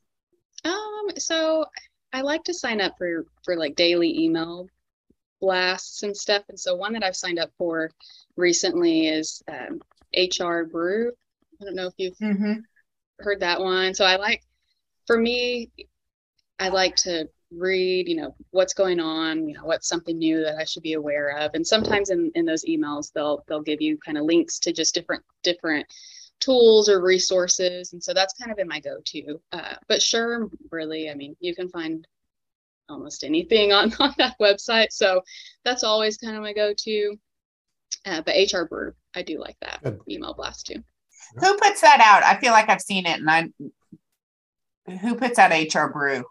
Um, 0.64 1.10
so 1.16 1.64
I 2.12 2.22
like 2.22 2.42
to 2.44 2.54
sign 2.54 2.80
up 2.80 2.94
for 2.98 3.24
for 3.44 3.56
like 3.56 3.76
daily 3.76 4.18
email 4.18 4.66
blasts 5.40 6.02
and 6.02 6.16
stuff. 6.16 6.42
And 6.48 6.58
so 6.58 6.74
one 6.74 6.92
that 6.94 7.04
I've 7.04 7.14
signed 7.14 7.38
up 7.38 7.50
for 7.56 7.92
recently 8.36 9.06
is 9.06 9.44
um, 9.46 9.80
HR 10.16 10.64
Brew. 10.64 11.12
I 11.60 11.64
don't 11.64 11.76
know 11.76 11.86
if 11.86 11.94
you've 11.98 12.18
mm-hmm. 12.18 12.54
heard 13.20 13.40
that 13.40 13.60
one. 13.60 13.94
So 13.94 14.04
I 14.04 14.16
like, 14.16 14.42
for 15.06 15.16
me, 15.16 15.70
I 16.58 16.68
like 16.70 16.96
to 16.96 17.28
read, 17.56 18.08
you 18.08 18.16
know, 18.16 18.34
what's 18.50 18.74
going 18.74 19.00
on, 19.00 19.48
you 19.48 19.54
know, 19.54 19.64
what's 19.64 19.88
something 19.88 20.18
new 20.18 20.42
that 20.42 20.56
I 20.56 20.64
should 20.64 20.82
be 20.82 20.94
aware 20.94 21.38
of. 21.38 21.52
And 21.54 21.66
sometimes 21.66 22.10
in, 22.10 22.30
in 22.34 22.44
those 22.44 22.64
emails, 22.64 23.12
they'll 23.12 23.44
they'll 23.48 23.62
give 23.62 23.80
you 23.80 23.98
kind 23.98 24.18
of 24.18 24.24
links 24.24 24.58
to 24.60 24.72
just 24.72 24.94
different 24.94 25.24
different 25.42 25.86
tools 26.40 26.88
or 26.88 27.02
resources. 27.02 27.92
And 27.92 28.02
so 28.02 28.12
that's 28.12 28.34
kind 28.34 28.52
of 28.52 28.58
in 28.58 28.68
my 28.68 28.80
go-to. 28.80 29.40
Uh, 29.52 29.74
but 29.88 30.02
sure, 30.02 30.50
really, 30.70 31.10
I 31.10 31.14
mean, 31.14 31.34
you 31.40 31.54
can 31.54 31.68
find 31.68 32.06
almost 32.88 33.24
anything 33.24 33.72
on, 33.72 33.92
on 34.00 34.14
that 34.18 34.38
website. 34.38 34.88
So 34.90 35.22
that's 35.64 35.84
always 35.84 36.18
kind 36.18 36.36
of 36.36 36.42
my 36.42 36.52
go-to. 36.52 37.16
Uh, 38.04 38.22
but 38.22 38.34
HR 38.52 38.64
Brew, 38.64 38.92
I 39.14 39.22
do 39.22 39.40
like 39.40 39.56
that 39.62 39.82
Good. 39.82 40.00
email 40.08 40.34
blast 40.34 40.66
too. 40.66 40.82
Who 41.38 41.56
puts 41.56 41.80
that 41.80 42.00
out? 42.00 42.22
I 42.22 42.38
feel 42.38 42.52
like 42.52 42.68
I've 42.68 42.82
seen 42.82 43.06
it 43.06 43.18
and 43.18 43.30
I 43.30 43.48
who 45.00 45.16
puts 45.16 45.38
out 45.38 45.50
HR 45.50 45.88
Brew? 45.88 46.24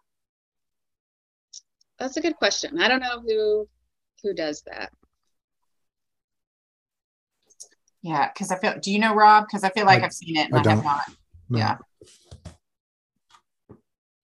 That's 2.00 2.18
a 2.18 2.22
good 2.22 2.36
question. 2.36 2.80
I 2.80 2.88
don't 2.88 3.00
know 3.00 3.22
who 3.22 3.68
who 4.24 4.34
does 4.34 4.64
that. 4.64 4.92
Yeah, 8.02 8.30
because 8.32 8.52
I 8.52 8.60
feel. 8.60 8.76
Do 8.82 8.92
you 8.92 9.00
know 9.00 9.16
Rob? 9.16 9.46
Because 9.48 9.64
I 9.64 9.70
feel 9.70 9.86
like 9.86 10.00
I, 10.00 10.04
have 10.04 10.14
seen 10.14 10.36
it 10.38 10.52
and 10.52 10.56
I, 10.56 10.72
I 10.72 10.76
have 10.76 10.84
not. 10.84 11.02
No. 11.50 11.58
Yeah. 11.60 11.78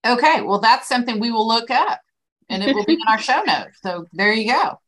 Okay, 0.04 0.42
well, 0.42 0.58
that's 0.58 0.88
something 0.88 1.20
we 1.20 1.30
will 1.30 1.46
look 1.46 1.70
up, 1.70 2.00
and 2.48 2.62
it 2.62 2.74
will 2.74 2.84
be 2.84 2.94
in 2.94 3.08
our 3.08 3.18
show 3.18 3.42
notes. 3.46 3.78
So 3.82 4.06
there 4.12 4.32
you 4.32 4.52
go. 4.52 4.78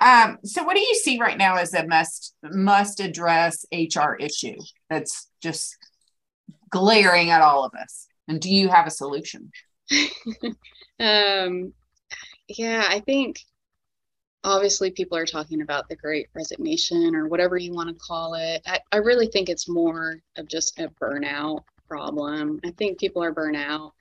Um, 0.00 0.38
so, 0.44 0.62
what 0.62 0.74
do 0.74 0.80
you 0.80 0.94
see 0.94 1.18
right 1.18 1.36
now 1.36 1.56
as 1.56 1.74
a 1.74 1.86
must 1.86 2.34
must 2.42 3.00
address 3.00 3.66
HR 3.72 4.14
issue 4.18 4.56
that's 4.88 5.28
just 5.42 5.76
glaring 6.70 7.30
at 7.30 7.42
all 7.42 7.64
of 7.64 7.74
us? 7.74 8.06
And 8.28 8.40
do 8.40 8.50
you 8.50 8.68
have 8.68 8.86
a 8.86 8.90
solution? 8.90 9.50
um, 11.00 11.74
yeah, 12.58 12.86
I 12.88 13.00
think 13.00 13.40
obviously 14.42 14.90
people 14.90 15.16
are 15.16 15.26
talking 15.26 15.62
about 15.62 15.88
the 15.88 15.96
great 15.96 16.28
resignation 16.34 17.14
or 17.14 17.28
whatever 17.28 17.56
you 17.56 17.72
want 17.72 17.88
to 17.88 18.04
call 18.04 18.34
it. 18.34 18.62
I, 18.66 18.80
I 18.92 18.96
really 18.96 19.26
think 19.26 19.48
it's 19.48 19.68
more 19.68 20.16
of 20.36 20.48
just 20.48 20.78
a 20.78 20.88
burnout 21.00 21.64
problem. 21.88 22.60
I 22.64 22.70
think 22.72 22.98
people 22.98 23.22
are 23.22 23.34
burnout, 23.34 23.92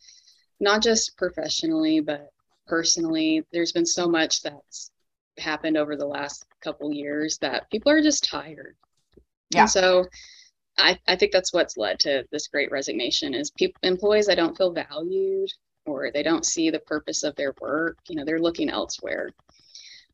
not 0.59 0.81
just 0.81 1.17
professionally, 1.17 1.99
but 1.99 2.31
personally. 2.67 3.45
There's 3.51 3.71
been 3.71 3.85
so 3.85 4.07
much 4.07 4.41
that's 4.41 4.91
happened 5.37 5.77
over 5.77 5.95
the 5.95 6.05
last 6.05 6.45
couple 6.61 6.93
years 6.93 7.37
that 7.39 7.69
people 7.69 7.91
are 7.91 8.01
just 8.01 8.23
tired. 8.23 8.75
Yeah. 9.51 9.61
And 9.61 9.69
so 9.69 10.05
I, 10.77 10.97
I 11.07 11.15
think 11.15 11.31
that's 11.31 11.53
what's 11.53 11.77
led 11.77 11.99
to 11.99 12.25
this 12.31 12.47
great 12.47 12.71
resignation 12.71 13.33
is 13.33 13.51
people 13.51 13.79
employees 13.83 14.29
I 14.29 14.35
don't 14.35 14.57
feel 14.57 14.71
valued 14.71 15.49
or 15.85 16.11
they 16.11 16.23
don't 16.23 16.45
see 16.45 16.69
the 16.69 16.79
purpose 16.79 17.23
of 17.23 17.35
their 17.35 17.53
work, 17.61 17.97
you 18.07 18.15
know, 18.15 18.25
they're 18.25 18.39
looking 18.39 18.69
elsewhere. 18.69 19.29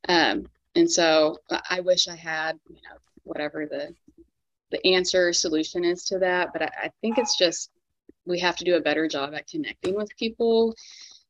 Um, 0.07 0.47
and 0.75 0.89
so 0.89 1.37
I 1.69 1.79
wish 1.79 2.07
I 2.07 2.15
had, 2.15 2.59
you 2.69 2.75
know, 2.75 2.97
whatever 3.23 3.65
the 3.65 3.93
the 4.71 4.93
answer 4.93 5.31
solution 5.31 5.85
is 5.85 6.03
to 6.05 6.19
that. 6.19 6.51
But 6.51 6.63
I, 6.63 6.69
I 6.83 6.91
think 7.01 7.17
it's 7.17 7.37
just 7.37 7.69
we 8.25 8.39
have 8.39 8.55
to 8.57 8.65
do 8.65 8.75
a 8.75 8.81
better 8.81 9.07
job 9.07 9.33
at 9.33 9.47
connecting 9.47 9.95
with 9.95 10.09
people 10.17 10.75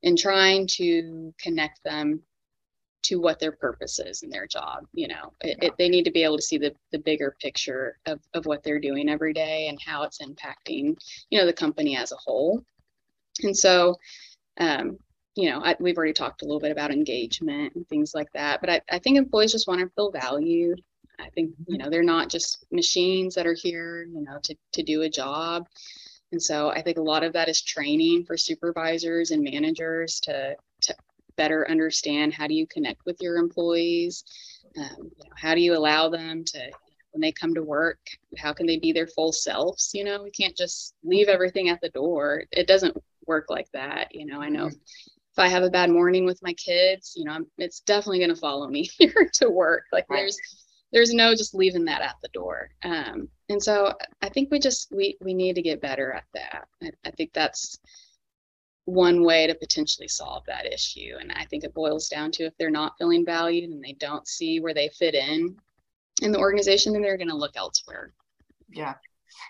and 0.03 0.17
trying 0.17 0.67
to 0.67 1.33
connect 1.39 1.83
them 1.83 2.21
to 3.03 3.17
what 3.17 3.39
their 3.39 3.51
purpose 3.51 3.99
is 3.99 4.23
in 4.23 4.29
their 4.31 4.47
job 4.47 4.83
you 4.93 5.07
know 5.07 5.31
it, 5.41 5.57
it, 5.61 5.73
they 5.77 5.89
need 5.89 6.03
to 6.03 6.11
be 6.11 6.23
able 6.23 6.37
to 6.37 6.41
see 6.41 6.57
the, 6.57 6.73
the 6.91 6.97
bigger 6.97 7.35
picture 7.39 7.99
of, 8.07 8.19
of 8.33 8.47
what 8.47 8.63
they're 8.63 8.79
doing 8.79 9.09
every 9.09 9.31
day 9.31 9.67
and 9.67 9.79
how 9.85 10.01
it's 10.01 10.19
impacting 10.23 10.95
you 11.29 11.37
know 11.37 11.45
the 11.45 11.53
company 11.53 11.95
as 11.95 12.11
a 12.11 12.17
whole 12.17 12.63
and 13.43 13.55
so 13.55 13.95
um, 14.57 14.97
you 15.35 15.49
know, 15.49 15.61
I, 15.61 15.75
we've 15.79 15.97
already 15.97 16.13
talked 16.13 16.41
a 16.41 16.45
little 16.45 16.61
bit 16.61 16.71
about 16.71 16.91
engagement 16.91 17.75
and 17.75 17.87
things 17.87 18.13
like 18.15 18.31
that, 18.33 18.61
but 18.61 18.69
I, 18.69 18.81
I 18.89 18.99
think 18.99 19.17
employees 19.17 19.51
just 19.51 19.67
want 19.67 19.81
to 19.81 19.89
feel 19.89 20.11
valued. 20.11 20.81
I 21.19 21.29
think, 21.29 21.53
you 21.67 21.77
know, 21.77 21.89
they're 21.89 22.03
not 22.03 22.29
just 22.29 22.65
machines 22.71 23.35
that 23.35 23.45
are 23.45 23.53
here, 23.53 24.03
you 24.03 24.21
know, 24.21 24.39
to, 24.43 24.55
to 24.73 24.83
do 24.83 25.01
a 25.01 25.09
job. 25.09 25.67
And 26.31 26.41
so 26.41 26.69
I 26.69 26.81
think 26.81 26.97
a 26.97 27.01
lot 27.01 27.23
of 27.23 27.33
that 27.33 27.49
is 27.49 27.61
training 27.61 28.25
for 28.25 28.37
supervisors 28.37 29.31
and 29.31 29.43
managers 29.43 30.19
to, 30.21 30.55
to 30.81 30.95
better 31.37 31.69
understand 31.69 32.33
how 32.33 32.47
do 32.47 32.53
you 32.53 32.65
connect 32.67 33.05
with 33.05 33.17
your 33.21 33.37
employees? 33.37 34.23
Um, 34.77 35.11
you 35.17 35.25
know, 35.25 35.35
how 35.35 35.53
do 35.53 35.61
you 35.61 35.75
allow 35.77 36.09
them 36.09 36.43
to, 36.45 36.71
when 37.11 37.21
they 37.21 37.31
come 37.31 37.53
to 37.53 37.63
work, 37.63 37.99
how 38.37 38.51
can 38.51 38.65
they 38.65 38.77
be 38.77 38.91
their 38.91 39.07
full 39.07 39.31
selves? 39.31 39.91
You 39.93 40.03
know, 40.03 40.21
we 40.21 40.31
can't 40.31 40.55
just 40.55 40.95
leave 41.03 41.29
everything 41.29 41.69
at 41.69 41.79
the 41.79 41.89
door. 41.89 42.43
It 42.51 42.67
doesn't 42.67 42.97
work 43.27 43.49
like 43.49 43.71
that. 43.73 44.13
You 44.13 44.25
know, 44.25 44.41
I 44.41 44.49
know 44.49 44.67
mm-hmm 44.67 45.11
if 45.35 45.39
I 45.39 45.49
have 45.49 45.63
a 45.63 45.69
bad 45.69 45.89
morning 45.89 46.25
with 46.25 46.41
my 46.41 46.53
kids, 46.53 47.13
you 47.17 47.25
know, 47.25 47.33
I'm, 47.33 47.45
it's 47.57 47.81
definitely 47.81 48.19
going 48.19 48.29
to 48.29 48.37
follow 48.37 48.69
me 48.69 48.83
here 48.97 49.29
to 49.33 49.49
work. 49.49 49.83
Like 49.91 50.05
right. 50.09 50.19
there's, 50.19 50.37
there's 50.93 51.13
no 51.13 51.35
just 51.35 51.53
leaving 51.53 51.83
that 51.85 52.01
at 52.01 52.15
the 52.21 52.29
door. 52.29 52.69
Um, 52.85 53.27
and 53.49 53.61
so 53.61 53.93
I 54.21 54.29
think 54.29 54.49
we 54.49 54.59
just, 54.59 54.87
we, 54.95 55.17
we 55.19 55.33
need 55.33 55.55
to 55.55 55.61
get 55.61 55.81
better 55.81 56.13
at 56.13 56.23
that. 56.35 56.67
I, 56.81 56.91
I 57.05 57.11
think 57.11 57.33
that's 57.33 57.79
one 58.85 59.25
way 59.25 59.45
to 59.45 59.55
potentially 59.55 60.07
solve 60.07 60.43
that 60.47 60.71
issue. 60.71 61.15
And 61.19 61.33
I 61.33 61.43
think 61.45 61.65
it 61.65 61.73
boils 61.73 62.07
down 62.07 62.31
to 62.33 62.45
if 62.45 62.53
they're 62.57 62.69
not 62.69 62.93
feeling 62.97 63.25
valued 63.25 63.69
and 63.69 63.83
they 63.83 63.93
don't 63.99 64.25
see 64.25 64.61
where 64.61 64.73
they 64.73 64.87
fit 64.87 65.15
in 65.15 65.57
in 66.21 66.31
the 66.31 66.39
organization, 66.39 66.93
then 66.93 67.01
they're 67.01 67.17
going 67.17 67.27
to 67.27 67.35
look 67.35 67.57
elsewhere. 67.57 68.13
Yeah. 68.69 68.93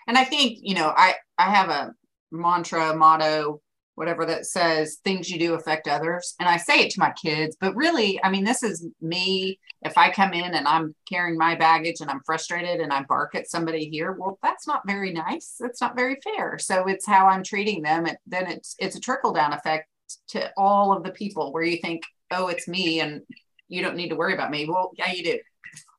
And 0.08 0.18
I 0.18 0.24
think, 0.24 0.58
you 0.62 0.74
know, 0.74 0.92
I, 0.96 1.14
I 1.38 1.54
have 1.54 1.68
a 1.68 1.94
mantra, 2.32 2.96
motto, 2.96 3.60
whatever 3.96 4.26
that 4.26 4.46
says 4.46 4.98
things 5.04 5.28
you 5.28 5.38
do 5.38 5.54
affect 5.54 5.88
others. 5.88 6.34
And 6.38 6.48
I 6.48 6.58
say 6.58 6.80
it 6.80 6.90
to 6.92 7.00
my 7.00 7.12
kids, 7.12 7.56
but 7.58 7.74
really, 7.74 8.22
I 8.22 8.30
mean, 8.30 8.44
this 8.44 8.62
is 8.62 8.86
me. 9.00 9.58
If 9.82 9.96
I 9.96 10.12
come 10.12 10.34
in 10.34 10.54
and 10.54 10.68
I'm 10.68 10.94
carrying 11.08 11.38
my 11.38 11.54
baggage 11.54 12.00
and 12.00 12.10
I'm 12.10 12.20
frustrated 12.24 12.80
and 12.80 12.92
I 12.92 13.02
bark 13.04 13.34
at 13.34 13.48
somebody 13.48 13.88
here, 13.88 14.12
well, 14.12 14.38
that's 14.42 14.66
not 14.66 14.82
very 14.86 15.12
nice. 15.12 15.56
That's 15.58 15.80
not 15.80 15.96
very 15.96 16.18
fair. 16.22 16.58
So 16.58 16.86
it's 16.86 17.06
how 17.06 17.26
I'm 17.26 17.42
treating 17.42 17.82
them. 17.82 18.06
It, 18.06 18.18
then 18.26 18.46
it's 18.46 18.76
it's 18.78 18.96
a 18.96 19.00
trickle 19.00 19.32
down 19.32 19.54
effect 19.54 19.88
to 20.28 20.52
all 20.58 20.94
of 20.94 21.02
the 21.02 21.10
people 21.10 21.52
where 21.52 21.64
you 21.64 21.78
think, 21.78 22.02
oh, 22.30 22.48
it's 22.48 22.68
me 22.68 23.00
and 23.00 23.22
you 23.68 23.82
don't 23.82 23.96
need 23.96 24.10
to 24.10 24.16
worry 24.16 24.34
about 24.34 24.50
me. 24.50 24.66
Well, 24.68 24.92
yeah, 24.96 25.12
you 25.12 25.24
do. 25.24 25.38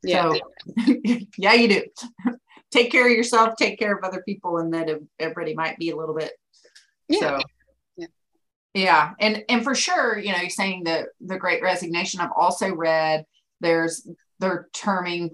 Yeah. 0.03 0.31
So, 0.31 0.39
yeah, 1.37 1.53
you 1.53 1.67
do. 1.67 1.83
take 2.71 2.91
care 2.91 3.07
of 3.07 3.11
yourself, 3.11 3.55
take 3.57 3.79
care 3.79 3.95
of 3.97 4.03
other 4.03 4.21
people, 4.23 4.59
and 4.59 4.71
that 4.75 4.87
everybody 5.17 5.55
might 5.55 5.79
be 5.79 5.89
a 5.89 5.95
little 5.95 6.15
bit 6.15 6.31
Yeah. 7.09 7.39
So. 7.39 7.39
Yeah. 8.73 9.13
And 9.19 9.43
and 9.49 9.63
for 9.63 9.75
sure, 9.75 10.17
you 10.17 10.31
know, 10.31 10.39
you're 10.39 10.49
saying 10.49 10.83
the 10.83 11.07
the 11.21 11.37
great 11.37 11.61
resignation. 11.61 12.19
I've 12.19 12.31
also 12.35 12.73
read 12.73 13.25
there's 13.59 14.07
they're 14.39 14.67
terming 14.73 15.31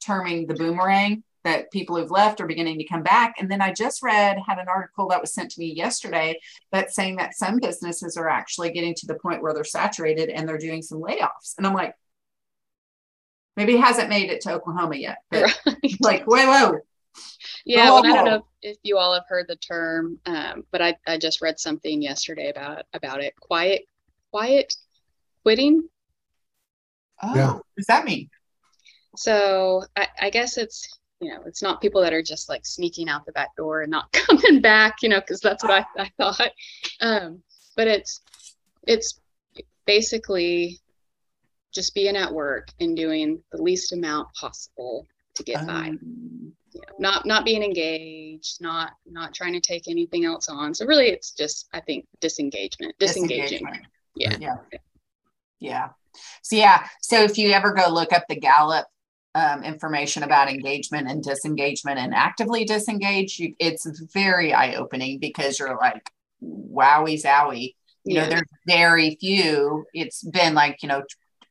terming 0.00 0.46
the 0.46 0.54
boomerang 0.54 1.22
that 1.46 1.70
people 1.70 1.96
who've 1.96 2.10
left 2.10 2.40
are 2.40 2.46
beginning 2.46 2.76
to 2.76 2.88
come 2.88 3.04
back. 3.04 3.36
And 3.38 3.48
then 3.48 3.62
I 3.62 3.72
just 3.72 4.02
read, 4.02 4.36
had 4.44 4.58
an 4.58 4.66
article 4.68 5.06
that 5.08 5.20
was 5.20 5.32
sent 5.32 5.52
to 5.52 5.60
me 5.60 5.72
yesterday 5.72 6.40
that's 6.72 6.96
saying 6.96 7.16
that 7.16 7.36
some 7.36 7.60
businesses 7.60 8.16
are 8.16 8.28
actually 8.28 8.72
getting 8.72 8.94
to 8.96 9.06
the 9.06 9.14
point 9.14 9.42
where 9.42 9.54
they're 9.54 9.62
saturated 9.62 10.28
and 10.28 10.48
they're 10.48 10.58
doing 10.58 10.82
some 10.82 11.00
layoffs. 11.00 11.54
And 11.56 11.64
I'm 11.64 11.72
like, 11.72 11.94
maybe 13.56 13.74
it 13.74 13.80
hasn't 13.80 14.08
made 14.08 14.30
it 14.30 14.40
to 14.42 14.54
Oklahoma 14.54 14.96
yet. 14.96 15.18
But 15.30 15.56
right. 15.66 15.96
like, 16.00 16.24
whoa, 16.24 16.46
whoa. 16.46 16.78
Yeah, 17.64 17.90
well, 17.90 18.06
I 18.06 18.12
don't 18.12 18.24
know 18.24 18.46
if 18.62 18.76
you 18.82 18.96
all 18.96 19.12
have 19.14 19.24
heard 19.28 19.46
the 19.48 19.56
term, 19.56 20.18
um, 20.26 20.64
but 20.70 20.80
I, 20.82 20.96
I 21.06 21.18
just 21.18 21.42
read 21.42 21.58
something 21.58 22.00
yesterday 22.00 22.50
about 22.50 22.84
about 22.92 23.22
it. 23.22 23.34
Quiet, 23.40 23.82
quiet 24.30 24.74
quitting. 25.46 25.88
Oh, 27.22 27.36
yeah. 27.36 27.52
what 27.52 27.62
does 27.76 27.86
that 27.86 28.04
mean? 28.04 28.28
So 29.16 29.84
I, 29.94 30.08
I 30.22 30.30
guess 30.30 30.58
it's 30.58 30.98
you 31.20 31.30
know 31.32 31.42
it's 31.46 31.62
not 31.62 31.80
people 31.80 32.00
that 32.02 32.12
are 32.12 32.22
just 32.22 32.48
like 32.48 32.66
sneaking 32.66 33.08
out 33.08 33.24
the 33.24 33.32
back 33.32 33.54
door 33.56 33.82
and 33.82 33.90
not 33.90 34.10
coming 34.12 34.60
back 34.60 34.96
you 35.02 35.08
know 35.08 35.20
because 35.20 35.40
that's 35.40 35.62
what 35.62 35.72
I, 35.72 36.02
I 36.02 36.10
thought 36.18 36.50
um, 37.00 37.42
but 37.76 37.86
it's 37.88 38.20
it's 38.86 39.20
basically 39.86 40.80
just 41.72 41.94
being 41.94 42.16
at 42.16 42.32
work 42.32 42.68
and 42.80 42.96
doing 42.96 43.40
the 43.52 43.62
least 43.62 43.92
amount 43.92 44.28
possible 44.34 45.06
to 45.36 45.44
get 45.44 45.60
um, 45.60 45.66
by 45.66 45.92
you 46.76 46.82
know, 46.82 46.94
not 46.98 47.26
not 47.26 47.44
being 47.44 47.62
engaged 47.62 48.60
not 48.60 48.92
not 49.06 49.34
trying 49.34 49.52
to 49.52 49.60
take 49.60 49.88
anything 49.88 50.24
else 50.24 50.48
on 50.48 50.74
so 50.74 50.84
really 50.86 51.06
it's 51.06 51.32
just 51.32 51.68
i 51.72 51.80
think 51.80 52.06
disengagement 52.20 52.94
disengaging 52.98 53.58
disengagement. 53.58 53.86
yeah 54.14 54.36
yeah 54.38 54.56
yeah 55.58 55.88
so 56.42 56.56
yeah 56.56 56.86
so 57.02 57.22
if 57.22 57.38
you 57.38 57.50
ever 57.50 57.72
go 57.72 57.88
look 57.88 58.12
up 58.12 58.24
the 58.28 58.36
gallup 58.36 58.86
um, 59.36 59.62
information 59.64 60.22
about 60.22 60.48
engagement 60.48 61.10
and 61.10 61.22
disengagement 61.22 61.98
and 61.98 62.14
actively 62.14 62.64
disengaged, 62.64 63.38
you, 63.38 63.54
it's 63.58 63.86
very 64.14 64.54
eye 64.54 64.76
opening 64.76 65.18
because 65.18 65.58
you're 65.58 65.76
like, 65.76 66.10
wowie 66.42 67.22
zowie. 67.22 67.74
You 68.04 68.14
yeah. 68.14 68.22
know, 68.22 68.28
there's 68.30 68.48
very 68.66 69.18
few. 69.20 69.84
It's 69.92 70.22
been 70.22 70.54
like, 70.54 70.82
you 70.82 70.88
know, 70.88 71.02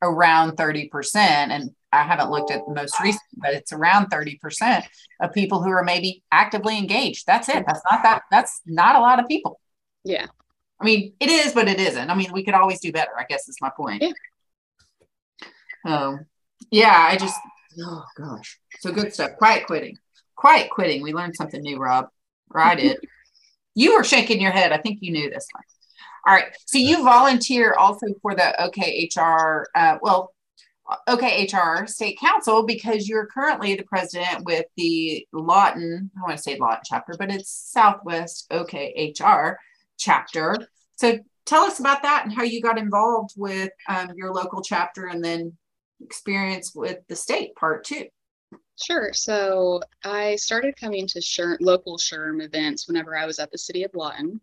around 0.01 0.53
30%. 0.57 1.15
And 1.15 1.75
I 1.95 2.03
haven't 2.03 2.31
looked 2.31 2.51
at 2.51 2.65
the 2.67 2.73
most 2.73 2.99
recent, 2.99 3.23
but 3.37 3.53
it's 3.53 3.73
around 3.73 4.11
30% 4.11 4.83
of 5.21 5.33
people 5.33 5.63
who 5.63 5.69
are 5.69 5.83
maybe 5.83 6.23
actively 6.31 6.77
engaged. 6.77 7.25
That's 7.25 7.49
it. 7.49 7.63
That's 7.65 7.81
not 7.89 8.03
that, 8.03 8.23
that's 8.29 8.61
not 8.65 8.95
a 8.95 8.99
lot 8.99 9.19
of 9.19 9.27
people. 9.27 9.59
Yeah. 10.03 10.27
I 10.79 10.85
mean, 10.85 11.13
it 11.19 11.29
is, 11.29 11.53
but 11.53 11.67
it 11.67 11.79
isn't. 11.79 12.09
I 12.09 12.15
mean, 12.15 12.31
we 12.33 12.43
could 12.43 12.53
always 12.53 12.79
do 12.79 12.91
better, 12.91 13.11
I 13.17 13.25
guess 13.27 13.47
is 13.47 13.57
my 13.61 13.71
point. 13.75 14.03
Yeah. 14.03 14.11
Um, 15.85 16.25
yeah, 16.71 17.07
I 17.09 17.15
just 17.15 17.39
Oh 17.83 18.03
gosh. 18.15 18.59
So 18.79 18.91
good 18.91 19.13
stuff. 19.13 19.31
Quiet 19.37 19.65
quitting. 19.65 19.97
Quiet 20.35 20.69
quitting. 20.69 21.01
We 21.01 21.13
learned 21.13 21.35
something 21.35 21.61
new, 21.61 21.77
Rob. 21.77 22.09
Or 22.51 22.61
I 22.61 22.75
did. 22.75 22.97
you 23.75 23.95
were 23.95 24.03
shaking 24.03 24.41
your 24.41 24.51
head. 24.51 24.71
I 24.71 24.77
think 24.77 24.99
you 25.01 25.11
knew 25.11 25.29
this 25.29 25.47
one. 25.51 25.63
All 26.27 26.33
right. 26.33 26.55
So 26.65 26.77
you 26.77 27.03
volunteer 27.03 27.73
also 27.73 28.07
for 28.21 28.33
the 28.33 28.55
OKHR, 28.59 29.63
uh, 29.75 29.97
well, 30.01 30.33
OKHR 31.07 31.89
State 31.89 32.19
Council 32.19 32.65
because 32.65 33.07
you're 33.07 33.25
currently 33.25 33.75
the 33.75 33.83
president 33.83 34.45
with 34.45 34.65
the 34.77 35.27
Lawton, 35.33 36.11
I 36.17 36.21
want 36.21 36.37
to 36.37 36.43
say 36.43 36.57
Lawton 36.57 36.83
chapter, 36.85 37.15
but 37.17 37.31
it's 37.31 37.49
Southwest 37.49 38.47
OKHR 38.51 39.55
chapter. 39.97 40.55
So 40.95 41.19
tell 41.45 41.63
us 41.63 41.79
about 41.79 42.03
that 42.03 42.25
and 42.25 42.33
how 42.33 42.43
you 42.43 42.61
got 42.61 42.77
involved 42.77 43.33
with 43.35 43.71
um, 43.89 44.11
your 44.15 44.31
local 44.31 44.61
chapter 44.61 45.07
and 45.07 45.23
then 45.23 45.53
experience 46.01 46.73
with 46.75 46.99
the 47.07 47.15
state 47.15 47.55
part 47.55 47.83
too. 47.83 48.05
Sure. 48.81 49.11
So 49.13 49.81
I 50.03 50.35
started 50.35 50.75
coming 50.79 51.07
to 51.07 51.19
SHRM, 51.19 51.57
local 51.61 51.97
SHRM 51.97 52.43
events 52.43 52.87
whenever 52.87 53.17
I 53.17 53.25
was 53.25 53.39
at 53.39 53.51
the 53.51 53.57
city 53.57 53.83
of 53.83 53.95
Lawton, 53.95 54.41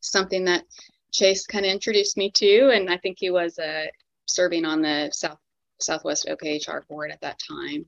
something 0.00 0.44
that 0.44 0.64
Chase 1.12 1.44
kind 1.44 1.66
of 1.66 1.72
introduced 1.72 2.16
me 2.16 2.30
to. 2.36 2.70
And 2.70 2.88
I 2.88 2.96
think 2.98 3.16
he 3.18 3.30
was 3.30 3.58
uh, 3.58 3.86
serving 4.26 4.64
on 4.64 4.80
the 4.80 5.10
South 5.12 5.38
Southwest 5.80 6.26
OKHR 6.28 6.86
board 6.88 7.10
at 7.10 7.20
that 7.20 7.38
time. 7.48 7.86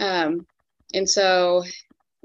Um, 0.00 0.46
and 0.92 1.08
so 1.08 1.64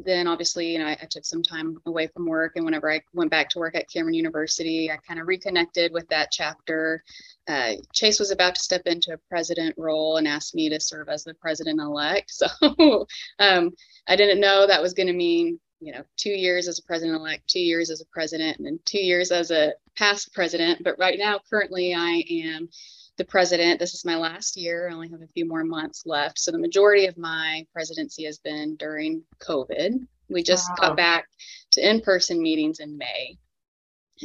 then 0.06 0.28
obviously, 0.28 0.72
you 0.74 0.80
know, 0.80 0.86
I, 0.86 0.98
I, 1.02 1.08
took 1.10 1.26
some 1.26 1.44
time 1.44 1.78
away 1.86 2.08
from 2.08 2.26
work. 2.26 2.54
And 2.56 2.66
whenever 2.66 2.92
I 2.92 3.02
went 3.14 3.32
back 3.32 3.50
to 3.50 3.60
work 3.60 3.76
at 3.76 3.90
Cameron 3.90 4.14
University, 4.14 4.92
I 4.92 4.98
kind 4.98 5.20
of 5.20 5.28
reconnected 5.28 5.92
with 5.92 6.08
that 6.10 6.32
chapter. 6.32 7.04
Uh, 7.48 7.74
Chase 7.94 8.20
was 8.20 8.32
about 8.32 8.56
to 8.56 8.62
step 8.62 8.84
into 8.86 9.14
a 9.14 9.18
president 9.30 9.76
role 9.78 10.18
and 10.18 10.28
asked 10.28 10.56
me 10.56 10.70
to 10.70 10.80
serve 10.80 11.10
as 11.10 11.24
the 11.24 11.34
president 11.36 11.80
elect. 11.80 12.32
So 12.40 13.08
um, 13.40 13.72
I 14.08 14.16
didn't 14.16 14.40
know 14.40 14.66
that 14.66 14.82
was 14.82 14.94
going 14.94 15.08
to 15.08 15.14
mean, 15.14 15.60
you 15.82 15.92
know, 15.92 16.04
two 16.18 16.32
years 16.32 16.68
as 16.68 16.80
a 16.80 16.84
president 16.84 17.18
elect, 17.18 17.48
two 17.48 17.60
years 17.60 17.90
as 17.90 18.02
a 18.02 18.06
president, 18.08 18.58
and 18.58 18.66
then 18.66 18.80
two 18.86 19.00
years 19.00 19.32
as 19.32 19.52
a 19.52 19.74
past 19.98 20.34
president. 20.34 20.84
But 20.84 20.98
right 21.00 21.20
now, 21.20 21.40
currently, 21.50 21.94
I 21.94 22.24
am 22.30 22.70
the 23.20 23.26
president. 23.26 23.80
This 23.80 23.94
is 23.94 24.06
my 24.06 24.16
last 24.16 24.58
year. 24.58 24.90
I 24.90 24.94
only 24.94 25.10
have 25.10 25.22
a 25.22 25.28
few 25.28 25.46
more 25.46 25.64
months 25.64 26.04
left. 26.08 26.40
So 26.40 26.52
the 26.52 26.58
majority 26.58 27.06
of 27.06 27.18
my 27.18 27.64
presidency 27.72 28.24
has 28.24 28.40
been 28.40 28.76
during 28.78 29.22
COVID. 29.44 30.00
We 30.30 30.42
just 30.42 30.68
wow. 30.70 30.88
got 30.88 30.98
back 30.98 31.26
to 31.74 31.88
in-person 31.88 32.42
meetings 32.42 32.80
in 32.80 32.98
May. 32.98 33.38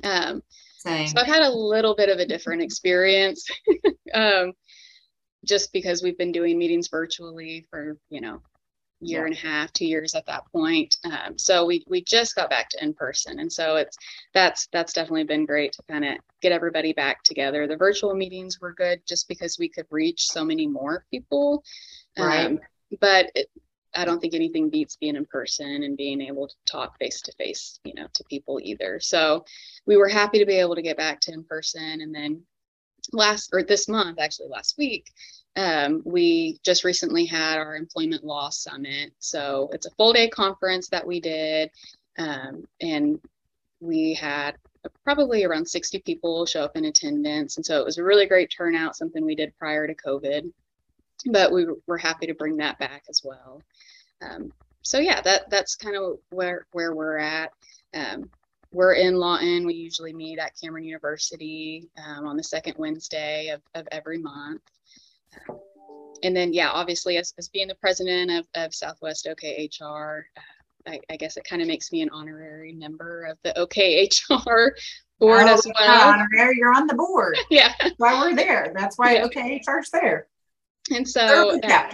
Um, 0.02 0.42
so 0.78 0.90
I've 0.90 1.26
had 1.26 1.42
a 1.42 1.50
little 1.50 1.94
bit 1.94 2.08
of 2.08 2.18
a 2.18 2.26
different 2.26 2.62
experience, 2.68 3.46
um, 4.14 4.52
just 5.44 5.72
because 5.72 6.02
we've 6.02 6.18
been 6.18 6.32
doing 6.32 6.56
meetings 6.56 6.88
virtually 6.88 7.66
for 7.70 7.98
you 8.10 8.20
know 8.20 8.40
year 9.04 9.20
yeah. 9.20 9.26
and 9.26 9.34
a 9.34 9.38
half, 9.38 9.72
two 9.72 9.86
years 9.86 10.14
at 10.14 10.26
that 10.26 10.44
point. 10.52 10.96
Um, 11.04 11.36
so 11.36 11.66
we 11.66 11.84
we 11.88 12.02
just 12.02 12.34
got 12.34 12.50
back 12.50 12.68
to 12.70 12.82
in 12.82 12.94
person, 12.94 13.38
and 13.40 13.52
so 13.52 13.76
it's 13.76 13.96
that's 14.32 14.68
that's 14.72 14.92
definitely 14.92 15.24
been 15.24 15.46
great 15.46 15.72
to 15.72 15.82
kind 15.90 16.04
of 16.04 16.16
get 16.40 16.52
everybody 16.52 16.92
back 16.92 17.22
together. 17.22 17.66
The 17.66 17.76
virtual 17.76 18.14
meetings 18.14 18.60
were 18.60 18.72
good 18.72 19.02
just 19.06 19.28
because 19.28 19.58
we 19.58 19.68
could 19.68 19.86
reach 19.90 20.26
so 20.26 20.44
many 20.44 20.66
more 20.66 21.04
people. 21.10 21.64
Right. 22.18 22.46
Um, 22.46 22.60
but 23.00 23.30
it, 23.34 23.48
I 23.96 24.04
don't 24.04 24.20
think 24.20 24.34
anything 24.34 24.70
beats 24.70 24.96
being 24.96 25.16
in 25.16 25.24
person 25.26 25.84
and 25.84 25.96
being 25.96 26.20
able 26.20 26.48
to 26.48 26.54
talk 26.66 26.98
face 26.98 27.20
to 27.22 27.32
face, 27.32 27.78
you 27.84 27.94
know, 27.94 28.08
to 28.12 28.24
people 28.24 28.58
either. 28.62 28.98
So 29.00 29.44
we 29.86 29.96
were 29.96 30.08
happy 30.08 30.38
to 30.38 30.46
be 30.46 30.54
able 30.54 30.74
to 30.74 30.82
get 30.82 30.96
back 30.96 31.20
to 31.20 31.32
in 31.32 31.44
person, 31.44 32.00
and 32.00 32.14
then 32.14 32.42
last 33.12 33.50
or 33.52 33.62
this 33.62 33.88
month, 33.88 34.18
actually 34.18 34.48
last 34.48 34.76
week, 34.78 35.12
um, 35.56 36.02
we 36.04 36.58
just 36.64 36.84
recently 36.84 37.24
had 37.24 37.58
our 37.58 37.76
employment 37.76 38.24
law 38.24 38.50
summit. 38.50 39.12
So 39.18 39.70
it's 39.72 39.86
a 39.86 39.90
full 39.92 40.12
day 40.12 40.28
conference 40.28 40.88
that 40.88 41.06
we 41.06 41.20
did. 41.20 41.70
Um, 42.18 42.66
and 42.80 43.20
we 43.80 44.14
had 44.14 44.56
probably 45.04 45.44
around 45.44 45.66
60 45.66 46.00
people 46.00 46.44
show 46.46 46.62
up 46.62 46.76
in 46.76 46.86
attendance. 46.86 47.56
And 47.56 47.64
so 47.64 47.78
it 47.78 47.84
was 47.84 47.98
a 47.98 48.04
really 48.04 48.26
great 48.26 48.52
turnout, 48.56 48.96
something 48.96 49.24
we 49.24 49.34
did 49.34 49.56
prior 49.58 49.86
to 49.86 49.94
COVID. 49.94 50.50
But 51.30 51.52
we 51.52 51.66
were 51.86 51.98
happy 51.98 52.26
to 52.26 52.34
bring 52.34 52.56
that 52.58 52.78
back 52.78 53.04
as 53.08 53.22
well. 53.24 53.62
Um, 54.22 54.52
so 54.82 54.98
yeah, 54.98 55.20
that 55.22 55.48
that's 55.48 55.76
kind 55.76 55.96
of 55.96 56.18
where 56.30 56.66
where 56.72 56.94
we're 56.94 57.18
at. 57.18 57.52
Um, 57.94 58.28
we're 58.72 58.94
in 58.94 59.14
Lawton. 59.14 59.66
We 59.66 59.74
usually 59.74 60.12
meet 60.12 60.38
at 60.38 60.52
Cameron 60.60 60.84
University 60.84 61.88
um, 62.04 62.26
on 62.26 62.36
the 62.36 62.42
second 62.42 62.74
Wednesday 62.76 63.48
of, 63.50 63.62
of 63.74 63.86
every 63.92 64.18
month 64.18 64.60
and 66.24 66.34
then, 66.34 66.52
yeah, 66.52 66.70
obviously, 66.70 67.18
as, 67.18 67.34
as 67.38 67.48
being 67.48 67.68
the 67.68 67.74
president 67.76 68.30
of, 68.30 68.46
of 68.54 68.74
Southwest 68.74 69.28
OKHR, 69.30 70.22
uh, 70.36 70.40
I, 70.86 71.00
I, 71.10 71.16
guess 71.16 71.36
it 71.36 71.44
kind 71.44 71.60
of 71.62 71.68
makes 71.68 71.92
me 71.92 72.02
an 72.02 72.10
honorary 72.10 72.72
member 72.72 73.24
of 73.24 73.38
the 73.44 73.52
OKHR 73.56 74.70
board 75.20 75.42
oh, 75.42 75.54
as 75.54 75.66
well. 75.66 76.08
Honorary, 76.08 76.56
you're 76.56 76.74
on 76.74 76.86
the 76.86 76.94
board. 76.94 77.36
yeah. 77.50 77.72
That's 77.80 77.94
why 77.98 78.20
we're 78.20 78.34
there. 78.34 78.72
That's 78.74 78.98
why 78.98 79.16
yeah. 79.16 79.26
OKHR's 79.26 79.90
there. 79.90 80.28
And 80.90 81.08
so, 81.08 81.58
uh, 81.62 81.90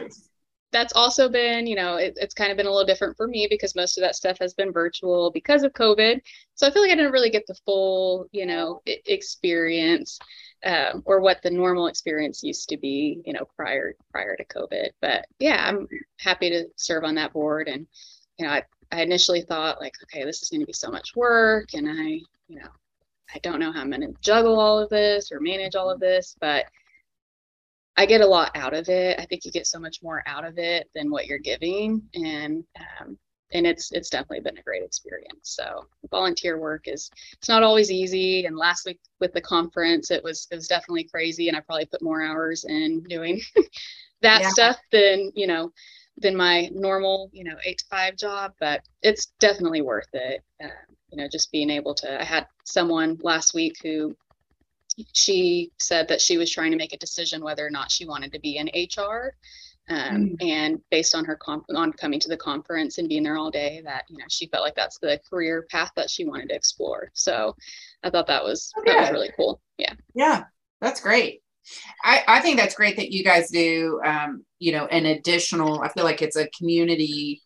that's 0.73 0.93
also 0.93 1.29
been, 1.29 1.67
you 1.67 1.75
know, 1.75 1.97
it, 1.97 2.17
it's 2.17 2.35
kind 2.35 2.51
of 2.51 2.57
been 2.57 2.67
a 2.67 2.71
little 2.71 2.87
different 2.87 3.17
for 3.17 3.27
me 3.27 3.49
because 3.51 3.75
most 3.75 3.99
of 3.99 4.03
that 4.03 4.15
stuff 4.15 4.39
has 4.41 4.55
been 4.55 4.73
virtual 4.73 5.31
because 5.33 5.65
of 5.65 5.73
COVID. 5.73 6.21
So 6.55 6.67
I 6.67 6.71
feel 6.71 6.83
like 6.83 6.93
I 6.93 6.95
didn't 6.95 7.13
really 7.13 7.31
get 7.31 7.47
the 7.47 7.57
full, 7.67 8.29
you 8.31 8.47
know, 8.47 8.81
experience 8.87 10.19
um, 10.65 11.03
or 11.07 11.21
what 11.21 11.43
the 11.43 11.51
normal 11.51 11.87
experience 11.87 12.43
used 12.43 12.69
to 12.69 12.77
be, 12.77 13.23
you 13.25 13.33
know, 13.33 13.47
prior 13.57 13.95
prior 14.13 14.37
to 14.37 14.45
COVID. 14.45 14.91
But 15.01 15.27
yeah, 15.39 15.67
I'm 15.67 15.89
happy 16.19 16.51
to 16.51 16.67
serve 16.77 17.05
on 17.05 17.15
that 17.17 17.33
board. 17.33 17.69
And 17.69 17.87
you 18.39 18.47
know, 18.47 18.53
I, 18.53 18.63
I 18.93 19.03
initially 19.03 19.43
thought 19.43 19.81
like, 19.81 19.95
okay, 20.05 20.25
this 20.25 20.43
is 20.43 20.49
going 20.49 20.61
to 20.61 20.67
be 20.67 20.73
so 20.73 20.91
much 20.91 21.15
work, 21.17 21.75
and 21.75 21.89
I, 21.89 22.21
you 22.49 22.59
know, 22.59 22.69
I 23.35 23.39
don't 23.43 23.61
know 23.61 23.73
how 23.73 23.81
I'm 23.81 23.91
going 23.91 24.01
to 24.03 24.15
juggle 24.21 24.59
all 24.59 24.79
of 24.79 24.91
this 24.91 25.31
or 25.31 25.41
manage 25.41 25.77
all 25.77 25.91
of 25.91 26.01
this, 26.01 26.37
but 26.41 26.67
I 27.97 28.07
get 28.07 28.23
a 28.23 28.27
lot 28.27 28.51
out 28.55 28.75
of 28.75 28.89
it. 28.89 29.21
I 29.21 29.27
think 29.27 29.45
you 29.45 29.53
get 29.53 29.67
so 29.67 29.79
much 29.79 30.03
more 30.03 30.23
out 30.27 30.45
of 30.45 30.59
it 30.59 30.89
than 30.95 31.11
what 31.11 31.27
you're 31.27 31.39
giving, 31.39 32.03
and 32.15 32.65
um, 33.01 33.19
and 33.53 33.67
it's 33.67 33.93
it's 33.93 34.11
definitely 34.11 34.41
been 34.41 34.59
a 34.59 34.63
great 34.63 34.83
experience. 34.83 35.41
So 35.43 35.87
volunteer 36.11 36.59
work 36.59 36.87
is 36.87 37.11
it's 37.35 37.49
not 37.49 37.63
always 37.63 37.91
easy. 37.91 38.47
And 38.47 38.57
last 38.57 38.87
week 38.87 39.01
with 39.21 39.33
the 39.33 39.41
conference, 39.41 40.11
it 40.11 40.23
was 40.23 40.47
it 40.51 40.57
was 40.57 40.69
definitely 40.69 41.05
crazy, 41.05 41.49
and 41.49 41.57
I 41.57 41.61
probably 41.61 41.87
put 41.87 42.03
more 42.03 42.23
hours 42.23 42.65
in 42.65 43.03
doing 43.05 43.41
that 44.23 44.43
yeah. 44.43 44.49
stuff 44.51 44.79
than 44.93 45.33
you 45.35 45.47
know 45.47 45.73
than 46.17 46.37
my 46.37 46.69
normal 46.73 47.31
you 47.33 47.45
know 47.45 47.57
eight 47.65 47.79
to 47.79 47.85
five 47.91 48.17
job. 48.17 48.53
But 48.61 48.83
it's 49.03 49.27
definitely 49.41 49.83
worth 49.83 50.09
it. 50.13 50.43
Uh, 50.63 50.69
you 51.11 51.17
know, 51.17 51.29
just 51.29 51.51
being 51.51 51.71
able 51.71 51.95
to. 51.95 52.21
I 52.21 52.25
had 52.25 52.47
someone 52.65 53.19
last 53.23 53.55
week 53.55 53.77
who 53.83 54.17
she 55.13 55.73
said 55.79 56.09
that 56.09 56.21
she 56.21 56.37
was 56.37 56.51
trying 56.51 56.71
to 56.73 56.77
make 56.77 56.93
a 56.93 56.99
decision 56.99 57.43
whether 57.43 57.67
or 57.67 57.71
not 57.71 57.91
she 57.91 58.07
wanted 58.07 58.33
to 58.33 58.41
be 58.41 58.59
in 58.59 58.69
HR 58.69 59.35
um, 59.91 60.31
mm. 60.31 60.37
And 60.41 60.81
based 60.91 61.15
on 61.15 61.25
her 61.25 61.37
comp- 61.37 61.67
on 61.75 61.93
coming 61.93 62.21
to 62.21 62.29
the 62.29 62.37
conference 62.37 62.99
and 62.99 63.09
being 63.09 63.23
there 63.25 63.37
all 63.37 63.51
day, 63.51 63.83
that 63.85 64.05
you 64.09 64.19
know 64.19 64.25
she 64.29 64.47
felt 64.47 64.65
like 64.65 64.77
that's 64.77 64.99
the 64.99 65.21
career 65.29 65.67
path 65.71 65.91
that 65.97 66.09
she 66.09 66.25
wanted 66.25 66.49
to 66.49 66.55
explore. 66.55 67.11
So 67.15 67.55
I 68.03 68.11
thought 68.11 68.29
that 68.29 68.45
was 68.45 68.73
okay. 68.79 68.93
that 68.93 69.01
was 69.01 69.11
really 69.11 69.33
cool. 69.37 69.61
Yeah. 69.77 69.95
Yeah, 70.15 70.45
that's 70.81 71.01
great. 71.01 71.43
I, 72.03 72.25
I 72.27 72.41
think 72.41 72.59
that's 72.59 72.75
great 72.75 72.97
that 72.97 73.13
you 73.13 73.23
guys 73.23 73.51
do 73.51 74.01
um, 74.05 74.45
you 74.59 74.73
know 74.73 74.87
an 74.87 75.07
additional 75.07 75.81
i 75.83 75.89
feel 75.89 76.05
like 76.05 76.23
it's 76.23 76.37
a 76.37 76.49
community 76.51 77.43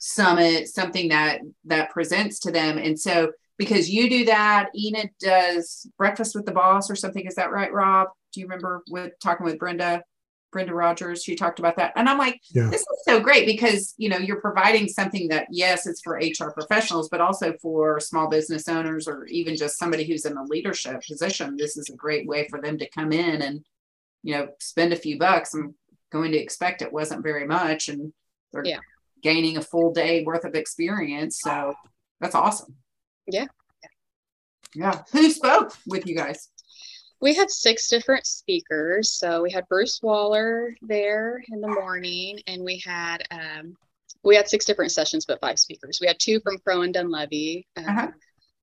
summit 0.00 0.68
something 0.68 1.08
that 1.08 1.40
that 1.64 1.90
presents 1.90 2.38
to 2.40 2.52
them 2.52 2.78
and 2.78 2.98
so 2.98 3.32
because 3.56 3.90
you 3.90 4.08
do 4.08 4.24
that 4.26 4.68
enid 4.78 5.10
does 5.18 5.90
breakfast 5.98 6.36
with 6.36 6.46
the 6.46 6.52
boss 6.52 6.88
or 6.90 6.94
something 6.94 7.26
is 7.26 7.34
that 7.34 7.50
right 7.50 7.72
rob 7.72 8.08
do 8.32 8.40
you 8.40 8.46
remember 8.46 8.82
with 8.90 9.12
talking 9.20 9.44
with 9.44 9.58
brenda 9.58 10.02
Brenda 10.50 10.74
Rogers, 10.74 11.22
she 11.22 11.34
talked 11.34 11.58
about 11.58 11.76
that. 11.76 11.92
And 11.96 12.08
I'm 12.08 12.18
like, 12.18 12.40
yeah. 12.50 12.68
this 12.70 12.80
is 12.80 13.04
so 13.04 13.20
great 13.20 13.46
because, 13.46 13.94
you 13.98 14.08
know, 14.08 14.16
you're 14.16 14.40
providing 14.40 14.88
something 14.88 15.28
that, 15.28 15.48
yes, 15.50 15.86
it's 15.86 16.00
for 16.00 16.14
HR 16.14 16.50
professionals, 16.50 17.08
but 17.08 17.20
also 17.20 17.52
for 17.60 18.00
small 18.00 18.28
business 18.28 18.68
owners 18.68 19.06
or 19.06 19.26
even 19.26 19.56
just 19.56 19.78
somebody 19.78 20.04
who's 20.04 20.24
in 20.24 20.36
a 20.36 20.44
leadership 20.44 21.02
position. 21.06 21.56
This 21.56 21.76
is 21.76 21.90
a 21.90 21.96
great 21.96 22.26
way 22.26 22.48
for 22.48 22.60
them 22.60 22.78
to 22.78 22.88
come 22.90 23.12
in 23.12 23.42
and, 23.42 23.64
you 24.22 24.34
know, 24.34 24.48
spend 24.58 24.92
a 24.92 24.96
few 24.96 25.18
bucks. 25.18 25.54
I'm 25.54 25.74
going 26.10 26.32
to 26.32 26.38
expect 26.38 26.82
it 26.82 26.92
wasn't 26.92 27.22
very 27.22 27.46
much. 27.46 27.88
And 27.88 28.12
they're 28.52 28.64
yeah. 28.64 28.80
gaining 29.22 29.58
a 29.58 29.62
full 29.62 29.92
day 29.92 30.24
worth 30.24 30.44
of 30.44 30.54
experience. 30.54 31.40
So 31.42 31.74
that's 32.20 32.34
awesome. 32.34 32.74
Yeah. 33.26 33.46
Yeah. 34.74 35.02
Who 35.12 35.30
spoke 35.30 35.74
with 35.86 36.06
you 36.06 36.16
guys? 36.16 36.48
We 37.20 37.34
had 37.34 37.50
six 37.50 37.88
different 37.88 38.26
speakers. 38.26 39.10
So 39.10 39.42
we 39.42 39.50
had 39.50 39.68
Bruce 39.68 40.00
Waller 40.02 40.74
there 40.82 41.42
in 41.48 41.60
the 41.60 41.68
morning, 41.68 42.40
and 42.46 42.62
we 42.62 42.78
had 42.78 43.24
um, 43.30 43.76
we 44.22 44.36
had 44.36 44.48
six 44.48 44.64
different 44.64 44.92
sessions, 44.92 45.24
but 45.26 45.40
five 45.40 45.58
speakers. 45.58 45.98
We 46.00 46.06
had 46.06 46.18
two 46.18 46.40
from 46.40 46.58
Crowe 46.58 46.82
and 46.82 46.94
Dunlevy 46.94 47.66
um, 47.76 47.84
uh-huh. 47.84 48.08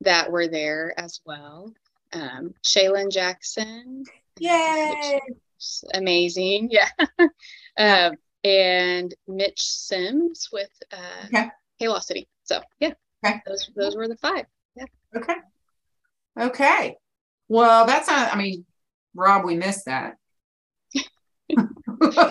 that 0.02 0.32
were 0.32 0.48
there 0.48 0.94
as 0.98 1.22
well. 1.26 1.74
Um, 2.14 2.54
Shaylin 2.66 3.12
Jackson, 3.12 4.04
yay, 4.40 5.20
amazing, 5.94 6.70
yeah, 6.72 6.90
uh, 7.78 8.12
and 8.44 9.14
Mitch 9.28 9.62
Sims 9.62 10.50
with 10.52 10.72
uh, 10.94 11.26
okay. 11.26 11.50
Paylocity. 11.82 12.28
So 12.44 12.62
yeah, 12.80 12.94
okay. 13.26 13.42
those 13.46 13.70
those 13.76 13.96
were 13.96 14.08
the 14.08 14.18
five. 14.18 14.46
Yeah. 14.76 14.86
Okay. 15.16 15.36
Okay. 16.40 16.98
Well, 17.48 17.86
that's 17.86 18.08
not, 18.08 18.34
I 18.34 18.38
mean, 18.38 18.66
Rob, 19.14 19.46
we 19.46 19.56
missed 19.56 19.86
that. 19.86 20.18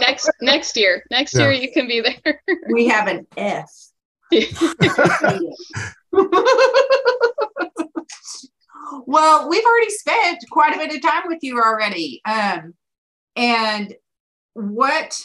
next 0.01 0.31
next 0.41 0.77
year. 0.77 1.05
Next 1.11 1.35
yeah. 1.35 1.43
year 1.43 1.53
you 1.53 1.73
can 1.73 1.87
be 1.87 2.01
there. 2.01 2.43
we 2.73 2.87
have 2.89 3.07
an 3.09 3.27
S. 3.37 3.93
well, 9.07 9.49
we've 9.49 9.65
already 9.65 9.91
spent 9.91 10.45
quite 10.51 10.75
a 10.75 10.79
bit 10.79 10.95
of 10.95 11.03
time 11.03 11.23
with 11.27 11.39
you 11.43 11.59
already. 11.59 12.21
Um, 12.25 12.75
and 13.37 13.95
what 14.55 15.21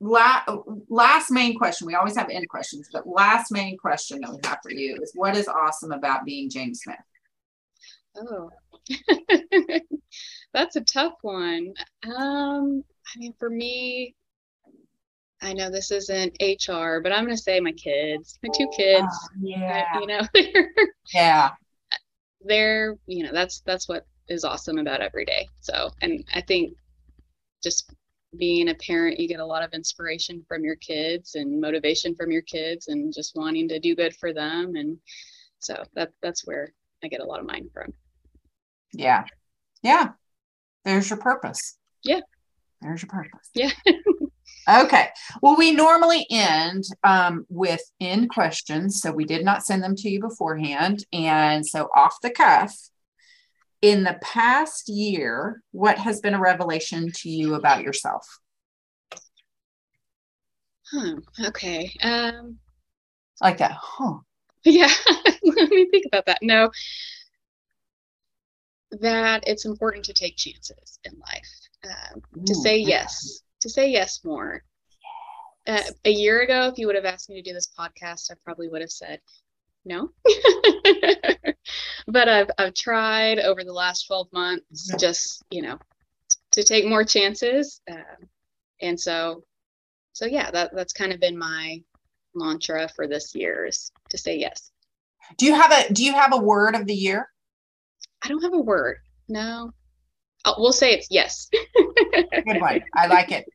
la- 0.00 0.44
last 0.88 1.30
main 1.30 1.56
question, 1.58 1.86
we 1.86 1.94
always 1.94 2.16
have 2.16 2.30
end 2.30 2.48
questions, 2.48 2.88
but 2.92 3.06
last 3.06 3.50
main 3.50 3.76
question 3.76 4.20
that 4.20 4.30
we 4.30 4.38
have 4.44 4.58
for 4.62 4.72
you 4.72 4.98
is 5.02 5.12
what 5.14 5.36
is 5.36 5.48
awesome 5.48 5.92
about 5.92 6.24
being 6.24 6.48
James 6.50 6.80
Smith? 6.82 6.96
Oh, 8.16 8.50
That's 10.54 10.76
a 10.76 10.82
tough 10.82 11.14
one. 11.22 11.72
Um, 12.04 12.84
I 13.14 13.18
mean, 13.18 13.34
for 13.38 13.50
me, 13.50 14.14
I 15.42 15.52
know 15.52 15.70
this 15.70 15.90
isn't 15.90 16.36
HR, 16.40 17.00
but 17.02 17.12
I'm 17.12 17.24
going 17.24 17.36
to 17.36 17.42
say 17.42 17.58
my 17.58 17.72
kids, 17.72 18.38
my 18.42 18.50
two 18.56 18.68
kids. 18.76 19.06
Oh, 19.10 19.28
yeah. 19.40 19.84
I, 19.92 19.98
you 19.98 20.06
know, 20.06 20.20
yeah. 21.14 21.50
They're, 22.42 22.96
you 23.06 23.24
know, 23.24 23.32
that's 23.32 23.60
that's 23.66 23.88
what 23.88 24.06
is 24.28 24.44
awesome 24.44 24.78
about 24.78 25.00
every 25.00 25.24
day. 25.24 25.48
So, 25.60 25.90
and 26.00 26.24
I 26.34 26.40
think 26.40 26.74
just 27.62 27.92
being 28.36 28.68
a 28.68 28.74
parent, 28.74 29.18
you 29.18 29.28
get 29.28 29.40
a 29.40 29.46
lot 29.46 29.62
of 29.62 29.72
inspiration 29.72 30.44
from 30.46 30.64
your 30.64 30.76
kids 30.76 31.34
and 31.34 31.60
motivation 31.60 32.14
from 32.14 32.30
your 32.30 32.42
kids, 32.42 32.88
and 32.88 33.12
just 33.12 33.36
wanting 33.36 33.68
to 33.68 33.80
do 33.80 33.96
good 33.96 34.14
for 34.16 34.32
them. 34.32 34.76
And 34.76 34.98
so 35.58 35.82
that 35.94 36.12
that's 36.22 36.46
where 36.46 36.72
I 37.02 37.08
get 37.08 37.20
a 37.20 37.26
lot 37.26 37.40
of 37.40 37.46
mine 37.46 37.68
from. 37.72 37.92
Yeah. 38.92 39.24
Yeah. 39.82 40.10
There's 40.84 41.08
your 41.08 41.18
purpose. 41.18 41.78
Yeah. 42.04 42.20
There's 42.80 43.02
your 43.02 43.08
purpose. 43.08 43.48
Yeah. 43.54 43.70
okay. 44.84 45.08
Well, 45.40 45.56
we 45.56 45.72
normally 45.72 46.26
end 46.30 46.84
um, 47.04 47.46
with 47.48 47.82
end 48.00 48.30
questions. 48.30 49.00
So 49.00 49.12
we 49.12 49.24
did 49.24 49.44
not 49.44 49.64
send 49.64 49.82
them 49.82 49.96
to 49.96 50.08
you 50.08 50.20
beforehand. 50.20 51.04
And 51.12 51.64
so 51.66 51.88
off 51.94 52.16
the 52.22 52.30
cuff, 52.30 52.74
in 53.80 54.04
the 54.04 54.18
past 54.22 54.88
year, 54.88 55.62
what 55.72 55.98
has 55.98 56.20
been 56.20 56.34
a 56.34 56.40
revelation 56.40 57.10
to 57.16 57.28
you 57.28 57.54
about 57.54 57.82
yourself? 57.82 58.26
Hmm. 60.90 61.18
Okay. 61.46 61.92
Um, 62.02 62.58
like 63.40 63.58
that. 63.58 63.76
Huh. 63.80 64.18
Yeah. 64.64 64.86
Let 65.42 65.70
me 65.70 65.88
think 65.90 66.06
about 66.06 66.26
that. 66.26 66.38
No 66.40 66.70
that 69.00 69.44
it's 69.46 69.64
important 69.64 70.04
to 70.06 70.12
take 70.12 70.36
chances 70.36 70.98
in 71.04 71.12
life, 71.18 71.48
um, 71.84 72.22
to 72.44 72.54
say 72.54 72.78
yes, 72.78 73.42
to 73.60 73.68
say 73.68 73.90
yes 73.90 74.20
more. 74.24 74.62
Uh, 75.66 75.82
a 76.04 76.10
year 76.10 76.42
ago, 76.42 76.68
if 76.68 76.78
you 76.78 76.86
would 76.86 76.96
have 76.96 77.04
asked 77.04 77.30
me 77.30 77.36
to 77.36 77.42
do 77.42 77.54
this 77.54 77.72
podcast, 77.78 78.30
I 78.30 78.34
probably 78.44 78.68
would 78.68 78.80
have 78.80 78.90
said 78.90 79.20
no. 79.84 80.10
but 82.06 82.28
I've 82.28 82.50
I've 82.58 82.74
tried 82.74 83.38
over 83.38 83.64
the 83.64 83.72
last 83.72 84.06
12 84.06 84.32
months, 84.32 84.94
just 84.98 85.42
you 85.50 85.62
know, 85.62 85.78
to 86.52 86.62
take 86.62 86.84
more 86.84 87.04
chances, 87.04 87.80
um, 87.90 88.28
and 88.80 88.98
so 88.98 89.44
so 90.12 90.26
yeah, 90.26 90.50
that 90.50 90.74
that's 90.74 90.92
kind 90.92 91.12
of 91.12 91.20
been 91.20 91.38
my 91.38 91.82
mantra 92.34 92.88
for 92.88 93.06
this 93.06 93.34
year 93.34 93.66
is 93.66 93.90
to 94.10 94.18
say 94.18 94.38
yes. 94.38 94.70
Do 95.38 95.46
you 95.46 95.54
have 95.54 95.72
a 95.72 95.92
Do 95.92 96.04
you 96.04 96.12
have 96.12 96.32
a 96.32 96.38
word 96.38 96.74
of 96.74 96.86
the 96.86 96.94
year? 96.94 97.28
I 98.22 98.28
don't 98.28 98.42
have 98.42 98.54
a 98.54 98.60
word. 98.60 98.98
No. 99.28 99.72
Oh, 100.44 100.54
we'll 100.58 100.72
say 100.72 100.92
it's 100.92 101.08
yes. 101.10 101.48
Good 102.14 102.60
one. 102.60 102.82
I 102.94 103.06
like 103.06 103.32
it. 103.32 103.46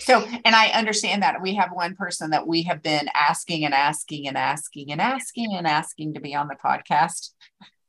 So, 0.00 0.26
and 0.44 0.54
I 0.54 0.68
understand 0.68 1.22
that 1.22 1.42
we 1.42 1.54
have 1.56 1.70
one 1.72 1.94
person 1.94 2.30
that 2.30 2.46
we 2.46 2.62
have 2.62 2.82
been 2.82 3.08
asking 3.14 3.64
and 3.64 3.74
asking 3.74 4.26
and 4.28 4.36
asking 4.36 4.90
and 4.92 5.00
asking 5.00 5.54
and 5.54 5.66
asking 5.66 6.14
to 6.14 6.20
be 6.20 6.34
on 6.34 6.48
the 6.48 6.56
podcast. 6.56 7.30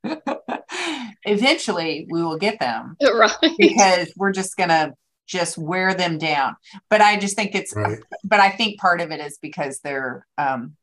Eventually, 1.24 2.06
we 2.10 2.22
will 2.22 2.38
get 2.38 2.60
them, 2.60 2.98
right? 3.02 3.32
Because 3.58 4.12
we're 4.18 4.34
just 4.34 4.58
gonna 4.58 4.94
just 5.26 5.58
wear 5.58 5.94
them 5.94 6.18
down. 6.18 6.56
But 6.90 7.02
I 7.02 7.18
just 7.18 7.36
think 7.36 7.56
it's, 7.56 7.74
right. 7.76 8.00
but 8.24 8.40
I 8.40 8.50
think 8.50 8.80
part 8.80 9.02
of 9.02 9.12
it 9.12 9.20
is 9.22 9.38
because 9.42 9.80
they're 9.80 10.28
um, 10.38 10.76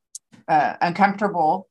uh, 0.49 0.75
uncomfortable 0.81 1.69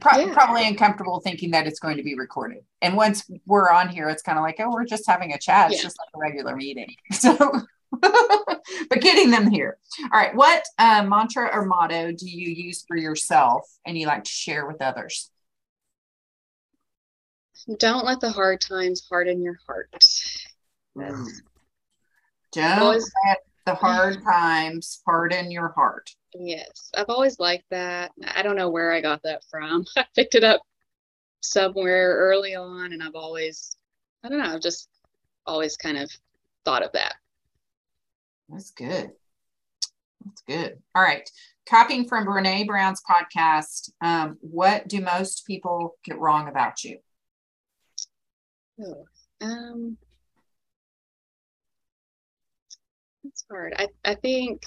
Pro- 0.00 0.18
yeah. 0.18 0.32
probably 0.32 0.66
uncomfortable 0.66 1.20
thinking 1.20 1.50
that 1.52 1.66
it's 1.66 1.78
going 1.78 1.96
to 1.96 2.02
be 2.02 2.14
recorded. 2.14 2.64
And 2.82 2.96
once 2.96 3.28
we're 3.46 3.70
on 3.70 3.88
here, 3.88 4.08
it's 4.08 4.22
kind 4.22 4.38
of 4.38 4.42
like, 4.42 4.56
oh, 4.60 4.70
we're 4.70 4.84
just 4.84 5.06
having 5.06 5.32
a 5.32 5.38
chat. 5.38 5.70
It's 5.70 5.80
yeah. 5.80 5.84
just 5.84 5.98
like 5.98 6.08
a 6.14 6.18
regular 6.18 6.56
meeting. 6.56 6.94
So, 7.12 7.36
but 8.00 9.00
getting 9.00 9.30
them 9.30 9.50
here. 9.50 9.78
All 10.12 10.20
right. 10.20 10.34
What 10.34 10.64
uh, 10.78 11.04
mantra 11.04 11.48
or 11.52 11.64
motto 11.64 12.12
do 12.12 12.28
you 12.28 12.50
use 12.50 12.84
for 12.86 12.96
yourself 12.96 13.68
and 13.86 13.96
you 13.96 14.06
like 14.06 14.24
to 14.24 14.30
share 14.30 14.66
with 14.66 14.82
others? 14.82 15.30
Don't 17.78 18.04
let 18.04 18.20
the 18.20 18.30
hard 18.30 18.60
times 18.60 19.06
harden 19.08 19.42
your 19.42 19.58
heart. 19.66 19.94
Mm. 20.96 21.28
Don't 22.52 23.04
let 23.26 23.38
the 23.64 23.74
hard 23.74 24.22
times 24.30 25.00
harden 25.06 25.50
your 25.50 25.68
heart. 25.68 26.10
Yes, 26.34 26.90
I've 26.96 27.08
always 27.08 27.38
liked 27.38 27.70
that. 27.70 28.10
I 28.26 28.42
don't 28.42 28.56
know 28.56 28.70
where 28.70 28.92
I 28.92 29.00
got 29.00 29.22
that 29.22 29.42
from. 29.50 29.84
I 29.96 30.04
picked 30.14 30.34
it 30.34 30.44
up 30.44 30.62
somewhere 31.40 32.16
early 32.16 32.54
on, 32.54 32.92
and 32.92 33.02
I've 33.02 33.14
always, 33.14 33.76
I 34.24 34.28
don't 34.28 34.38
know, 34.38 34.52
I've 34.52 34.60
just 34.60 34.88
always 35.46 35.76
kind 35.76 35.96
of 35.98 36.10
thought 36.64 36.82
of 36.82 36.92
that. 36.92 37.14
That's 38.48 38.70
good. 38.72 39.12
That's 40.24 40.42
good. 40.46 40.78
All 40.94 41.02
right. 41.02 41.28
copying 41.68 42.06
from 42.08 42.26
Brene 42.26 42.66
Brown's 42.66 43.02
podcast, 43.08 43.90
um, 44.00 44.38
what 44.40 44.88
do 44.88 45.00
most 45.00 45.46
people 45.46 45.96
get 46.04 46.18
wrong 46.18 46.48
about 46.48 46.82
you? 46.82 46.98
Oh, 48.80 49.04
um, 49.40 49.96
it's 53.24 53.44
hard. 53.48 53.74
I, 53.78 53.88
I 54.04 54.14
think 54.16 54.66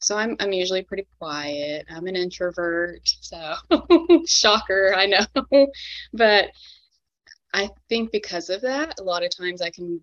so 0.00 0.16
I'm 0.16 0.36
I'm 0.40 0.52
usually 0.52 0.82
pretty 0.82 1.06
quiet. 1.18 1.86
I'm 1.90 2.06
an 2.06 2.16
introvert, 2.16 3.00
so 3.04 3.54
shocker, 4.26 4.94
I 4.96 5.06
know. 5.06 5.26
but 6.12 6.50
I 7.52 7.68
think 7.88 8.12
because 8.12 8.48
of 8.50 8.60
that, 8.62 8.98
a 8.98 9.02
lot 9.02 9.24
of 9.24 9.36
times 9.36 9.60
I 9.60 9.70
can 9.70 10.00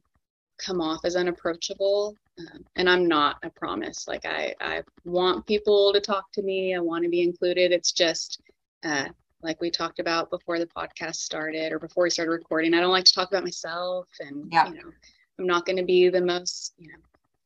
come 0.58 0.82
off 0.82 1.06
as 1.06 1.16
unapproachable. 1.16 2.16
Um, 2.40 2.66
and 2.76 2.90
I'm 2.90 3.08
not, 3.08 3.38
I 3.44 3.50
promise. 3.50 4.08
Like 4.08 4.26
I, 4.26 4.54
I 4.60 4.84
want 5.06 5.46
people 5.46 5.94
to 5.94 6.02
talk 6.02 6.32
to 6.34 6.42
me. 6.42 6.76
I 6.76 6.80
want 6.80 7.04
to 7.04 7.10
be 7.10 7.22
included. 7.22 7.72
It's 7.72 7.92
just 7.92 8.42
uh, 8.84 9.06
like 9.42 9.62
we 9.62 9.72
talked 9.72 10.00
about 10.00 10.30
before 10.30 10.60
the 10.60 10.68
podcast 10.68 11.16
started 11.16 11.72
or 11.72 11.80
before 11.80 12.04
we 12.04 12.10
started 12.10 12.32
recording. 12.32 12.74
I 12.74 12.80
don't 12.80 12.92
like 12.92 13.06
to 13.06 13.14
talk 13.14 13.30
about 13.30 13.44
myself, 13.44 14.08
and 14.20 14.48
yeah. 14.52 14.68
you 14.68 14.76
know, 14.76 14.92
I'm 15.40 15.48
not 15.48 15.66
going 15.66 15.78
to 15.78 15.86
be 15.86 16.10
the 16.10 16.22
most, 16.22 16.74
you 16.78 16.90
know, 16.90 16.98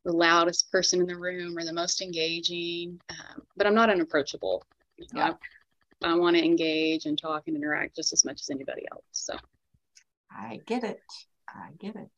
the 0.04 0.12
loudest 0.12 0.72
person 0.72 1.00
in 1.02 1.08
the 1.08 1.16
room 1.16 1.58
or 1.58 1.64
the 1.64 1.74
most 1.74 2.02
engaging, 2.02 3.00
um, 3.10 3.44
but 3.56 3.68
I'm 3.68 3.76
not 3.76 3.90
unapproachable. 3.90 4.64
You 4.98 5.06
know, 5.14 5.20
Yeah. 5.22 5.34
I, 6.04 6.12
I 6.12 6.16
want 6.16 6.36
to 6.36 6.44
engage 6.44 7.06
and 7.06 7.18
talk 7.20 7.44
and 7.48 7.56
interact 7.56 7.96
just 7.96 8.12
as 8.14 8.26
much 8.26 8.42
as 8.42 8.50
anybody 8.50 8.84
else. 8.92 9.04
So 9.12 9.36
I 10.32 10.60
get 10.66 10.84
it. 10.84 11.02
I 11.48 11.70
get 11.80 11.96
it. 11.96 12.10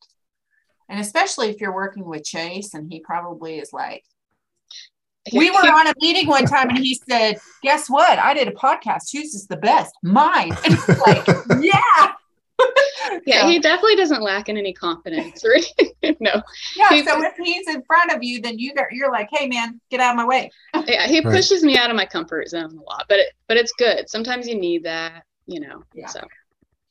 And 0.88 1.00
especially 1.00 1.50
if 1.50 1.60
you're 1.60 1.74
working 1.74 2.04
with 2.04 2.24
Chase, 2.24 2.74
and 2.74 2.90
he 2.90 3.00
probably 3.00 3.58
is 3.58 3.72
like, 3.72 4.04
we 5.32 5.50
were 5.50 5.56
on 5.56 5.86
a 5.86 5.94
meeting 6.00 6.26
one 6.26 6.44
time 6.44 6.68
and 6.68 6.78
he 6.78 7.00
said, 7.08 7.38
Guess 7.62 7.88
what? 7.88 8.18
I 8.18 8.34
did 8.34 8.48
a 8.48 8.52
podcast. 8.52 9.10
Whose 9.12 9.34
is 9.34 9.46
the 9.46 9.56
best? 9.56 9.94
Mine. 10.02 10.52
And 10.64 10.74
it's 10.74 10.88
like, 11.00 11.26
Yeah. 11.62 12.12
yeah, 13.26 13.42
So- 13.42 13.48
he 13.48 13.58
definitely 13.58 13.96
doesn't 13.96 14.22
lack 14.22 14.48
in 14.48 14.56
any 14.56 14.72
confidence 14.72 15.44
or 15.44 15.56
no. 16.20 16.42
Yeah. 16.76 16.88
He- 16.90 17.04
So 17.04 17.22
if 17.22 17.34
he's 17.36 17.68
in 17.68 17.82
front 17.84 18.12
of 18.12 18.22
you, 18.22 18.40
then 18.40 18.58
you 18.58 18.74
got, 18.74 18.86
you're 18.92 19.10
like, 19.12 19.28
Hey, 19.32 19.46
man, 19.48 19.80
get 19.90 20.00
out 20.00 20.10
of 20.12 20.16
my 20.16 20.26
way. 20.26 20.50
Yeah, 20.86 21.06
he 21.06 21.20
Right. 21.20 21.34
pushes 21.34 21.62
me 21.62 21.76
out 21.76 21.90
of 21.90 21.96
my 21.96 22.06
comfort 22.06 22.48
zone 22.48 22.76
a 22.76 22.82
lot, 22.82 23.06
but 23.08 23.18
it, 23.18 23.32
but 23.48 23.56
it's 23.56 23.72
good. 23.72 24.08
Sometimes 24.08 24.46
you 24.48 24.58
need 24.58 24.84
that, 24.84 25.24
you 25.46 25.60
know. 25.60 25.82
Yeah. 25.94 26.06
So 26.08 26.20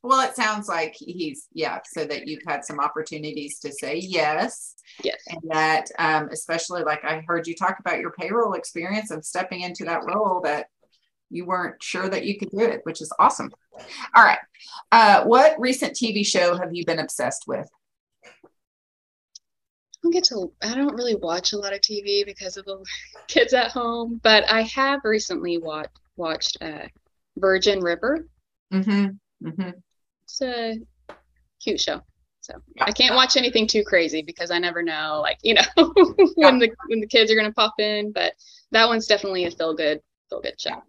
Well, 0.03 0.21
it 0.27 0.35
sounds 0.35 0.67
like 0.67 0.93
he's, 0.97 1.47
yeah, 1.53 1.79
so 1.85 2.05
that 2.05 2.27
you've 2.27 2.43
had 2.45 2.65
some 2.65 2.79
opportunities 2.79 3.59
to 3.59 3.71
say 3.71 3.97
yes. 3.97 4.75
yes. 5.03 5.21
And 5.29 5.39
that, 5.49 5.85
um, 5.97 6.29
especially 6.31 6.83
like 6.83 7.03
I 7.05 7.23
heard 7.27 7.47
you 7.47 7.55
talk 7.55 7.77
about 7.79 7.99
your 7.99 8.11
payroll 8.11 8.53
experience 8.53 9.11
and 9.11 9.23
stepping 9.25 9.61
into 9.61 9.85
that 9.85 10.03
role 10.05 10.41
that 10.41 10.67
you 11.29 11.45
weren't 11.45 11.81
sure 11.81 12.09
that 12.09 12.25
you 12.25 12.37
could 12.37 12.51
do 12.51 12.59
it, 12.59 12.81
which 12.83 13.01
is 13.01 13.11
awesome. 13.19 13.51
All 14.15 14.23
right. 14.23 14.39
Uh, 14.91 15.23
what 15.23 15.59
recent 15.59 15.93
TV 15.93 16.25
show 16.25 16.55
have 16.55 16.73
you 16.73 16.85
been 16.85 16.99
obsessed 16.99 17.45
with? 17.47 17.67
I 18.35 18.39
don't 20.03 20.11
get 20.11 20.25
to 20.25 20.51
I 20.61 20.75
don't 20.75 20.95
really 20.95 21.15
watch 21.15 21.53
a 21.53 21.57
lot 21.57 21.73
of 21.73 21.79
TV 21.79 22.25
because 22.25 22.57
of 22.57 22.65
the 22.65 22.83
kids 23.27 23.53
at 23.53 23.71
home, 23.71 24.19
but 24.21 24.49
I 24.49 24.61
have 24.63 25.01
recently 25.03 25.57
watched 25.57 25.97
watched 26.15 26.57
uh, 26.61 26.85
Virgin 27.37 27.79
River. 27.79 28.27
Mm-hmm. 28.71 29.47
Mm-hmm. 29.47 29.69
It's 30.23 30.41
a 30.41 30.79
cute 31.61 31.81
show. 31.81 32.01
So 32.41 32.55
I 32.81 32.91
can't 32.91 33.15
watch 33.15 33.37
anything 33.37 33.67
too 33.67 33.85
crazy 33.85 34.21
because 34.21 34.51
I 34.51 34.59
never 34.59 34.83
know, 34.83 35.21
like 35.21 35.37
you 35.43 35.53
know, 35.53 35.61
when 36.35 36.59
the 36.59 36.69
when 36.87 36.99
the 36.99 37.07
kids 37.07 37.31
are 37.31 37.35
gonna 37.35 37.53
pop 37.53 37.75
in. 37.79 38.11
But 38.11 38.33
that 38.71 38.87
one's 38.89 39.07
definitely 39.07 39.45
a 39.45 39.51
feel 39.51 39.73
good 39.73 40.01
feel 40.29 40.41
good 40.41 40.59
show. 40.59 40.83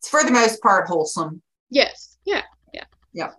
It's 0.00 0.08
for 0.08 0.24
the 0.24 0.32
most 0.32 0.62
part 0.62 0.88
wholesome. 0.88 1.42
Yes, 1.68 2.16
yeah. 2.24 2.42
Yeah. 2.72 2.84
Yeah. 3.12 3.30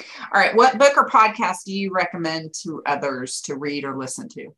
All 0.00 0.40
right. 0.40 0.56
What 0.56 0.76
book 0.76 0.96
or 0.96 1.08
podcast 1.08 1.58
do 1.64 1.72
you 1.72 1.92
recommend 1.92 2.52
to 2.62 2.82
others 2.84 3.40
to 3.42 3.54
read 3.54 3.84
or 3.84 3.96
listen 3.96 4.28
to? 4.30 4.48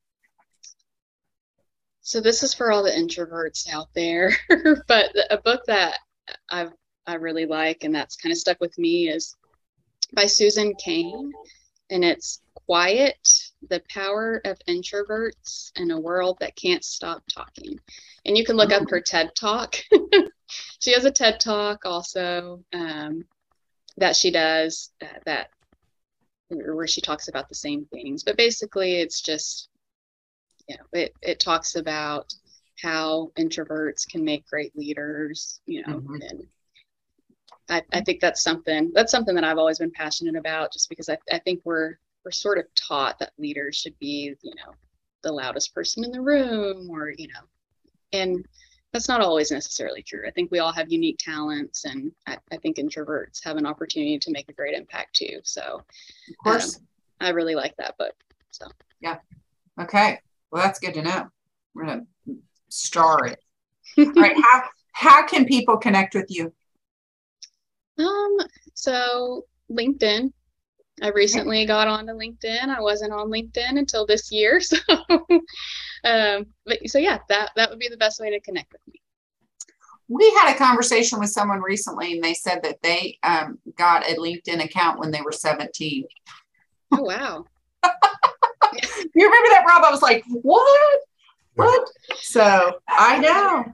So 2.00 2.22
this 2.22 2.42
is 2.42 2.54
for 2.54 2.72
all 2.72 2.82
the 2.82 2.90
introverts 2.90 3.70
out 3.70 3.88
there, 3.94 4.34
but 4.88 5.10
a 5.30 5.36
book 5.36 5.60
that 5.66 5.98
I've 6.50 6.72
I 7.06 7.14
really 7.14 7.46
like 7.46 7.84
and 7.84 7.94
that's 7.94 8.16
kind 8.16 8.32
of 8.32 8.38
stuck 8.38 8.60
with 8.60 8.78
me 8.78 9.10
is 9.10 9.36
by 10.14 10.24
Susan 10.26 10.74
Cain, 10.82 11.32
and 11.90 12.02
it's 12.02 12.40
Quiet: 12.66 13.18
The 13.68 13.82
Power 13.90 14.40
of 14.46 14.58
Introverts 14.68 15.72
in 15.76 15.90
a 15.90 16.00
World 16.00 16.38
That 16.40 16.56
Can't 16.56 16.84
Stop 16.84 17.22
Talking. 17.32 17.78
And 18.24 18.38
you 18.38 18.44
can 18.46 18.56
look 18.56 18.72
up 18.72 18.82
oh. 18.82 18.86
her 18.88 19.00
TED 19.02 19.32
Talk. 19.34 19.76
she 20.78 20.92
has 20.92 21.04
a 21.04 21.10
TED 21.10 21.40
Talk 21.40 21.84
also 21.84 22.62
um, 22.72 23.24
that 23.96 24.16
she 24.16 24.30
does 24.30 24.90
uh, 25.02 25.06
that 25.26 25.50
where 26.48 26.86
she 26.86 27.00
talks 27.00 27.28
about 27.28 27.48
the 27.48 27.54
same 27.54 27.86
things, 27.86 28.24
but 28.24 28.36
basically 28.36 29.00
it's 29.00 29.20
just 29.20 29.68
you 30.68 30.76
know, 30.76 30.84
it, 31.00 31.14
it 31.22 31.40
talks 31.40 31.74
about 31.74 32.32
how 32.80 33.30
introverts 33.38 34.08
can 34.08 34.24
make 34.24 34.46
great 34.46 34.76
leaders, 34.76 35.60
you 35.66 35.82
know, 35.86 36.00
Mhm. 36.00 36.30
and 36.30 36.46
I, 37.68 37.82
I 37.92 38.00
think 38.00 38.20
that's 38.20 38.42
something 38.42 38.92
that's 38.94 39.10
something 39.10 39.34
that 39.34 39.44
I've 39.44 39.58
always 39.58 39.78
been 39.78 39.90
passionate 39.90 40.36
about 40.36 40.72
just 40.72 40.88
because 40.88 41.08
I, 41.08 41.18
I 41.30 41.38
think 41.38 41.60
we're 41.64 41.96
we're 42.24 42.30
sort 42.30 42.58
of 42.58 42.66
taught 42.74 43.18
that 43.18 43.32
leaders 43.38 43.76
should 43.76 43.98
be, 43.98 44.34
you 44.42 44.54
know, 44.56 44.74
the 45.22 45.32
loudest 45.32 45.74
person 45.74 46.04
in 46.04 46.12
the 46.12 46.20
room 46.20 46.88
or, 46.90 47.12
you 47.16 47.28
know, 47.28 47.40
and 48.12 48.46
that's 48.92 49.08
not 49.08 49.20
always 49.20 49.50
necessarily 49.50 50.02
true. 50.02 50.24
I 50.26 50.30
think 50.30 50.50
we 50.50 50.58
all 50.58 50.72
have 50.72 50.92
unique 50.92 51.18
talents 51.18 51.84
and 51.84 52.12
I, 52.26 52.36
I 52.52 52.58
think 52.58 52.76
introverts 52.76 53.42
have 53.42 53.56
an 53.56 53.66
opportunity 53.66 54.18
to 54.18 54.30
make 54.30 54.48
a 54.48 54.52
great 54.52 54.74
impact 54.74 55.16
too. 55.16 55.40
So 55.44 55.82
Of 55.82 56.36
course. 56.44 56.80
I 57.20 57.30
really 57.30 57.54
like 57.54 57.74
that 57.78 57.96
book. 57.96 58.14
So 58.50 58.66
yeah. 59.00 59.18
Okay. 59.80 60.18
Well, 60.50 60.62
that's 60.62 60.78
good 60.78 60.94
to 60.94 61.02
know. 61.02 61.28
We're 61.74 61.86
gonna 61.86 62.02
star 62.68 63.26
it. 63.26 63.40
All 63.98 64.12
right. 64.22 64.36
How 64.36 64.64
how 64.92 65.26
can 65.26 65.46
people 65.46 65.78
connect 65.78 66.14
with 66.14 66.26
you? 66.28 66.52
Um, 67.98 68.36
so 68.74 69.46
LinkedIn. 69.70 70.32
I 71.02 71.08
recently 71.08 71.66
got 71.66 71.88
onto 71.88 72.12
LinkedIn. 72.12 72.68
I 72.68 72.80
wasn't 72.80 73.12
on 73.12 73.28
LinkedIn 73.28 73.78
until 73.78 74.06
this 74.06 74.30
year. 74.32 74.60
So 76.04 76.10
um, 76.10 76.46
but 76.66 76.78
so 76.88 76.98
yeah, 76.98 77.18
that 77.28 77.50
that 77.54 77.70
would 77.70 77.78
be 77.78 77.88
the 77.88 77.96
best 77.96 78.20
way 78.20 78.30
to 78.30 78.40
connect 78.40 78.72
with 78.72 78.80
me. 78.88 79.00
We 80.08 80.30
had 80.32 80.52
a 80.54 80.58
conversation 80.58 81.20
with 81.20 81.30
someone 81.30 81.60
recently, 81.62 82.12
and 82.14 82.24
they 82.24 82.34
said 82.34 82.60
that 82.64 82.82
they 82.82 83.18
um, 83.22 83.58
got 83.78 84.04
a 84.08 84.16
LinkedIn 84.16 84.64
account 84.64 84.98
when 84.98 85.12
they 85.12 85.20
were 85.22 85.32
17. 85.32 86.04
Oh 86.92 87.02
wow. 87.02 87.44
You 89.14 89.26
remember 89.26 89.48
that, 89.50 89.64
Rob? 89.68 89.84
I 89.84 89.90
was 89.90 90.00
like, 90.00 90.24
what? 90.28 91.00
What? 91.54 91.88
So 92.14 92.78
I 92.88 93.18
know. 93.18 93.64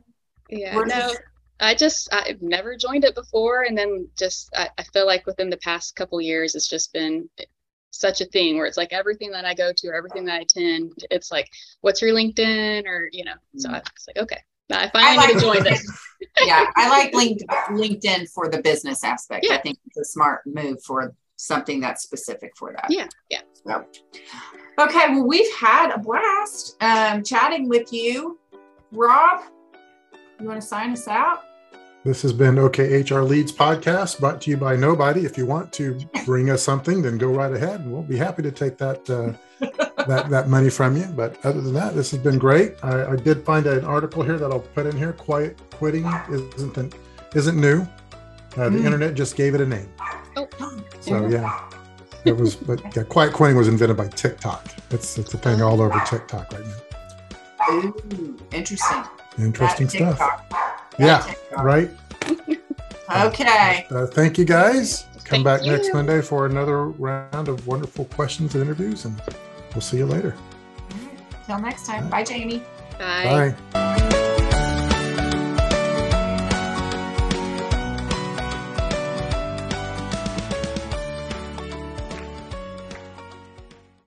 Yeah, 0.51 0.75
We're 0.75 0.87
no, 0.87 0.95
just- 0.97 1.21
I 1.61 1.75
just 1.75 2.09
I've 2.13 2.41
never 2.43 2.77
joined 2.77 3.05
it 3.05 3.15
before, 3.15 3.63
and 3.63 3.77
then 3.77 4.09
just 4.19 4.51
I, 4.57 4.69
I 4.79 4.83
feel 4.85 5.07
like 5.07 5.27
within 5.27 5.51
the 5.51 5.57
past 5.59 5.97
couple 5.97 6.21
years, 6.21 6.55
it's 6.55 6.69
just 6.69 6.93
been 6.93 7.29
such 7.91 8.21
a 8.21 8.27
thing 8.27 8.57
where 8.57 8.67
it's 8.67 8.77
like 8.77 8.93
everything 8.93 9.31
that 9.33 9.45
I 9.45 9.55
go 9.55 9.73
to 9.77 9.89
or 9.89 9.95
everything 9.95 10.25
that 10.27 10.35
I 10.35 10.41
attend, 10.41 10.93
it's 11.11 11.33
like, 11.33 11.49
what's 11.81 12.01
your 12.01 12.13
LinkedIn 12.13 12.87
or 12.87 13.09
you 13.13 13.25
know. 13.25 13.35
So 13.57 13.71
I 13.71 13.79
was 13.79 14.07
like, 14.07 14.23
okay, 14.25 14.41
I 14.71 14.89
finally 14.91 15.17
like- 15.17 15.29
need 15.29 15.35
to 15.35 15.41
join 15.41 15.63
this. 15.65 16.05
Yeah, 16.45 16.67
I 16.77 16.89
like 16.89 17.15
Link- 17.15 17.43
LinkedIn 17.71 18.31
for 18.31 18.49
the 18.49 18.63
business 18.63 19.03
aspect. 19.05 19.47
I 19.51 19.59
think 19.59 19.79
it's 19.87 19.99
a 19.99 20.05
smart 20.05 20.43
move 20.47 20.83
for 20.85 21.15
something 21.37 21.81
that's 21.81 22.03
specific 22.03 22.53
for 22.57 22.73
that. 22.73 22.87
Yeah, 22.89 23.07
yeah. 23.31 23.41
So, 23.67 23.85
okay, 24.81 25.09
well, 25.11 25.27
we've 25.27 25.53
had 25.55 25.93
a 25.93 25.99
blast 25.99 26.77
um, 26.81 27.23
chatting 27.23 27.69
with 27.69 27.93
you. 27.93 28.39
Rob, 28.93 29.43
you 30.41 30.47
want 30.47 30.61
to 30.61 30.67
sign 30.67 30.93
us 30.93 31.09
out? 31.09 31.43
This 32.05 32.23
has 32.23 32.33
been 32.33 32.55
OKHR 32.55 33.29
Leads 33.29 33.53
podcast 33.53 34.21
brought 34.21 34.41
to 34.43 34.51
you 34.51 34.57
by 34.57 34.77
Nobody. 34.77 35.25
If 35.27 35.37
you 35.37 35.47
want 35.47 35.73
to 35.75 35.99
bring 36.25 36.49
us 36.49 36.63
something, 36.63 37.03
then 37.03 37.19
go 37.19 37.29
right 37.29 37.53
ahead 37.53 37.81
and 37.81 37.93
we'll 37.93 38.03
be 38.03 38.17
happy 38.17 38.43
to 38.43 38.53
take 38.53 38.79
that 38.79 39.09
uh, 39.11 39.33
that, 40.07 40.31
that 40.31 40.49
money 40.49 40.71
from 40.71 40.97
you. 40.97 41.05
But 41.07 41.45
other 41.45 41.61
than 41.61 41.75
that, 41.75 41.95
this 41.95 42.11
has 42.13 42.21
been 42.21 42.39
great. 42.39 42.75
I, 42.83 43.13
I 43.13 43.17
did 43.17 43.45
find 43.45 43.67
an 43.67 43.85
article 43.85 44.23
here 44.23 44.39
that 44.39 44.51
I'll 44.51 44.61
put 44.61 44.87
in 44.87 44.97
here. 44.97 45.13
Quiet 45.13 45.59
quitting 45.73 46.07
isn't 46.31 46.77
an, 46.77 46.93
isn't 47.35 47.61
new. 47.61 47.83
Uh, 48.57 48.71
the 48.71 48.79
Mm. 48.79 48.85
internet 48.87 49.15
just 49.15 49.37
gave 49.37 49.55
it 49.55 49.61
a 49.61 49.67
name. 49.67 49.89
Oh, 50.37 50.49
So 51.01 51.27
yeah, 51.27 51.69
it 52.25 52.33
was. 52.37 52.57
But 52.57 52.81
yeah, 52.97 53.03
quiet 53.03 53.33
quitting 53.35 53.57
was 53.57 53.69
invented 53.69 53.97
by 53.97 54.09
TikTok. 54.09 54.67
It's 54.91 55.19
it's 55.19 55.35
a 55.35 55.39
thing 55.39 55.61
all 55.63 55.83
over 55.83 56.01
TikTok 56.07 56.51
right 56.53 56.65
now. 56.65 57.73
Ooh, 57.75 58.39
interesting. 58.53 59.03
Interesting 59.39 59.87
That 59.89 59.93
stuff. 60.17 60.19
TikTok. 60.19 60.78
That 60.99 61.37
Yeah, 61.53 61.63
right. 61.63 61.91
Okay. 63.11 63.87
Uh, 63.91 64.07
thank 64.07 64.37
you 64.37 64.45
guys. 64.45 65.05
Come 65.25 65.43
Thank 65.43 65.45
back 65.45 65.63
next. 65.63 65.95
Monday 65.95 66.21
for 66.21 66.45
another 66.45 66.89
round 66.89 67.49
of 67.49 67.67
wonderful 67.67 68.05
questions 68.07 68.55
and 68.55 68.63
interviews, 68.63 69.07
and 69.07 69.19
we'll 69.75 69.81
see 69.81 69.97
you 69.97 70.07
later. 70.07 70.35
Till 71.47 71.59
next 71.59 71.87
time. 71.87 72.11
Bye, 72.11 72.25
Jamie. 72.25 72.63
Bye. 72.99 73.55
Bye. 73.73 74.05